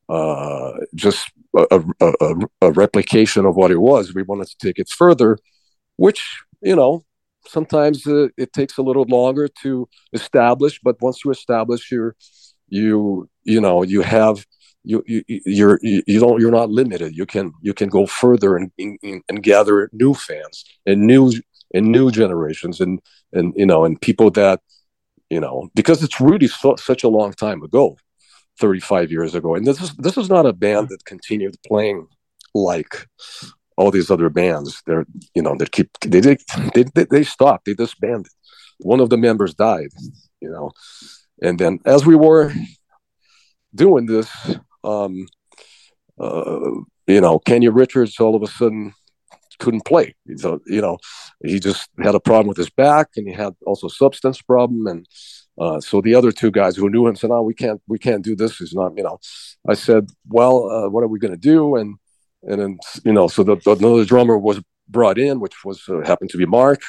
uh, 0.10 0.74
just 0.96 1.32
a, 1.56 1.84
a, 2.00 2.34
a, 2.62 2.72
replication 2.72 3.46
of 3.46 3.56
what 3.56 3.72
it 3.72 3.80
was. 3.80 4.14
We 4.14 4.24
wanted 4.24 4.48
to 4.48 4.58
take 4.58 4.80
it 4.80 4.90
further, 4.90 5.38
which 5.96 6.22
you 6.62 6.76
know 6.76 7.04
sometimes 7.48 8.06
uh, 8.06 8.28
it 8.38 8.54
takes 8.54 8.78
a 8.78 8.82
little 8.82 9.06
longer 9.06 9.48
to 9.64 9.90
establish, 10.14 10.80
but 10.84 11.02
once 11.02 11.24
you 11.26 11.32
establish, 11.32 11.92
your 11.92 12.16
you 12.70 13.30
you 13.44 13.62
know 13.62 13.84
you 13.84 14.02
have 14.02 14.46
you, 14.90 15.04
you 15.06 15.24
you're 15.46 15.80
you 15.82 16.20
don't 16.20 16.40
you're 16.42 16.52
not 16.52 16.70
limited. 16.70 17.16
You 17.16 17.26
can 17.26 17.54
you 17.62 17.74
can 17.74 17.90
go 17.90 18.06
further 18.06 18.56
and, 18.58 18.72
and, 18.78 19.24
and 19.28 19.44
gather 19.44 19.90
new 19.94 20.14
fans 20.14 20.66
and 20.86 21.06
new 21.06 21.34
and 21.74 21.92
new 21.92 22.12
generations 22.12 22.80
and 22.80 23.00
and 23.34 23.54
you 23.56 23.66
know 23.66 23.86
and 23.86 24.00
people 24.02 24.30
that 24.32 24.62
you 25.30 25.40
know 25.40 25.70
because 25.76 26.04
it's 26.04 26.22
really 26.22 26.48
so, 26.48 26.76
such 26.78 27.04
a 27.04 27.10
long 27.10 27.34
time 27.34 27.62
ago 27.64 27.98
35 28.60 29.12
years 29.12 29.36
ago. 29.36 29.56
And 29.56 29.66
this 29.66 29.82
is 29.82 29.94
this 29.96 30.18
is 30.18 30.30
not 30.30 30.46
a 30.46 30.54
band 30.54 30.88
mm-hmm. 30.88 30.94
that 30.94 31.06
continued 31.06 31.56
playing 31.68 32.08
like 32.54 33.08
all 33.76 33.92
these 33.92 34.10
other 34.10 34.30
bands. 34.30 34.82
They're 34.86 35.06
you 35.36 35.42
know 35.42 35.56
they 35.58 35.66
keep 35.66 35.90
they 36.00 36.22
they 36.22 36.38
they, 36.74 37.06
they 37.12 37.24
stopped. 37.24 37.66
They 37.66 37.74
disbanded. 37.74 38.32
One 38.80 39.00
of 39.00 39.10
the 39.10 39.18
members 39.18 39.54
died 39.54 39.90
you 40.42 40.50
know. 40.50 40.72
And 41.42 41.60
then 41.60 41.80
as 41.86 42.06
we 42.06 42.16
were 42.16 42.54
doing 43.74 44.06
this 44.06 44.30
um, 44.88 45.28
uh, 46.20 46.72
you 47.08 47.22
know, 47.22 47.40
Kenny 47.40 47.70
Richards 47.70 48.20
all 48.20 48.36
of 48.36 48.44
a 48.44 48.48
sudden 48.48 48.94
couldn't 49.60 49.86
play. 49.86 50.16
So, 50.36 50.62
you 50.68 50.82
know, 50.82 50.98
he 51.44 51.60
just 51.60 51.90
had 52.02 52.16
a 52.16 52.20
problem 52.20 52.48
with 52.48 52.58
his 52.58 52.70
back 52.70 53.10
and 53.16 53.28
he 53.28 53.34
had 53.34 53.56
also 53.66 53.88
substance 53.88 54.42
problem. 54.42 54.88
And 54.88 55.06
uh, 55.60 55.80
so 55.80 56.02
the 56.02 56.16
other 56.16 56.32
two 56.32 56.52
guys 56.52 56.76
who 56.76 56.90
knew 56.90 57.08
him 57.08 57.16
said, 57.16 57.32
no, 57.32 57.42
we 57.42 57.54
can't, 57.54 57.82
we 57.88 57.98
can't 57.98 58.24
do 58.24 58.36
this. 58.36 58.58
He's 58.58 58.74
not, 58.74 58.94
you 58.96 59.04
know, 59.04 59.20
I 59.68 59.74
said, 59.74 60.10
well, 60.28 60.70
uh, 60.70 60.90
what 60.90 61.04
are 61.04 61.08
we 61.08 61.20
going 61.20 61.34
to 61.34 61.38
do? 61.38 61.76
And, 61.76 61.96
and 62.44 62.62
then, 62.62 62.78
you 63.04 63.14
know, 63.14 63.28
so 63.28 63.44
the, 63.44 63.56
the, 63.56 63.72
another 63.72 64.06
drummer 64.06 64.38
was 64.38 64.62
brought 64.88 65.18
in, 65.18 65.40
which 65.40 65.66
was 65.66 65.82
uh, 65.90 66.02
happened 66.06 66.30
to 66.32 66.38
be 66.38 66.46
Mark. 66.46 66.82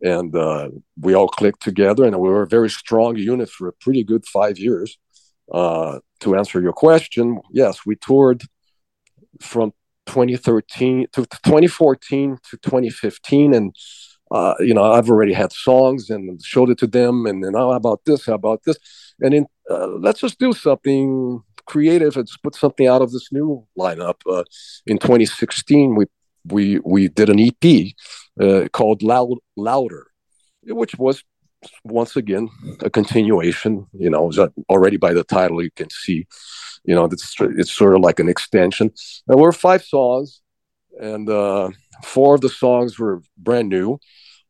And 0.00 0.34
uh, 0.36 0.68
we 1.00 1.14
all 1.14 1.28
clicked 1.28 1.62
together 1.62 2.04
and 2.04 2.20
we 2.20 2.28
were 2.28 2.42
a 2.42 2.48
very 2.48 2.70
strong 2.70 3.16
unit 3.16 3.48
for 3.48 3.68
a 3.68 3.72
pretty 3.72 4.04
good 4.04 4.24
five 4.26 4.58
years. 4.58 4.98
Uh, 5.52 6.00
to 6.20 6.36
answer 6.36 6.60
your 6.60 6.72
question, 6.72 7.38
yes, 7.50 7.84
we 7.84 7.96
toured 7.96 8.42
from 9.40 9.72
2013 10.06 11.06
to 11.12 11.26
2014 11.26 12.38
to 12.50 12.56
2015, 12.58 13.54
and 13.54 13.74
uh, 14.30 14.54
you 14.60 14.74
know 14.74 14.92
I've 14.92 15.10
already 15.10 15.32
had 15.32 15.52
songs 15.52 16.10
and 16.10 16.42
showed 16.42 16.70
it 16.70 16.78
to 16.78 16.86
them, 16.86 17.26
and 17.26 17.44
then 17.44 17.54
oh, 17.56 17.70
how 17.70 17.76
about 17.76 18.00
this? 18.04 18.26
How 18.26 18.34
about 18.34 18.62
this? 18.64 18.78
And 19.20 19.34
then 19.34 19.46
uh, 19.70 19.86
let's 19.86 20.20
just 20.20 20.38
do 20.38 20.52
something 20.52 21.42
creative 21.66 22.16
and 22.16 22.28
put 22.42 22.54
something 22.54 22.86
out 22.86 23.02
of 23.02 23.12
this 23.12 23.32
new 23.32 23.66
lineup. 23.78 24.16
Uh, 24.30 24.44
in 24.86 24.98
2016, 24.98 25.94
we 25.94 26.06
we 26.46 26.78
we 26.84 27.08
did 27.08 27.28
an 27.28 27.40
EP 27.40 27.92
uh, 28.40 28.68
called 28.68 29.02
Loud 29.02 29.38
Louder, 29.56 30.06
which 30.62 30.96
was 30.96 31.22
once 31.84 32.16
again 32.16 32.48
a 32.80 32.90
continuation 32.90 33.86
you 33.92 34.10
know 34.10 34.30
already 34.70 34.96
by 34.96 35.12
the 35.12 35.24
title 35.24 35.62
you 35.62 35.70
can 35.70 35.88
see 35.90 36.26
you 36.84 36.94
know 36.94 37.04
it's, 37.04 37.34
it's 37.40 37.72
sort 37.72 37.94
of 37.94 38.00
like 38.00 38.20
an 38.20 38.28
extension. 38.28 38.90
There 39.26 39.36
were 39.36 39.52
five 39.52 39.82
songs 39.82 40.42
and 41.00 41.28
uh, 41.28 41.70
four 42.02 42.36
of 42.36 42.40
the 42.40 42.48
songs 42.48 42.98
were 42.98 43.22
brand 43.36 43.68
new. 43.68 43.98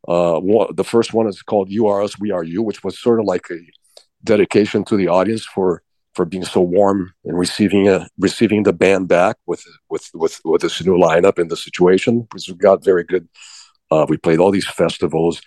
Uh, 0.06 0.38
one, 0.38 0.74
the 0.74 0.84
first 0.84 1.14
one 1.14 1.26
is 1.26 1.42
called 1.42 1.70
you 1.70 1.86
are 1.86 2.02
us 2.02 2.18
we 2.18 2.30
are 2.30 2.44
you 2.44 2.62
which 2.62 2.84
was 2.84 2.98
sort 2.98 3.20
of 3.20 3.26
like 3.26 3.46
a 3.50 3.58
dedication 4.22 4.84
to 4.84 4.96
the 4.96 5.08
audience 5.08 5.44
for 5.44 5.82
for 6.14 6.24
being 6.24 6.44
so 6.44 6.60
warm 6.60 7.12
and 7.24 7.38
receiving 7.38 7.88
a, 7.88 8.06
receiving 8.18 8.62
the 8.64 8.72
band 8.72 9.08
back 9.08 9.36
with 9.46 9.64
with 9.88 10.10
with 10.12 10.40
with 10.44 10.60
this 10.60 10.84
new 10.84 10.96
lineup 10.96 11.38
and 11.38 11.50
the 11.50 11.56
situation 11.56 12.26
which 12.32 12.50
got 12.58 12.84
very 12.84 13.04
good 13.04 13.26
uh, 13.94 14.06
we 14.08 14.16
played 14.16 14.40
all 14.40 14.50
these 14.50 14.68
festivals 14.68 15.40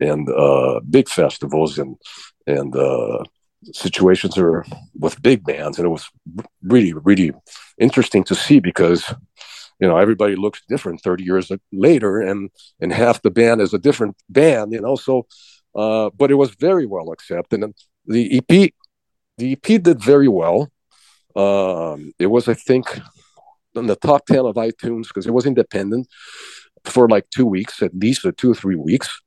and 0.00 0.28
uh, 0.30 0.80
big 0.90 1.08
festivals 1.08 1.78
and 1.78 1.96
and 2.46 2.74
uh, 2.74 3.22
situations 3.72 4.36
are 4.36 4.64
with 4.98 5.22
big 5.22 5.44
bands, 5.44 5.78
and 5.78 5.86
it 5.86 5.90
was 5.90 6.08
really 6.62 6.92
really 6.92 7.32
interesting 7.78 8.24
to 8.24 8.34
see 8.34 8.58
because 8.60 9.14
you 9.80 9.88
know 9.88 9.96
everybody 9.96 10.36
looks 10.36 10.62
different 10.68 11.00
30 11.00 11.24
years 11.24 11.50
later 11.72 12.20
and 12.20 12.50
and 12.80 12.92
half 12.92 13.22
the 13.22 13.30
band 13.30 13.60
is 13.60 13.74
a 13.74 13.78
different 13.78 14.16
band 14.28 14.72
you 14.72 14.80
know 14.80 14.96
so 14.96 15.26
uh, 15.74 16.10
but 16.18 16.30
it 16.30 16.34
was 16.34 16.54
very 16.54 16.86
well 16.86 17.10
accepted 17.12 17.62
and 17.62 17.74
the 18.06 18.38
ep 18.38 18.72
the 19.38 19.52
ep 19.52 19.82
did 19.82 19.98
very 20.02 20.28
well. 20.28 20.70
Um, 21.34 22.12
it 22.18 22.26
was 22.26 22.48
i 22.48 22.54
think 22.54 22.84
in 23.74 23.86
the 23.86 23.96
top 23.96 24.26
10 24.26 24.44
of 24.50 24.56
itunes 24.56 25.08
because 25.08 25.26
it 25.26 25.32
was 25.32 25.46
independent 25.46 26.06
for 26.84 27.08
like 27.08 27.28
two 27.30 27.46
weeks 27.46 27.82
at 27.82 27.94
least 27.94 28.24
or 28.24 28.32
two 28.32 28.50
or 28.50 28.54
three 28.54 28.76
weeks 28.76 29.20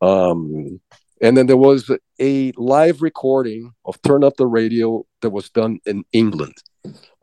um, 0.00 0.80
and 1.22 1.36
then 1.36 1.46
there 1.46 1.56
was 1.56 1.88
a 2.20 2.52
live 2.56 3.00
recording 3.00 3.72
of 3.84 4.02
Turn 4.02 4.24
Up 4.24 4.36
the 4.36 4.46
Radio 4.46 5.06
that 5.20 5.30
was 5.30 5.48
done 5.48 5.78
in 5.86 6.04
England. 6.12 6.54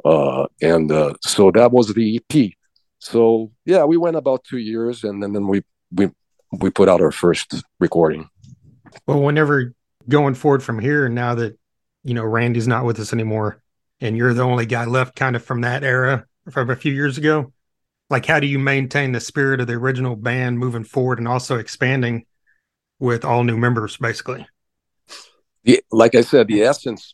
Uh, 0.05 0.47
and 0.61 0.89
uh, 0.89 1.13
so 1.21 1.51
that 1.51 1.73
was 1.73 1.93
the 1.93 2.15
EP. 2.31 2.51
So 2.99 3.51
yeah, 3.65 3.83
we 3.83 3.97
went 3.97 4.15
about 4.15 4.45
two 4.45 4.57
years, 4.57 5.03
and 5.03 5.21
then, 5.21 5.33
then 5.33 5.47
we 5.47 5.63
we 5.91 6.09
we 6.59 6.69
put 6.69 6.87
out 6.87 7.01
our 7.01 7.11
first 7.11 7.61
recording. 7.79 8.29
Well, 9.05 9.21
whenever 9.21 9.73
going 10.07 10.33
forward 10.33 10.63
from 10.63 10.79
here, 10.79 11.09
now 11.09 11.35
that 11.35 11.59
you 12.05 12.13
know 12.13 12.23
Randy's 12.23 12.67
not 12.67 12.85
with 12.85 12.99
us 12.99 13.11
anymore, 13.11 13.61
and 13.99 14.15
you're 14.15 14.33
the 14.33 14.43
only 14.43 14.65
guy 14.65 14.85
left 14.85 15.17
kind 15.17 15.35
of 15.35 15.43
from 15.43 15.61
that 15.61 15.83
era 15.83 16.25
from 16.49 16.69
a 16.69 16.75
few 16.75 16.93
years 16.93 17.17
ago. 17.17 17.51
Like, 18.09 18.25
how 18.25 18.39
do 18.39 18.47
you 18.47 18.57
maintain 18.57 19.11
the 19.11 19.19
spirit 19.19 19.61
of 19.61 19.67
the 19.67 19.73
original 19.73 20.15
band 20.15 20.57
moving 20.57 20.83
forward 20.83 21.19
and 21.19 21.27
also 21.27 21.57
expanding 21.57 22.25
with 22.99 23.23
all 23.23 23.43
new 23.43 23.57
members, 23.57 23.97
basically? 23.97 24.47
The, 25.63 25.83
like 25.91 26.15
I 26.15 26.21
said, 26.21 26.47
the 26.47 26.63
essence 26.63 27.13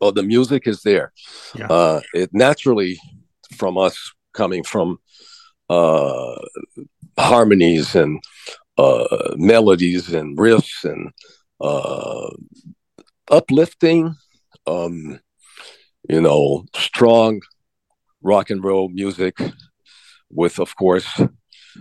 of 0.00 0.14
the 0.14 0.22
music 0.22 0.66
is 0.66 0.82
there. 0.82 1.12
Yeah. 1.54 1.66
Uh, 1.66 2.00
it 2.12 2.30
naturally, 2.32 2.98
from 3.56 3.76
us 3.78 4.12
coming 4.32 4.62
from 4.62 4.98
uh, 5.70 6.36
harmonies 7.18 7.94
and 7.94 8.22
uh, 8.76 9.34
melodies 9.36 10.12
and 10.12 10.36
riffs 10.36 10.84
and 10.84 11.10
uh, 11.60 12.30
uplifting, 13.30 14.14
um, 14.66 15.20
you 16.08 16.20
know, 16.20 16.64
strong 16.74 17.40
rock 18.24 18.50
and 18.50 18.64
roll 18.64 18.88
music 18.88 19.38
with, 20.30 20.58
of 20.58 20.74
course, 20.76 21.20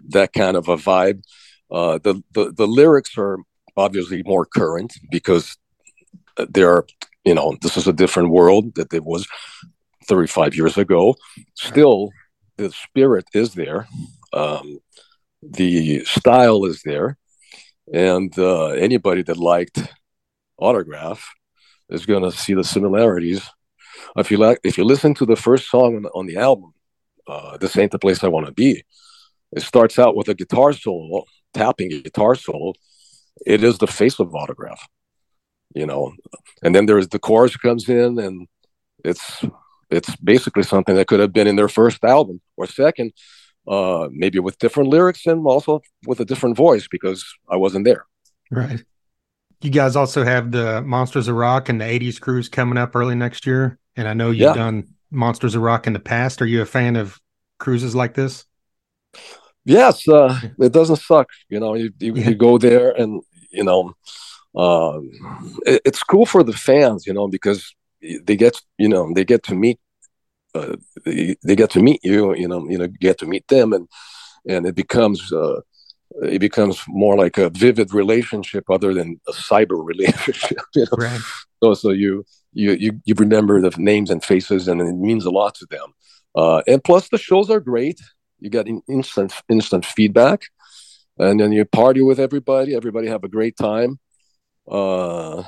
that 0.10 0.34
kind 0.34 0.56
of 0.56 0.68
a 0.68 0.78
vibe. 0.78 1.24
Uh, 1.72 1.98
the, 1.98 2.22
the 2.34 2.52
the 2.52 2.68
lyrics 2.68 3.18
are 3.18 3.38
obviously 3.76 4.22
more 4.26 4.46
current 4.46 4.94
because 5.10 5.58
there 6.50 6.72
are, 6.72 6.86
you 7.26 7.34
know, 7.34 7.56
this 7.62 7.78
is 7.78 7.88
a 7.88 7.94
different 7.94 8.30
world 8.30 8.76
that 8.76 8.94
it 8.94 9.04
was 9.04 9.28
35 10.08 10.56
years 10.56 10.78
ago. 10.78 11.16
Still, 11.56 12.10
the 12.58 12.70
spirit 12.72 13.26
is 13.34 13.54
there. 13.54 13.88
Um, 14.34 14.80
the 15.42 16.04
style 16.06 16.66
is 16.66 16.82
there, 16.84 17.18
and 17.94 18.38
uh, 18.38 18.68
anybody 18.70 19.24
that 19.24 19.38
liked 19.38 19.80
Autograph 20.58 21.34
is 21.90 22.06
going 22.06 22.24
to 22.24 22.32
see 22.32 22.54
the 22.54 22.64
similarities. 22.64 23.42
If 24.16 24.32
you 24.32 24.38
like, 24.38 24.60
if 24.64 24.78
you 24.78 24.84
listen 24.84 25.14
to 25.16 25.26
the 25.26 25.36
first 25.36 25.70
song 25.70 25.96
on 25.96 26.02
the, 26.04 26.10
on 26.10 26.26
the 26.26 26.38
album, 26.38 26.74
uh, 27.28 27.58
"This 27.58 27.78
Ain't 27.78 27.92
the 27.92 28.00
Place 28.00 28.24
I 28.24 28.28
Want 28.28 28.46
to 28.46 28.52
Be," 28.52 28.84
it 29.52 29.62
starts 29.62 30.00
out 30.00 30.16
with 30.16 30.30
a 30.30 30.36
guitar 30.36 30.74
solo, 30.74 31.24
tapping 31.54 31.90
guitar 31.90 32.36
solo. 32.36 32.74
It 33.46 33.64
is 33.64 33.78
the 33.78 33.88
face 33.88 34.20
of 34.20 34.34
Autograph, 34.34 34.88
you 35.76 35.86
know. 35.86 36.14
And 36.62 36.74
then 36.74 36.86
there's 36.86 37.10
the 37.10 37.20
chorus 37.20 37.58
comes 37.58 37.90
in, 37.90 38.20
and 38.20 38.48
it's 39.04 39.44
it's 39.90 40.16
basically 40.18 40.64
something 40.64 40.96
that 40.96 41.08
could 41.08 41.20
have 41.20 41.34
been 41.34 41.48
in 41.48 41.56
their 41.56 41.70
first 41.70 42.04
album 42.04 42.42
or 42.58 42.68
second 42.68 43.14
uh, 43.68 44.10
maybe 44.12 44.40
with 44.40 44.58
different 44.58 44.90
lyrics 44.90 45.26
and 45.26 45.46
also 45.46 45.82
with 46.06 46.20
a 46.20 46.26
different 46.26 46.58
voice 46.58 46.88
because 46.90 47.26
I 47.50 47.56
wasn't 47.56 47.86
there. 47.86 48.06
Right. 48.52 48.84
You 49.62 49.70
guys 49.70 49.96
also 49.96 50.24
have 50.24 50.52
the 50.52 50.82
Monsters 50.82 51.28
of 51.28 51.36
Rock 51.36 51.70
and 51.70 51.80
the 51.80 51.86
80s 51.86 52.20
cruise 52.20 52.50
coming 52.50 52.78
up 52.78 52.96
early 52.96 53.16
next 53.16 53.46
year. 53.46 53.80
And 53.96 54.08
I 54.08 54.14
know 54.14 54.30
you've 54.30 54.42
yeah. 54.42 54.54
done 54.54 54.90
Monsters 55.12 55.56
of 55.56 55.62
Rock 55.62 55.88
in 55.88 55.94
the 55.94 56.00
past. 56.00 56.42
Are 56.42 56.46
you 56.46 56.62
a 56.62 56.66
fan 56.66 56.96
of 56.96 57.20
cruises 57.60 57.96
like 57.96 58.14
this? 58.14 58.46
Yes. 59.66 60.08
Uh, 60.08 60.40
it 60.60 60.74
doesn't 60.74 60.98
suck. 60.98 61.30
You 61.50 61.60
know, 61.60 61.76
you, 61.76 61.92
you, 62.00 62.16
yeah. 62.16 62.30
you 62.30 62.36
go 62.36 62.58
there 62.58 62.92
and, 62.92 63.22
you 63.52 63.64
know, 63.64 63.94
um, 64.56 65.12
it, 65.66 65.82
it's 65.86 66.04
cool 66.04 66.26
for 66.26 66.44
the 66.44 66.54
fans, 66.54 67.06
you 67.06 67.14
know, 67.14 67.28
because 67.28 67.74
they 68.02 68.36
get, 68.36 68.60
you 68.78 68.90
know, 68.90 69.12
they 69.14 69.24
get 69.24 69.44
to 69.44 69.56
meet 69.56 69.80
uh, 70.56 70.76
they, 71.06 71.36
they, 71.44 71.56
get 71.56 71.72
to 71.72 71.82
meet 71.82 72.00
you, 72.04 72.36
you 72.36 72.48
know, 72.48 72.68
you 72.70 72.78
know, 72.78 72.88
get 72.88 73.18
to 73.20 73.26
meet 73.26 73.48
them, 73.48 73.74
and 73.74 73.88
and 74.48 74.66
it 74.66 74.76
becomes 74.76 75.32
uh, 75.32 75.60
it 76.22 76.40
becomes 76.40 76.84
more 76.88 77.18
like 77.18 77.38
a 77.38 77.50
vivid 77.50 77.94
relationship 77.94 78.70
other 78.70 78.94
than 78.94 79.20
a 79.28 79.32
cyber 79.32 79.84
relationship. 79.86 80.60
You 80.76 80.86
know? 80.92 80.98
Right. 80.98 81.22
So 81.62 81.74
so 81.74 81.90
you 81.90 82.26
you 82.54 82.74
you 82.74 83.02
you 83.06 83.16
remember 83.18 83.62
the 83.62 83.72
names 83.78 84.10
and 84.10 84.24
faces, 84.24 84.68
and 84.68 84.82
it 84.82 84.96
means 84.96 85.26
a 85.26 85.32
lot 85.32 85.56
to 85.56 85.66
them. 85.70 85.94
Uh, 86.36 86.62
and 86.68 86.84
plus, 86.84 87.10
the 87.10 87.18
shows 87.18 87.50
are 87.50 87.60
great. 87.60 88.00
You 88.40 88.50
get 88.50 88.68
instant 88.88 89.34
instant 89.50 89.86
feedback, 89.86 90.44
and 91.18 91.40
then 91.40 91.52
you 91.52 91.66
party 91.66 92.02
with 92.02 92.20
everybody. 92.20 92.76
Everybody 92.76 93.08
have 93.08 93.24
a 93.24 93.30
great 93.30 93.58
time. 93.58 94.00
Uh, 94.70 95.44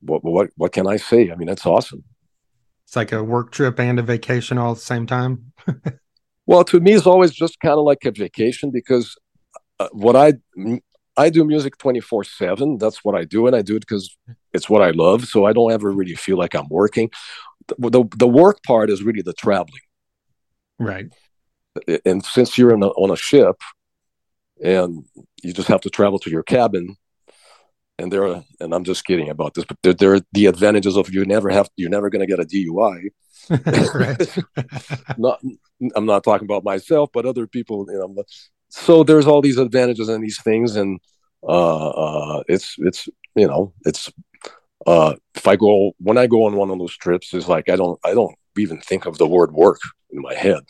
what 0.00 0.24
what 0.24 0.50
what 0.56 0.72
can 0.72 0.86
I 0.86 0.96
say? 0.96 1.30
I 1.30 1.36
mean, 1.36 1.48
that's 1.48 1.66
awesome 1.66 2.04
it's 2.88 2.96
like 2.96 3.12
a 3.12 3.22
work 3.22 3.52
trip 3.52 3.78
and 3.78 3.98
a 3.98 4.02
vacation 4.02 4.56
all 4.56 4.70
at 4.70 4.78
the 4.78 4.80
same 4.80 5.06
time. 5.06 5.52
well, 6.46 6.64
to 6.64 6.80
me, 6.80 6.94
it's 6.94 7.06
always 7.06 7.32
just 7.32 7.60
kind 7.60 7.74
of 7.74 7.84
like 7.84 8.06
a 8.06 8.10
vacation 8.10 8.70
because 8.70 9.14
uh, 9.78 9.88
what 9.92 10.16
I 10.16 10.32
I 11.18 11.30
do 11.30 11.44
music 11.44 11.76
twenty 11.78 12.00
four 12.00 12.24
seven. 12.24 12.78
That's 12.78 13.04
what 13.04 13.14
I 13.14 13.24
do, 13.24 13.46
and 13.46 13.54
I 13.54 13.62
do 13.62 13.76
it 13.76 13.80
because 13.80 14.16
it's 14.52 14.70
what 14.70 14.82
I 14.82 14.90
love. 14.90 15.26
So 15.26 15.44
I 15.44 15.52
don't 15.52 15.72
ever 15.72 15.90
really 15.90 16.14
feel 16.14 16.38
like 16.38 16.54
I'm 16.54 16.68
working. 16.70 17.10
The, 17.66 17.90
the, 17.90 18.04
the 18.16 18.28
work 18.28 18.62
part 18.62 18.88
is 18.88 19.02
really 19.02 19.22
the 19.22 19.34
traveling, 19.34 19.82
right? 20.78 21.06
And 22.04 22.24
since 22.24 22.56
you're 22.56 22.74
a, 22.74 22.78
on 22.78 23.10
a 23.10 23.16
ship, 23.16 23.56
and 24.62 25.04
you 25.42 25.52
just 25.52 25.68
have 25.68 25.82
to 25.82 25.90
travel 25.90 26.18
to 26.20 26.30
your 26.30 26.42
cabin 26.42 26.96
and 27.98 28.12
there 28.12 28.26
are 28.26 28.44
and 28.60 28.74
i'm 28.74 28.84
just 28.84 29.04
kidding 29.04 29.28
about 29.28 29.54
this 29.54 29.64
but 29.64 29.76
there, 29.82 29.94
there 29.94 30.14
are 30.14 30.20
the 30.32 30.46
advantages 30.46 30.96
of 30.96 31.12
you 31.12 31.24
never 31.24 31.50
have 31.50 31.68
you're 31.76 31.90
never 31.90 32.10
going 32.10 32.20
to 32.20 32.26
get 32.26 32.40
a 32.40 32.44
dui 32.44 33.10
not 35.18 35.40
i'm 35.94 36.06
not 36.06 36.24
talking 36.24 36.46
about 36.46 36.64
myself 36.64 37.10
but 37.12 37.26
other 37.26 37.46
people 37.46 37.86
you 37.88 37.98
know 37.98 38.24
so 38.68 39.02
there's 39.02 39.26
all 39.26 39.40
these 39.40 39.58
advantages 39.58 40.08
and 40.08 40.22
these 40.22 40.40
things 40.42 40.76
and 40.76 41.00
uh, 41.42 41.88
uh 41.88 42.42
it's 42.48 42.74
it's 42.78 43.08
you 43.34 43.46
know 43.46 43.72
it's 43.84 44.10
uh 44.86 45.14
if 45.34 45.46
i 45.46 45.56
go 45.56 45.92
when 45.98 46.18
i 46.18 46.26
go 46.26 46.44
on 46.44 46.56
one 46.56 46.70
of 46.70 46.78
those 46.78 46.96
trips 46.96 47.32
it's 47.32 47.48
like 47.48 47.68
i 47.68 47.76
don't 47.76 47.98
i 48.04 48.12
don't 48.12 48.34
even 48.58 48.80
think 48.80 49.06
of 49.06 49.18
the 49.18 49.26
word 49.26 49.52
work 49.52 49.80
in 50.10 50.20
my 50.20 50.34
head. 50.34 50.60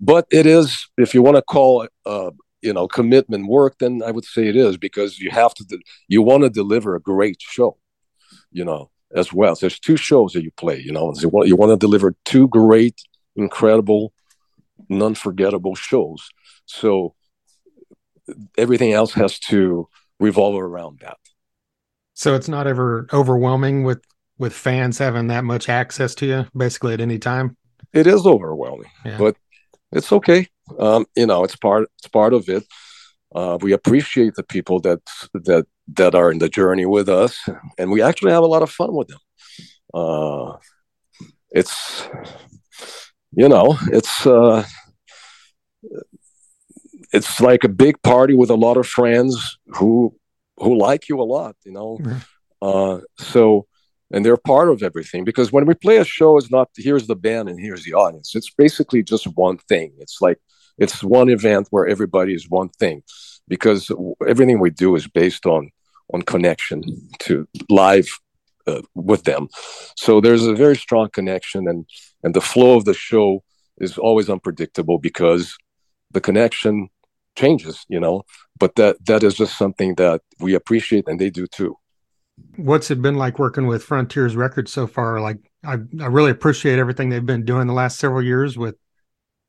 But 0.00 0.26
it 0.30 0.46
is 0.46 0.88
if 0.96 1.14
you 1.14 1.22
want 1.22 1.36
to 1.36 1.42
call 1.42 1.82
it 1.82 1.92
uh 2.06 2.30
you 2.62 2.72
know 2.72 2.86
commitment 2.88 3.46
work 3.46 3.76
then 3.78 4.02
i 4.04 4.10
would 4.10 4.24
say 4.24 4.46
it 4.46 4.56
is 4.56 4.76
because 4.76 5.18
you 5.18 5.30
have 5.30 5.54
to 5.54 5.78
you 6.08 6.22
want 6.22 6.42
to 6.42 6.50
deliver 6.50 6.94
a 6.94 7.00
great 7.00 7.38
show 7.40 7.76
you 8.52 8.64
know 8.64 8.90
as 9.14 9.32
well. 9.32 9.56
So 9.56 9.66
there's 9.66 9.80
two 9.80 9.96
shows 9.96 10.32
that 10.32 10.42
you 10.42 10.50
play 10.52 10.78
you 10.80 10.92
know 10.92 11.12
you 11.20 11.28
want, 11.28 11.48
you 11.48 11.56
want 11.56 11.72
to 11.72 11.76
deliver 11.76 12.14
two 12.24 12.48
great 12.48 13.00
incredible 13.36 14.12
non-forgettable 14.88 15.74
shows. 15.74 16.30
So 16.66 17.14
everything 18.56 18.92
else 18.92 19.12
has 19.12 19.38
to 19.38 19.88
revolve 20.18 20.60
around 20.60 20.98
that 21.00 21.16
so 22.14 22.34
it's 22.34 22.48
not 22.48 22.66
ever 22.66 23.06
overwhelming 23.12 23.84
with 23.84 24.02
with 24.38 24.52
fans 24.52 24.98
having 24.98 25.26
that 25.28 25.44
much 25.44 25.68
access 25.68 26.14
to 26.14 26.26
you 26.26 26.46
basically 26.56 26.94
at 26.94 27.00
any 27.00 27.18
time 27.18 27.56
it 27.92 28.06
is 28.06 28.26
overwhelming 28.26 28.90
yeah. 29.04 29.18
but 29.18 29.36
it's 29.92 30.12
okay 30.12 30.46
um, 30.78 31.06
you 31.16 31.26
know, 31.26 31.44
it's 31.44 31.56
part 31.56 31.88
it's 31.98 32.08
part 32.08 32.32
of 32.32 32.48
it. 32.48 32.64
Uh, 33.34 33.58
we 33.60 33.72
appreciate 33.72 34.34
the 34.34 34.42
people 34.42 34.80
that 34.80 35.00
that 35.34 35.66
that 35.94 36.14
are 36.14 36.30
in 36.30 36.38
the 36.38 36.48
journey 36.48 36.86
with 36.86 37.08
us, 37.08 37.38
and 37.78 37.90
we 37.90 38.02
actually 38.02 38.32
have 38.32 38.42
a 38.42 38.48
lot 38.48 38.62
of 38.62 38.70
fun 38.70 38.94
with 38.94 39.08
them. 39.08 39.18
Uh, 39.92 40.56
it's 41.50 42.08
you 43.32 43.48
know, 43.48 43.76
it's 43.92 44.26
uh, 44.26 44.64
it's 47.12 47.40
like 47.40 47.64
a 47.64 47.68
big 47.68 48.00
party 48.02 48.34
with 48.34 48.50
a 48.50 48.54
lot 48.54 48.76
of 48.76 48.86
friends 48.86 49.58
who 49.66 50.14
who 50.56 50.78
like 50.78 51.08
you 51.08 51.20
a 51.20 51.24
lot. 51.24 51.56
You 51.64 51.72
know, 51.72 51.98
mm-hmm. 52.00 52.18
uh, 52.62 53.00
so 53.18 53.66
and 54.12 54.24
they're 54.24 54.36
part 54.36 54.68
of 54.68 54.82
everything 54.82 55.24
because 55.24 55.52
when 55.52 55.66
we 55.66 55.74
play 55.74 55.98
a 55.98 56.04
show 56.04 56.36
it's 56.36 56.50
not 56.50 56.68
here's 56.76 57.06
the 57.06 57.16
band 57.16 57.48
and 57.48 57.60
here's 57.60 57.84
the 57.84 57.94
audience 57.94 58.34
it's 58.34 58.50
basically 58.50 59.02
just 59.02 59.26
one 59.36 59.56
thing 59.56 59.92
it's 59.98 60.20
like 60.20 60.38
it's 60.78 61.02
one 61.02 61.28
event 61.28 61.68
where 61.70 61.86
everybody 61.86 62.34
is 62.34 62.48
one 62.48 62.68
thing 62.68 63.02
because 63.48 63.90
everything 64.26 64.58
we 64.58 64.70
do 64.70 64.94
is 64.96 65.06
based 65.06 65.46
on 65.46 65.70
on 66.12 66.22
connection 66.22 66.82
to 67.18 67.46
live 67.68 68.08
uh, 68.66 68.82
with 68.94 69.24
them 69.24 69.48
so 69.96 70.20
there's 70.20 70.46
a 70.46 70.54
very 70.54 70.76
strong 70.76 71.08
connection 71.10 71.68
and 71.68 71.86
and 72.22 72.34
the 72.34 72.40
flow 72.40 72.76
of 72.76 72.84
the 72.84 72.94
show 72.94 73.42
is 73.78 73.96
always 73.96 74.28
unpredictable 74.28 74.98
because 74.98 75.56
the 76.10 76.20
connection 76.20 76.88
changes 77.36 77.84
you 77.88 78.00
know 78.00 78.22
but 78.58 78.74
that 78.74 78.96
that 79.06 79.22
is 79.22 79.34
just 79.34 79.56
something 79.56 79.94
that 79.94 80.20
we 80.40 80.54
appreciate 80.54 81.06
and 81.06 81.20
they 81.20 81.30
do 81.30 81.46
too 81.46 81.76
what's 82.56 82.90
it 82.90 83.00
been 83.00 83.16
like 83.16 83.38
working 83.38 83.66
with 83.66 83.82
frontiers 83.82 84.36
records 84.36 84.72
so 84.72 84.86
far 84.86 85.20
like 85.20 85.38
i, 85.64 85.72
I 85.72 86.06
really 86.06 86.30
appreciate 86.30 86.78
everything 86.78 87.08
they've 87.08 87.24
been 87.24 87.44
doing 87.44 87.66
the 87.66 87.72
last 87.72 87.98
several 87.98 88.22
years 88.22 88.58
with 88.58 88.76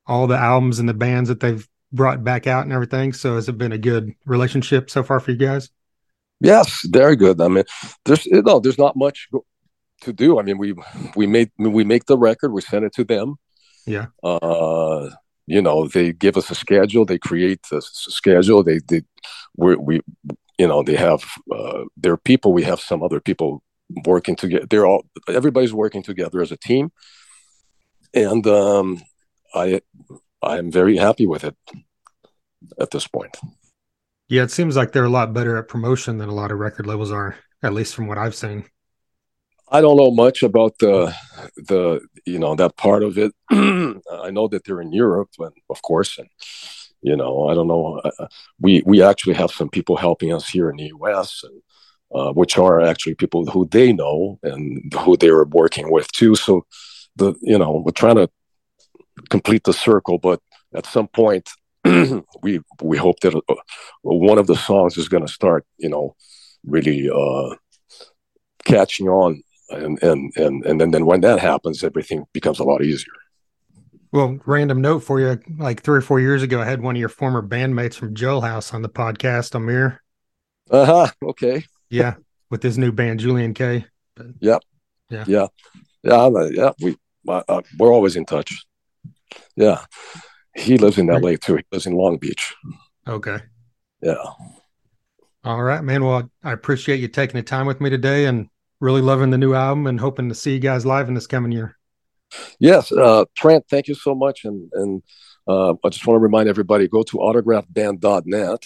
all 0.07 0.27
the 0.27 0.37
albums 0.37 0.79
and 0.79 0.87
the 0.87 0.93
bands 0.93 1.29
that 1.29 1.39
they've 1.39 1.67
brought 1.91 2.23
back 2.23 2.47
out 2.47 2.63
and 2.63 2.73
everything. 2.73 3.13
So 3.13 3.35
has 3.35 3.49
it 3.49 3.57
been 3.57 3.71
a 3.71 3.77
good 3.77 4.13
relationship 4.25 4.89
so 4.89 5.03
far 5.03 5.19
for 5.19 5.31
you 5.31 5.37
guys? 5.37 5.69
Yes, 6.39 6.81
very 6.87 7.15
good. 7.15 7.39
I 7.39 7.47
mean, 7.47 7.63
there's 8.05 8.25
you 8.25 8.41
know, 8.41 8.59
there's 8.59 8.79
not 8.79 8.95
much 8.95 9.29
to 10.01 10.13
do. 10.13 10.39
I 10.39 10.43
mean, 10.43 10.57
we 10.57 10.73
we 11.15 11.27
made 11.27 11.51
we 11.57 11.83
make 11.83 12.05
the 12.05 12.17
record, 12.17 12.51
we 12.51 12.61
send 12.61 12.85
it 12.85 12.93
to 12.95 13.03
them. 13.03 13.35
Yeah. 13.85 14.07
Uh, 14.23 15.09
you 15.47 15.61
know, 15.61 15.87
they 15.87 16.13
give 16.13 16.37
us 16.37 16.49
a 16.49 16.55
schedule. 16.55 17.05
They 17.05 17.17
create 17.17 17.65
a 17.71 17.81
schedule. 17.81 18.63
They 18.63 18.79
they 18.87 19.01
we 19.55 19.75
we 19.75 20.01
you 20.57 20.67
know 20.67 20.83
they 20.83 20.95
have 20.95 21.23
uh, 21.53 21.83
their 21.97 22.17
people. 22.17 22.53
We 22.53 22.63
have 22.63 22.79
some 22.79 23.03
other 23.03 23.19
people 23.19 23.63
working 24.05 24.35
together. 24.35 24.65
They're 24.69 24.85
all 24.85 25.05
everybody's 25.27 25.73
working 25.73 26.03
together 26.03 26.41
as 26.41 26.51
a 26.51 26.57
team, 26.57 26.91
and 28.13 28.45
um, 28.47 29.01
I 29.53 29.81
I 30.41 30.57
am 30.57 30.71
very 30.71 30.97
happy 30.97 31.25
with 31.25 31.43
it 31.43 31.55
at 32.79 32.91
this 32.91 33.07
point. 33.07 33.37
Yeah, 34.29 34.43
it 34.43 34.51
seems 34.51 34.77
like 34.77 34.91
they're 34.91 35.03
a 35.03 35.09
lot 35.09 35.33
better 35.33 35.57
at 35.57 35.67
promotion 35.67 36.17
than 36.17 36.29
a 36.29 36.33
lot 36.33 36.51
of 36.51 36.59
record 36.59 36.87
labels 36.87 37.11
are, 37.11 37.35
at 37.63 37.73
least 37.73 37.93
from 37.93 38.07
what 38.07 38.17
I've 38.17 38.35
seen. 38.35 38.65
I 39.71 39.79
don't 39.79 39.95
know 39.95 40.11
much 40.11 40.43
about 40.43 40.77
the 40.79 41.15
the 41.55 42.01
you 42.25 42.37
know 42.37 42.55
that 42.55 42.75
part 42.75 43.03
of 43.03 43.17
it. 43.17 43.31
I 43.49 44.29
know 44.29 44.49
that 44.49 44.63
they're 44.65 44.81
in 44.81 44.91
Europe, 44.91 45.29
and 45.39 45.53
of 45.69 45.81
course, 45.81 46.17
and 46.17 46.27
you 47.01 47.15
know 47.15 47.47
I 47.47 47.53
don't 47.53 47.67
know. 47.67 48.01
Uh, 48.03 48.27
we 48.59 48.83
we 48.85 49.01
actually 49.01 49.35
have 49.35 49.51
some 49.51 49.69
people 49.69 49.95
helping 49.95 50.33
us 50.33 50.49
here 50.49 50.69
in 50.69 50.75
the 50.75 50.87
U.S. 50.99 51.41
and 51.43 51.61
uh, 52.13 52.33
which 52.33 52.57
are 52.57 52.81
actually 52.81 53.15
people 53.15 53.45
who 53.45 53.65
they 53.71 53.93
know 53.93 54.39
and 54.43 54.93
who 54.93 55.15
they 55.15 55.29
are 55.29 55.45
working 55.45 55.89
with 55.89 56.11
too. 56.11 56.35
So 56.35 56.65
the 57.15 57.33
you 57.41 57.57
know 57.57 57.81
we're 57.85 57.91
trying 57.93 58.17
to 58.17 58.29
complete 59.29 59.63
the 59.63 59.73
circle, 59.73 60.17
but 60.17 60.41
at 60.75 60.85
some 60.85 61.07
point 61.07 61.49
we 61.85 62.59
we 62.81 62.97
hope 62.97 63.21
that 63.21 63.35
uh, 63.35 63.55
one 64.01 64.37
of 64.37 64.47
the 64.47 64.57
songs 64.57 64.97
is 64.97 65.07
going 65.07 65.25
to 65.25 65.31
start 65.31 65.65
you 65.77 65.89
know 65.89 66.15
really 66.65 67.09
uh, 67.09 67.55
catching 68.65 69.07
on 69.07 69.41
and 69.71 70.01
and 70.03 70.35
and 70.35 70.65
and 70.65 70.81
then, 70.81 70.91
then 70.91 71.05
when 71.05 71.21
that 71.21 71.39
happens 71.39 71.83
everything 71.83 72.25
becomes 72.33 72.59
a 72.59 72.63
lot 72.63 72.83
easier. 72.83 73.13
Well 74.11 74.39
random 74.45 74.81
note 74.81 74.99
for 74.99 75.19
you 75.19 75.39
like 75.57 75.81
three 75.81 75.97
or 75.97 76.01
four 76.01 76.19
years 76.19 76.43
ago 76.43 76.61
i 76.61 76.65
had 76.65 76.81
one 76.81 76.95
of 76.95 76.99
your 76.99 77.09
former 77.09 77.41
bandmates 77.41 77.95
from 77.95 78.13
jailhouse 78.13 78.73
on 78.73 78.81
the 78.81 78.89
podcast 78.89 79.55
amir. 79.55 80.01
Uh-huh 80.69 81.07
okay. 81.23 81.65
Yeah 81.89 82.15
with 82.49 82.61
his 82.63 82.77
new 82.77 82.91
band 82.91 83.19
Julien-K. 83.19 83.85
Yep. 84.39 84.61
Yeah. 85.09 85.23
Yeah. 85.27 85.47
Yeah 86.03 86.47
yeah 86.51 86.71
we 86.81 86.97
uh, 87.27 87.43
uh, 87.47 87.61
we're 87.77 87.93
always 87.93 88.15
in 88.15 88.25
touch. 88.25 88.65
Yeah. 89.55 89.85
He 90.55 90.77
lives 90.77 90.97
in 90.97 91.07
la 91.07 91.19
too. 91.19 91.55
He 91.55 91.63
lives 91.71 91.85
in 91.85 91.93
long 91.93 92.17
beach. 92.17 92.53
Okay. 93.07 93.37
Yeah. 94.01 94.15
All 95.43 95.63
right 95.63 95.83
man. 95.83 96.03
Well 96.03 96.29
i 96.43 96.51
appreciate 96.51 96.99
you 96.99 97.07
taking 97.07 97.37
the 97.37 97.43
time 97.43 97.65
with 97.65 97.79
me 97.79 97.89
today 97.89 98.25
and 98.25 98.49
really 98.81 99.01
loving 99.01 99.29
the 99.29 99.37
new 99.37 99.53
album 99.53 99.87
and 99.87 99.99
hoping 99.99 100.27
to 100.27 100.35
see 100.35 100.53
you 100.53 100.59
guys 100.59 100.85
live 100.85 101.07
in 101.07 101.13
this 101.13 101.27
coming 101.27 101.53
year. 101.53 101.77
Yes, 102.59 102.91
uh, 102.91 103.25
Trent, 103.35 103.65
thank 103.69 103.87
you 103.87 103.95
so 103.95 104.13
much. 104.13 104.43
And 104.43 104.69
and 104.73 105.03
uh, 105.47 105.73
I 105.83 105.89
just 105.89 106.05
want 106.05 106.17
to 106.17 106.21
remind 106.21 106.49
everybody 106.49 106.87
go 106.87 107.03
to 107.03 107.17
autographband.net 107.17 108.65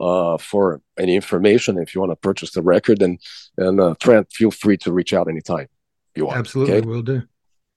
uh, 0.00 0.38
for 0.38 0.80
any 0.98 1.14
information 1.14 1.78
if 1.78 1.94
you 1.94 2.00
want 2.00 2.12
to 2.12 2.16
purchase 2.16 2.52
the 2.52 2.62
record. 2.62 3.02
And 3.02 3.18
and 3.58 3.80
uh, 3.80 3.94
Trent, 4.00 4.32
feel 4.32 4.50
free 4.50 4.78
to 4.78 4.92
reach 4.92 5.12
out 5.12 5.28
anytime 5.28 5.68
you 6.14 6.26
want. 6.26 6.38
Absolutely, 6.38 6.76
okay? 6.76 6.86
we'll 6.86 7.02
do. 7.02 7.22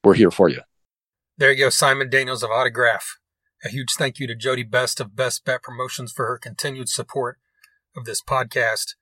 We're 0.03 0.13
here 0.13 0.31
for 0.31 0.49
you. 0.49 0.61
There 1.37 1.51
you 1.51 1.65
go, 1.65 1.69
Simon 1.69 2.09
Daniels 2.09 2.43
of 2.43 2.51
Autograph. 2.51 3.17
A 3.63 3.69
huge 3.69 3.93
thank 3.97 4.19
you 4.19 4.27
to 4.27 4.35
Jody 4.35 4.63
Best 4.63 4.99
of 4.99 5.15
Best 5.15 5.45
Bet 5.45 5.61
Promotions 5.61 6.11
for 6.11 6.25
her 6.25 6.37
continued 6.37 6.89
support 6.89 7.37
of 7.95 8.05
this 8.05 8.21
podcast. 8.21 8.95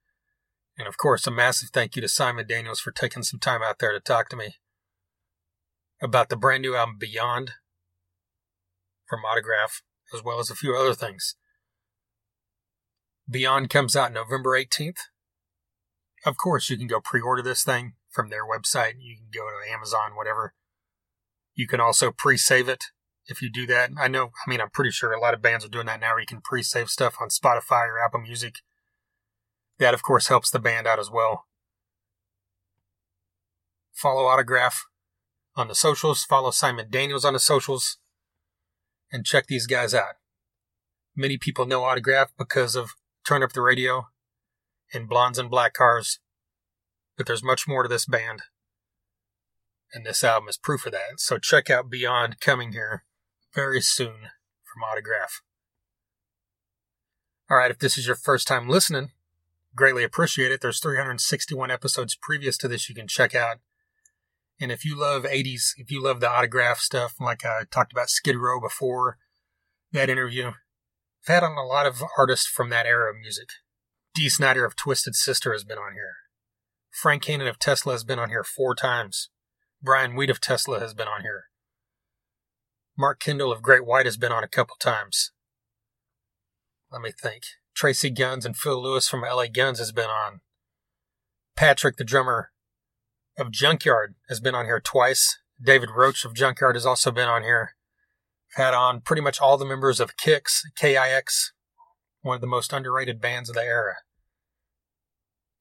And 0.80 0.88
of 0.88 0.98
course, 0.98 1.28
a 1.28 1.32
massive 1.32 1.72
thank 1.74 1.98
you 1.98 2.02
to 2.02 2.08
Simon 2.08 2.48
Daniels 2.48 2.80
for 2.80 2.92
taking 2.92 3.22
some 3.22 3.38
time 3.38 3.62
out 3.62 3.80
there 3.80 3.92
to 3.92 4.00
talk 4.00 4.30
to 4.30 4.38
me 4.38 4.56
about 6.02 6.30
the 6.30 6.38
brand 6.38 6.62
new 6.62 6.74
album 6.74 6.96
Beyond 6.98 7.52
from 9.06 9.26
Autograph, 9.26 9.82
as 10.14 10.24
well 10.24 10.40
as 10.40 10.50
a 10.50 10.56
few 10.56 10.74
other 10.78 10.94
things. 10.94 11.36
Beyond 13.30 13.70
comes 13.70 13.98
out 13.98 14.14
November 14.14 14.58
18th. 14.58 15.00
Of 16.26 16.38
course, 16.38 16.70
you 16.70 16.78
can 16.78 16.88
go 16.88 17.02
pre 17.02 17.20
order 17.20 17.42
this 17.42 17.66
thing 17.66 17.96
from 18.10 18.30
their 18.30 18.46
website. 18.48 18.94
You 19.00 19.18
can 19.18 19.28
go 19.34 19.48
to 19.50 19.72
Amazon, 19.72 20.16
whatever. 20.16 20.54
You 21.56 21.68
can 21.68 21.82
also 21.82 22.12
pre 22.12 22.38
save 22.38 22.70
it 22.70 22.86
if 23.28 23.42
you 23.42 23.52
do 23.52 23.68
that. 23.68 23.92
I 24.00 24.08
know, 24.08 24.32
I 24.48 24.50
mean, 24.50 24.62
I'm 24.62 24.70
pretty 24.70 24.92
sure 24.92 25.12
a 25.12 25.20
lot 25.20 25.34
of 25.34 25.42
bands 25.42 25.66
are 25.66 25.70
doing 25.70 25.88
that 25.88 26.00
now 26.00 26.12
where 26.12 26.22
you 26.22 26.26
can 26.26 26.40
pre 26.42 26.64
save 26.64 26.90
stuff 26.90 27.18
on 27.20 27.28
Spotify 27.28 27.90
or 27.90 28.00
Apple 28.00 28.22
Music. 28.22 28.60
That, 29.80 29.94
of 29.94 30.04
course, 30.04 30.28
helps 30.28 30.52
the 30.52 30.60
band 30.60 30.88
out 30.88 31.00
as 31.00 31.10
well. 31.10 31.46
Follow 33.94 34.26
Autograph 34.26 34.86
on 35.56 35.68
the 35.68 35.76
socials. 35.76 36.24
Follow 36.24 36.52
Simon 36.52 36.88
Daniels 36.90 37.26
on 37.26 37.34
the 37.34 37.40
socials. 37.40 37.98
And 39.12 39.26
check 39.26 39.48
these 39.48 39.68
guys 39.68 39.94
out. 39.94 40.16
Many 41.16 41.38
people 41.38 41.66
know 41.66 41.84
Autograph 41.84 42.32
because 42.38 42.76
of 42.76 42.92
Turn 43.28 43.42
Up 43.42 43.54
the 43.54 43.62
Radio 43.62 44.08
and 44.94 45.10
Blondes 45.10 45.40
and 45.40 45.50
Black 45.50 45.74
Cars. 45.74 46.20
But 47.18 47.26
there's 47.26 47.44
much 47.44 47.68
more 47.68 47.84
to 47.84 47.90
this 47.90 48.06
band. 48.06 48.44
And 49.94 50.06
this 50.06 50.24
album 50.24 50.50
is 50.50 50.58
proof 50.58 50.86
of 50.86 50.92
that. 50.92 51.20
So 51.20 51.38
check 51.38 51.70
out 51.70 51.90
Beyond 51.90 52.40
coming 52.40 52.74
here 52.74 53.04
very 53.54 53.82
soon 53.82 54.30
from 54.64 54.84
Autograph. 54.84 55.42
All 57.50 57.58
right, 57.58 57.72
if 57.72 57.80
this 57.80 57.98
is 57.98 58.06
your 58.06 58.16
first 58.16 58.48
time 58.48 58.70
listening, 58.70 59.12
greatly 59.76 60.04
appreciate 60.04 60.52
it. 60.52 60.62
There's 60.62 60.80
361 60.80 61.72
episodes 61.72 62.18
previous 62.20 62.58
to 62.58 62.68
this 62.68 62.90
you 62.90 62.96
can 62.96 63.08
check 63.08 63.36
out. 63.36 63.58
And 64.60 64.72
if 64.72 64.84
you 64.84 65.00
love 65.00 65.24
80s, 65.24 65.72
if 65.78 65.90
you 65.90 66.04
love 66.04 66.20
the 66.20 66.30
autograph 66.30 66.80
stuff, 66.80 67.16
like 67.20 67.46
I 67.46 67.62
talked 67.72 67.92
about 67.92 68.10
Skid 68.10 68.36
Row 68.36 68.60
before 68.60 69.18
that 69.92 70.10
interview, 70.10 70.48
I've 70.48 71.34
had 71.34 71.44
on 71.44 71.58
a 71.58 71.66
lot 71.66 71.86
of 71.86 72.04
artists 72.18 72.48
from 72.48 72.70
that 72.70 72.86
era 72.86 73.12
of 73.12 73.20
music. 73.20 73.50
Dee 74.14 74.30
Snider 74.30 74.66
of 74.66 74.76
Twisted 74.76 75.16
Sister 75.16 75.54
has 75.54 75.64
been 75.64 75.78
on 75.78 75.94
here. 75.94 76.16
Frank 76.92 77.24
Hannon 77.26 77.48
of 77.48 77.60
Tesla 77.60 77.94
has 77.94 78.04
been 78.04 78.20
on 78.20 78.30
here 78.30 78.44
four 78.44 78.76
times. 78.76 79.30
Brian 79.82 80.16
Wheat 80.16 80.30
of 80.30 80.42
Tesla 80.42 80.80
has 80.80 80.94
been 80.94 81.08
on 81.08 81.22
here. 81.22 81.46
Mark 82.98 83.20
Kendall 83.20 83.52
of 83.52 83.62
Great 83.62 83.86
White 83.86 84.06
has 84.06 84.18
been 84.18 84.32
on 84.32 84.44
a 84.44 84.48
couple 84.50 84.76
times. 84.78 85.32
Let 86.92 87.02
me 87.02 87.12
think. 87.12 87.44
Tracii 87.80 88.14
Guns 88.14 88.46
and 88.46 88.58
Phil 88.58 88.82
Lewis 88.82 89.08
from 89.08 89.22
LA 89.22 89.48
Guns 89.48 89.80
has 89.80 89.94
been 89.94 90.10
on. 90.10 90.42
Patrick, 91.56 91.96
the 91.96 92.04
drummer 92.04 92.52
of 93.38 93.52
Junkyard, 93.52 94.16
has 94.28 94.42
been 94.42 94.54
on 94.56 94.66
here 94.66 94.82
twice. 94.82 95.38
David 95.62 95.90
Roach 95.96 96.26
of 96.26 96.34
Junkyard 96.34 96.76
has 96.76 96.86
also 96.86 97.10
been 97.10 97.30
on 97.30 97.44
here. 97.44 97.76
Had 98.56 98.74
on 98.74 99.00
pretty 99.00 99.22
much 99.22 99.40
all 99.40 99.58
the 99.58 99.66
members 99.66 100.02
of 100.02 100.18
Kix, 100.18 100.62
KIX, 100.76 101.54
one 102.22 102.36
of 102.36 102.42
the 102.42 102.48
most 102.48 102.74
underrated 102.74 103.22
bands 103.22 103.48
of 103.48 103.56
the 103.56 103.64
era. 103.64 103.98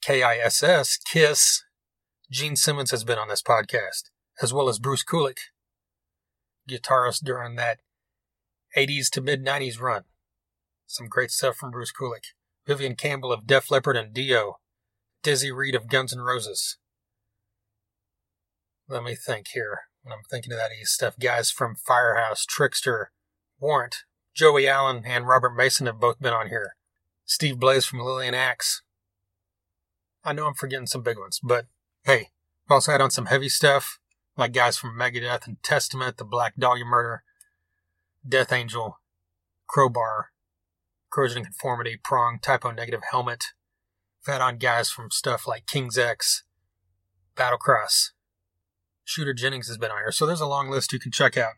KISS, 0.03 0.99
Kiss. 0.99 1.65
Gene 2.31 2.57
Simmons 2.57 2.91
has 2.91 3.05
been 3.05 3.19
on 3.19 3.29
this 3.29 3.43
podcast, 3.43 4.11
as 4.43 4.53
well 4.53 4.69
as 4.69 4.79
Bruce 4.79 5.05
Kulick, 5.05 5.39
guitarist 6.69 7.25
during 7.25 7.57
that 7.57 7.79
80s 8.77 9.09
to 9.11 9.21
mid 9.21 9.45
90s 9.45 9.81
run. 9.81 10.05
Some 10.91 11.07
great 11.07 11.31
stuff 11.31 11.57
from 11.57 11.71
Bruce 11.71 11.93
Kulick. 11.93 12.33
Vivian 12.67 12.97
Campbell 12.97 13.31
of 13.31 13.47
Def 13.47 13.71
Leppard 13.71 13.97
and 13.97 14.15
Dio. 14.15 14.55
Dizzy 15.23 15.53
Reed 15.53 15.75
of 15.75 15.87
Guns 15.87 16.15
N' 16.15 16.21
Roses. 16.21 16.79
Let 18.89 19.05
me 19.05 19.15
think 19.15 19.49
here 19.53 19.81
when 20.03 20.15
I'm 20.15 20.25
thinking 20.31 20.51
of 20.51 20.59
that 20.59 20.71
East 20.81 20.95
stuff. 20.95 21.15
Guys 21.21 21.51
from 21.51 21.77
Firehouse, 21.77 22.47
Trickster, 22.47 23.13
Warrant, 23.61 23.97
Joey 24.35 24.67
Allen, 24.67 25.03
and 25.05 25.29
Robert 25.29 25.55
Mason 25.55 25.85
have 25.85 26.01
both 26.01 26.21
been 26.21 26.33
on 26.33 26.49
here. 26.49 26.75
Steve 27.27 27.61
Blaze 27.61 27.85
from 27.85 28.01
Lillian 28.01 28.35
Axe. 28.35 28.81
I 30.25 30.33
know 30.33 30.47
I'm 30.47 30.55
forgetting 30.55 30.87
some 30.87 31.03
big 31.03 31.19
ones, 31.19 31.39
but 31.43 31.67
hey, 32.05 32.29
I've 32.67 32.73
also 32.73 32.93
had 32.93 33.03
on 33.03 33.11
some 33.11 33.27
heavy 33.27 33.51
stuff, 33.51 33.99
like 34.39 34.55
guys 34.55 34.79
from 34.79 34.99
Megadeth 34.99 35.47
and 35.47 35.63
Testament, 35.63 36.17
The 36.17 36.25
Black 36.25 36.55
Dahlia 36.59 36.87
Murder, 36.87 37.25
Death 38.27 38.53
Angel, 38.53 38.99
Crowbar, 39.67 40.31
corrosion 41.11 41.45
conformity, 41.45 41.99
prong, 42.03 42.39
Type 42.41 42.65
O 42.65 42.71
Negative 42.71 43.03
helmet. 43.11 43.45
I've 44.27 44.35
had 44.35 44.41
on 44.41 44.59
guys 44.59 44.91
from 44.91 45.11
stuff 45.11 45.47
like 45.47 45.67
King's 45.67 45.97
X, 45.97 46.45
Battlecross. 47.37 48.11
Shooter 49.05 49.33
Jennings 49.33 49.69
has 49.69 49.79
been 49.79 49.91
on 49.91 49.99
here. 49.99 50.13
So 50.13 50.27
there's 50.27 50.41
a 50.41 50.47
long 50.47 50.69
list 50.69 50.93
you 50.93 50.99
can 50.99 51.13
check 51.13 51.37
out. 51.37 51.55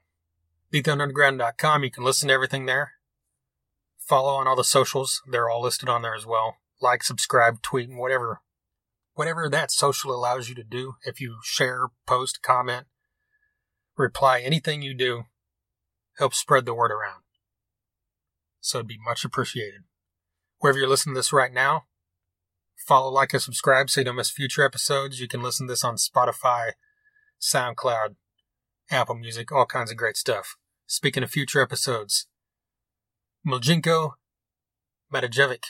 BeatDownUnderground.com. 0.72 1.82
You 1.82 1.90
can 1.90 2.04
listen 2.04 2.28
to 2.28 2.34
everything 2.34 2.66
there. 2.66 2.92
Follow 3.98 4.34
on 4.34 4.46
all 4.46 4.56
the 4.56 4.62
socials. 4.62 5.20
They're 5.28 5.50
all 5.50 5.62
listed 5.62 5.88
on 5.88 6.02
there 6.02 6.14
as 6.14 6.26
well. 6.26 6.56
Like, 6.80 7.02
subscribe, 7.02 7.60
tweet, 7.62 7.88
and 7.88 7.98
whatever. 7.98 8.40
Whatever 9.14 9.48
that 9.48 9.72
social 9.72 10.14
allows 10.14 10.48
you 10.48 10.54
to 10.54 10.62
do. 10.62 10.94
If 11.04 11.20
you 11.20 11.38
share, 11.42 11.88
post, 12.06 12.40
comment, 12.42 12.86
reply, 13.96 14.40
anything 14.40 14.80
you 14.80 14.94
do 14.94 15.24
helps 16.18 16.38
spread 16.38 16.66
the 16.66 16.74
word 16.74 16.92
around 16.92 17.22
so 18.60 18.78
it'd 18.78 18.88
be 18.88 18.98
much 19.04 19.24
appreciated. 19.24 19.82
Wherever 20.58 20.78
you're 20.78 20.88
listening 20.88 21.14
to 21.14 21.18
this 21.18 21.32
right 21.32 21.52
now, 21.52 21.84
follow, 22.86 23.10
like, 23.10 23.32
and 23.32 23.42
subscribe 23.42 23.90
so 23.90 24.00
you 24.00 24.04
don't 24.04 24.16
miss 24.16 24.30
future 24.30 24.64
episodes. 24.64 25.20
You 25.20 25.28
can 25.28 25.42
listen 25.42 25.66
to 25.66 25.72
this 25.72 25.84
on 25.84 25.96
Spotify, 25.96 26.72
SoundCloud, 27.40 28.16
Apple 28.90 29.14
Music, 29.14 29.52
all 29.52 29.66
kinds 29.66 29.90
of 29.90 29.96
great 29.96 30.16
stuff. 30.16 30.56
Speaking 30.86 31.22
of 31.22 31.30
future 31.30 31.60
episodes, 31.60 32.26
Miljenko 33.46 34.12
Matijevic, 35.12 35.64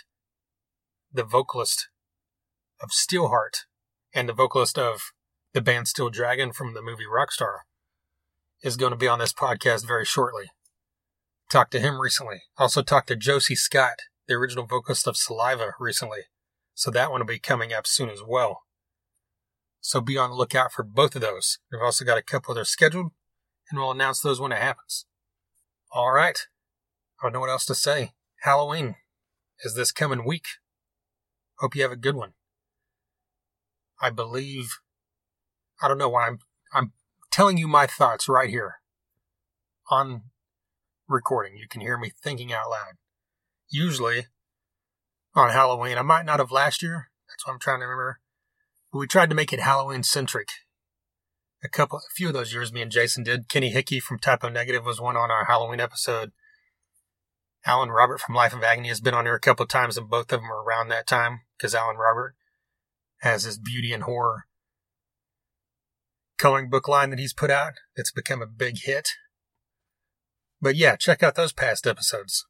the 1.12 1.24
vocalist 1.24 1.88
of 2.82 2.90
Steelheart, 2.90 3.66
and 4.14 4.28
the 4.28 4.32
vocalist 4.32 4.78
of 4.78 5.12
the 5.52 5.60
band 5.60 5.88
Steel 5.88 6.10
Dragon 6.10 6.52
from 6.52 6.74
the 6.74 6.82
movie 6.82 7.04
Rockstar, 7.04 7.58
is 8.62 8.76
going 8.76 8.90
to 8.90 8.96
be 8.96 9.08
on 9.08 9.18
this 9.18 9.32
podcast 9.32 9.86
very 9.86 10.04
shortly. 10.04 10.50
Talked 11.50 11.72
to 11.72 11.80
him 11.80 12.00
recently. 12.00 12.42
Also 12.58 12.80
talked 12.80 13.08
to 13.08 13.16
Josie 13.16 13.56
Scott, 13.56 14.02
the 14.28 14.34
original 14.34 14.66
vocalist 14.66 15.08
of 15.08 15.16
Saliva, 15.16 15.72
recently. 15.80 16.20
So 16.74 16.90
that 16.92 17.10
one 17.10 17.20
will 17.20 17.26
be 17.26 17.40
coming 17.40 17.72
up 17.72 17.86
soon 17.86 18.08
as 18.08 18.20
well. 18.26 18.62
So 19.80 20.00
be 20.00 20.16
on 20.16 20.30
the 20.30 20.36
lookout 20.36 20.72
for 20.72 20.84
both 20.84 21.16
of 21.16 21.22
those. 21.22 21.58
We've 21.72 21.82
also 21.82 22.04
got 22.04 22.18
a 22.18 22.22
couple 22.22 22.52
others 22.52 22.68
scheduled, 22.68 23.10
and 23.68 23.80
we'll 23.80 23.90
announce 23.90 24.20
those 24.20 24.40
when 24.40 24.52
it 24.52 24.58
happens. 24.58 25.06
All 25.90 26.12
right. 26.12 26.38
I 27.20 27.26
don't 27.26 27.32
know 27.32 27.40
what 27.40 27.50
else 27.50 27.66
to 27.66 27.74
say. 27.74 28.12
Halloween 28.42 28.94
is 29.64 29.74
this 29.74 29.90
coming 29.90 30.24
week. 30.24 30.46
Hope 31.58 31.74
you 31.74 31.82
have 31.82 31.92
a 31.92 31.96
good 31.96 32.14
one. 32.14 32.34
I 34.00 34.10
believe 34.10 34.78
I 35.82 35.88
don't 35.88 35.98
know 35.98 36.08
why 36.08 36.28
I'm 36.28 36.38
I'm 36.72 36.92
telling 37.30 37.58
you 37.58 37.66
my 37.66 37.86
thoughts 37.86 38.28
right 38.28 38.48
here 38.48 38.76
on 39.90 40.22
recording. 41.10 41.56
You 41.56 41.66
can 41.68 41.80
hear 41.80 41.98
me 41.98 42.12
thinking 42.22 42.52
out 42.52 42.70
loud. 42.70 42.94
Usually 43.68 44.26
on 45.34 45.50
Halloween, 45.50 45.98
I 45.98 46.02
might 46.02 46.24
not 46.24 46.38
have 46.38 46.50
last 46.50 46.82
year. 46.82 47.10
That's 47.28 47.46
what 47.46 47.54
I'm 47.54 47.58
trying 47.58 47.80
to 47.80 47.86
remember. 47.86 48.20
But 48.92 48.98
we 48.98 49.06
tried 49.06 49.30
to 49.30 49.36
make 49.36 49.52
it 49.52 49.60
Halloween 49.60 50.02
centric. 50.02 50.48
A 51.62 51.68
couple, 51.68 51.98
a 51.98 52.14
few 52.14 52.28
of 52.28 52.34
those 52.34 52.52
years, 52.52 52.72
me 52.72 52.82
and 52.82 52.90
Jason 52.90 53.22
did. 53.22 53.48
Kenny 53.48 53.70
Hickey 53.70 54.00
from 54.00 54.18
Type 54.18 54.42
O 54.42 54.48
Negative 54.48 54.84
was 54.84 55.00
one 55.00 55.16
on 55.16 55.30
our 55.30 55.44
Halloween 55.44 55.80
episode. 55.80 56.32
Alan 57.66 57.90
Robert 57.90 58.20
from 58.20 58.34
Life 58.34 58.54
of 58.54 58.62
Agony 58.62 58.88
has 58.88 59.00
been 59.00 59.12
on 59.12 59.26
here 59.26 59.34
a 59.34 59.40
couple 59.40 59.66
times, 59.66 59.98
and 59.98 60.08
both 60.08 60.32
of 60.32 60.40
them 60.40 60.50
are 60.50 60.64
around 60.64 60.88
that 60.88 61.06
time 61.06 61.42
because 61.56 61.74
Alan 61.74 61.96
Robert 61.96 62.34
has 63.18 63.44
his 63.44 63.58
beauty 63.58 63.92
and 63.92 64.04
horror 64.04 64.46
coloring 66.40 66.70
book 66.70 66.88
line 66.88 67.10
that 67.10 67.18
he's 67.18 67.34
put 67.34 67.50
out. 67.50 67.74
It's 67.94 68.10
become 68.10 68.40
a 68.40 68.46
big 68.46 68.78
hit. 68.84 69.10
But 70.60 70.76
yeah, 70.76 70.96
check 70.96 71.22
out 71.22 71.34
those 71.34 71.52
past 71.52 71.86
episodes. 71.86 72.46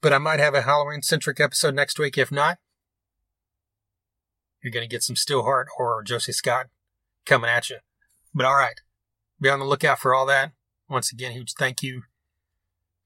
But 0.00 0.12
I 0.12 0.18
might 0.18 0.40
have 0.40 0.54
a 0.54 0.62
Halloween 0.62 1.02
centric 1.02 1.40
episode 1.40 1.74
next 1.74 1.98
week. 1.98 2.16
If 2.16 2.30
not, 2.30 2.58
you're 4.62 4.72
going 4.72 4.88
to 4.88 4.94
get 4.94 5.02
some 5.02 5.16
Steelheart 5.16 5.66
or 5.76 6.02
Josie 6.02 6.32
Scott 6.32 6.66
coming 7.26 7.50
at 7.50 7.70
you. 7.70 7.78
But 8.34 8.46
all 8.46 8.54
right, 8.54 8.80
be 9.40 9.48
on 9.48 9.58
the 9.58 9.64
lookout 9.64 9.98
for 9.98 10.14
all 10.14 10.26
that. 10.26 10.52
Once 10.88 11.12
again, 11.12 11.32
huge 11.32 11.54
thank 11.58 11.82
you 11.82 12.02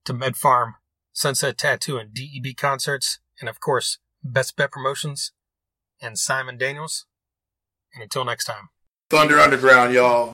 to 0.05 0.13
MedPharm, 0.13 0.75
Sunset 1.13 1.59
Tattoo, 1.59 1.99
and 1.99 2.15
DEB 2.15 2.57
Concerts, 2.57 3.19
and 3.41 3.49
of 3.49 3.61
course, 3.61 3.99
Best 4.23 4.57
Bet 4.57 4.71
Promotions 4.71 5.33
and 6.01 6.19
Simon 6.19 6.59
Daniels. 6.59 7.07
And 7.95 8.03
until 8.03 8.25
next 8.25 8.45
time. 8.45 8.69
Thunder 9.11 9.39
Underground, 9.39 9.93
y'all. 9.93 10.33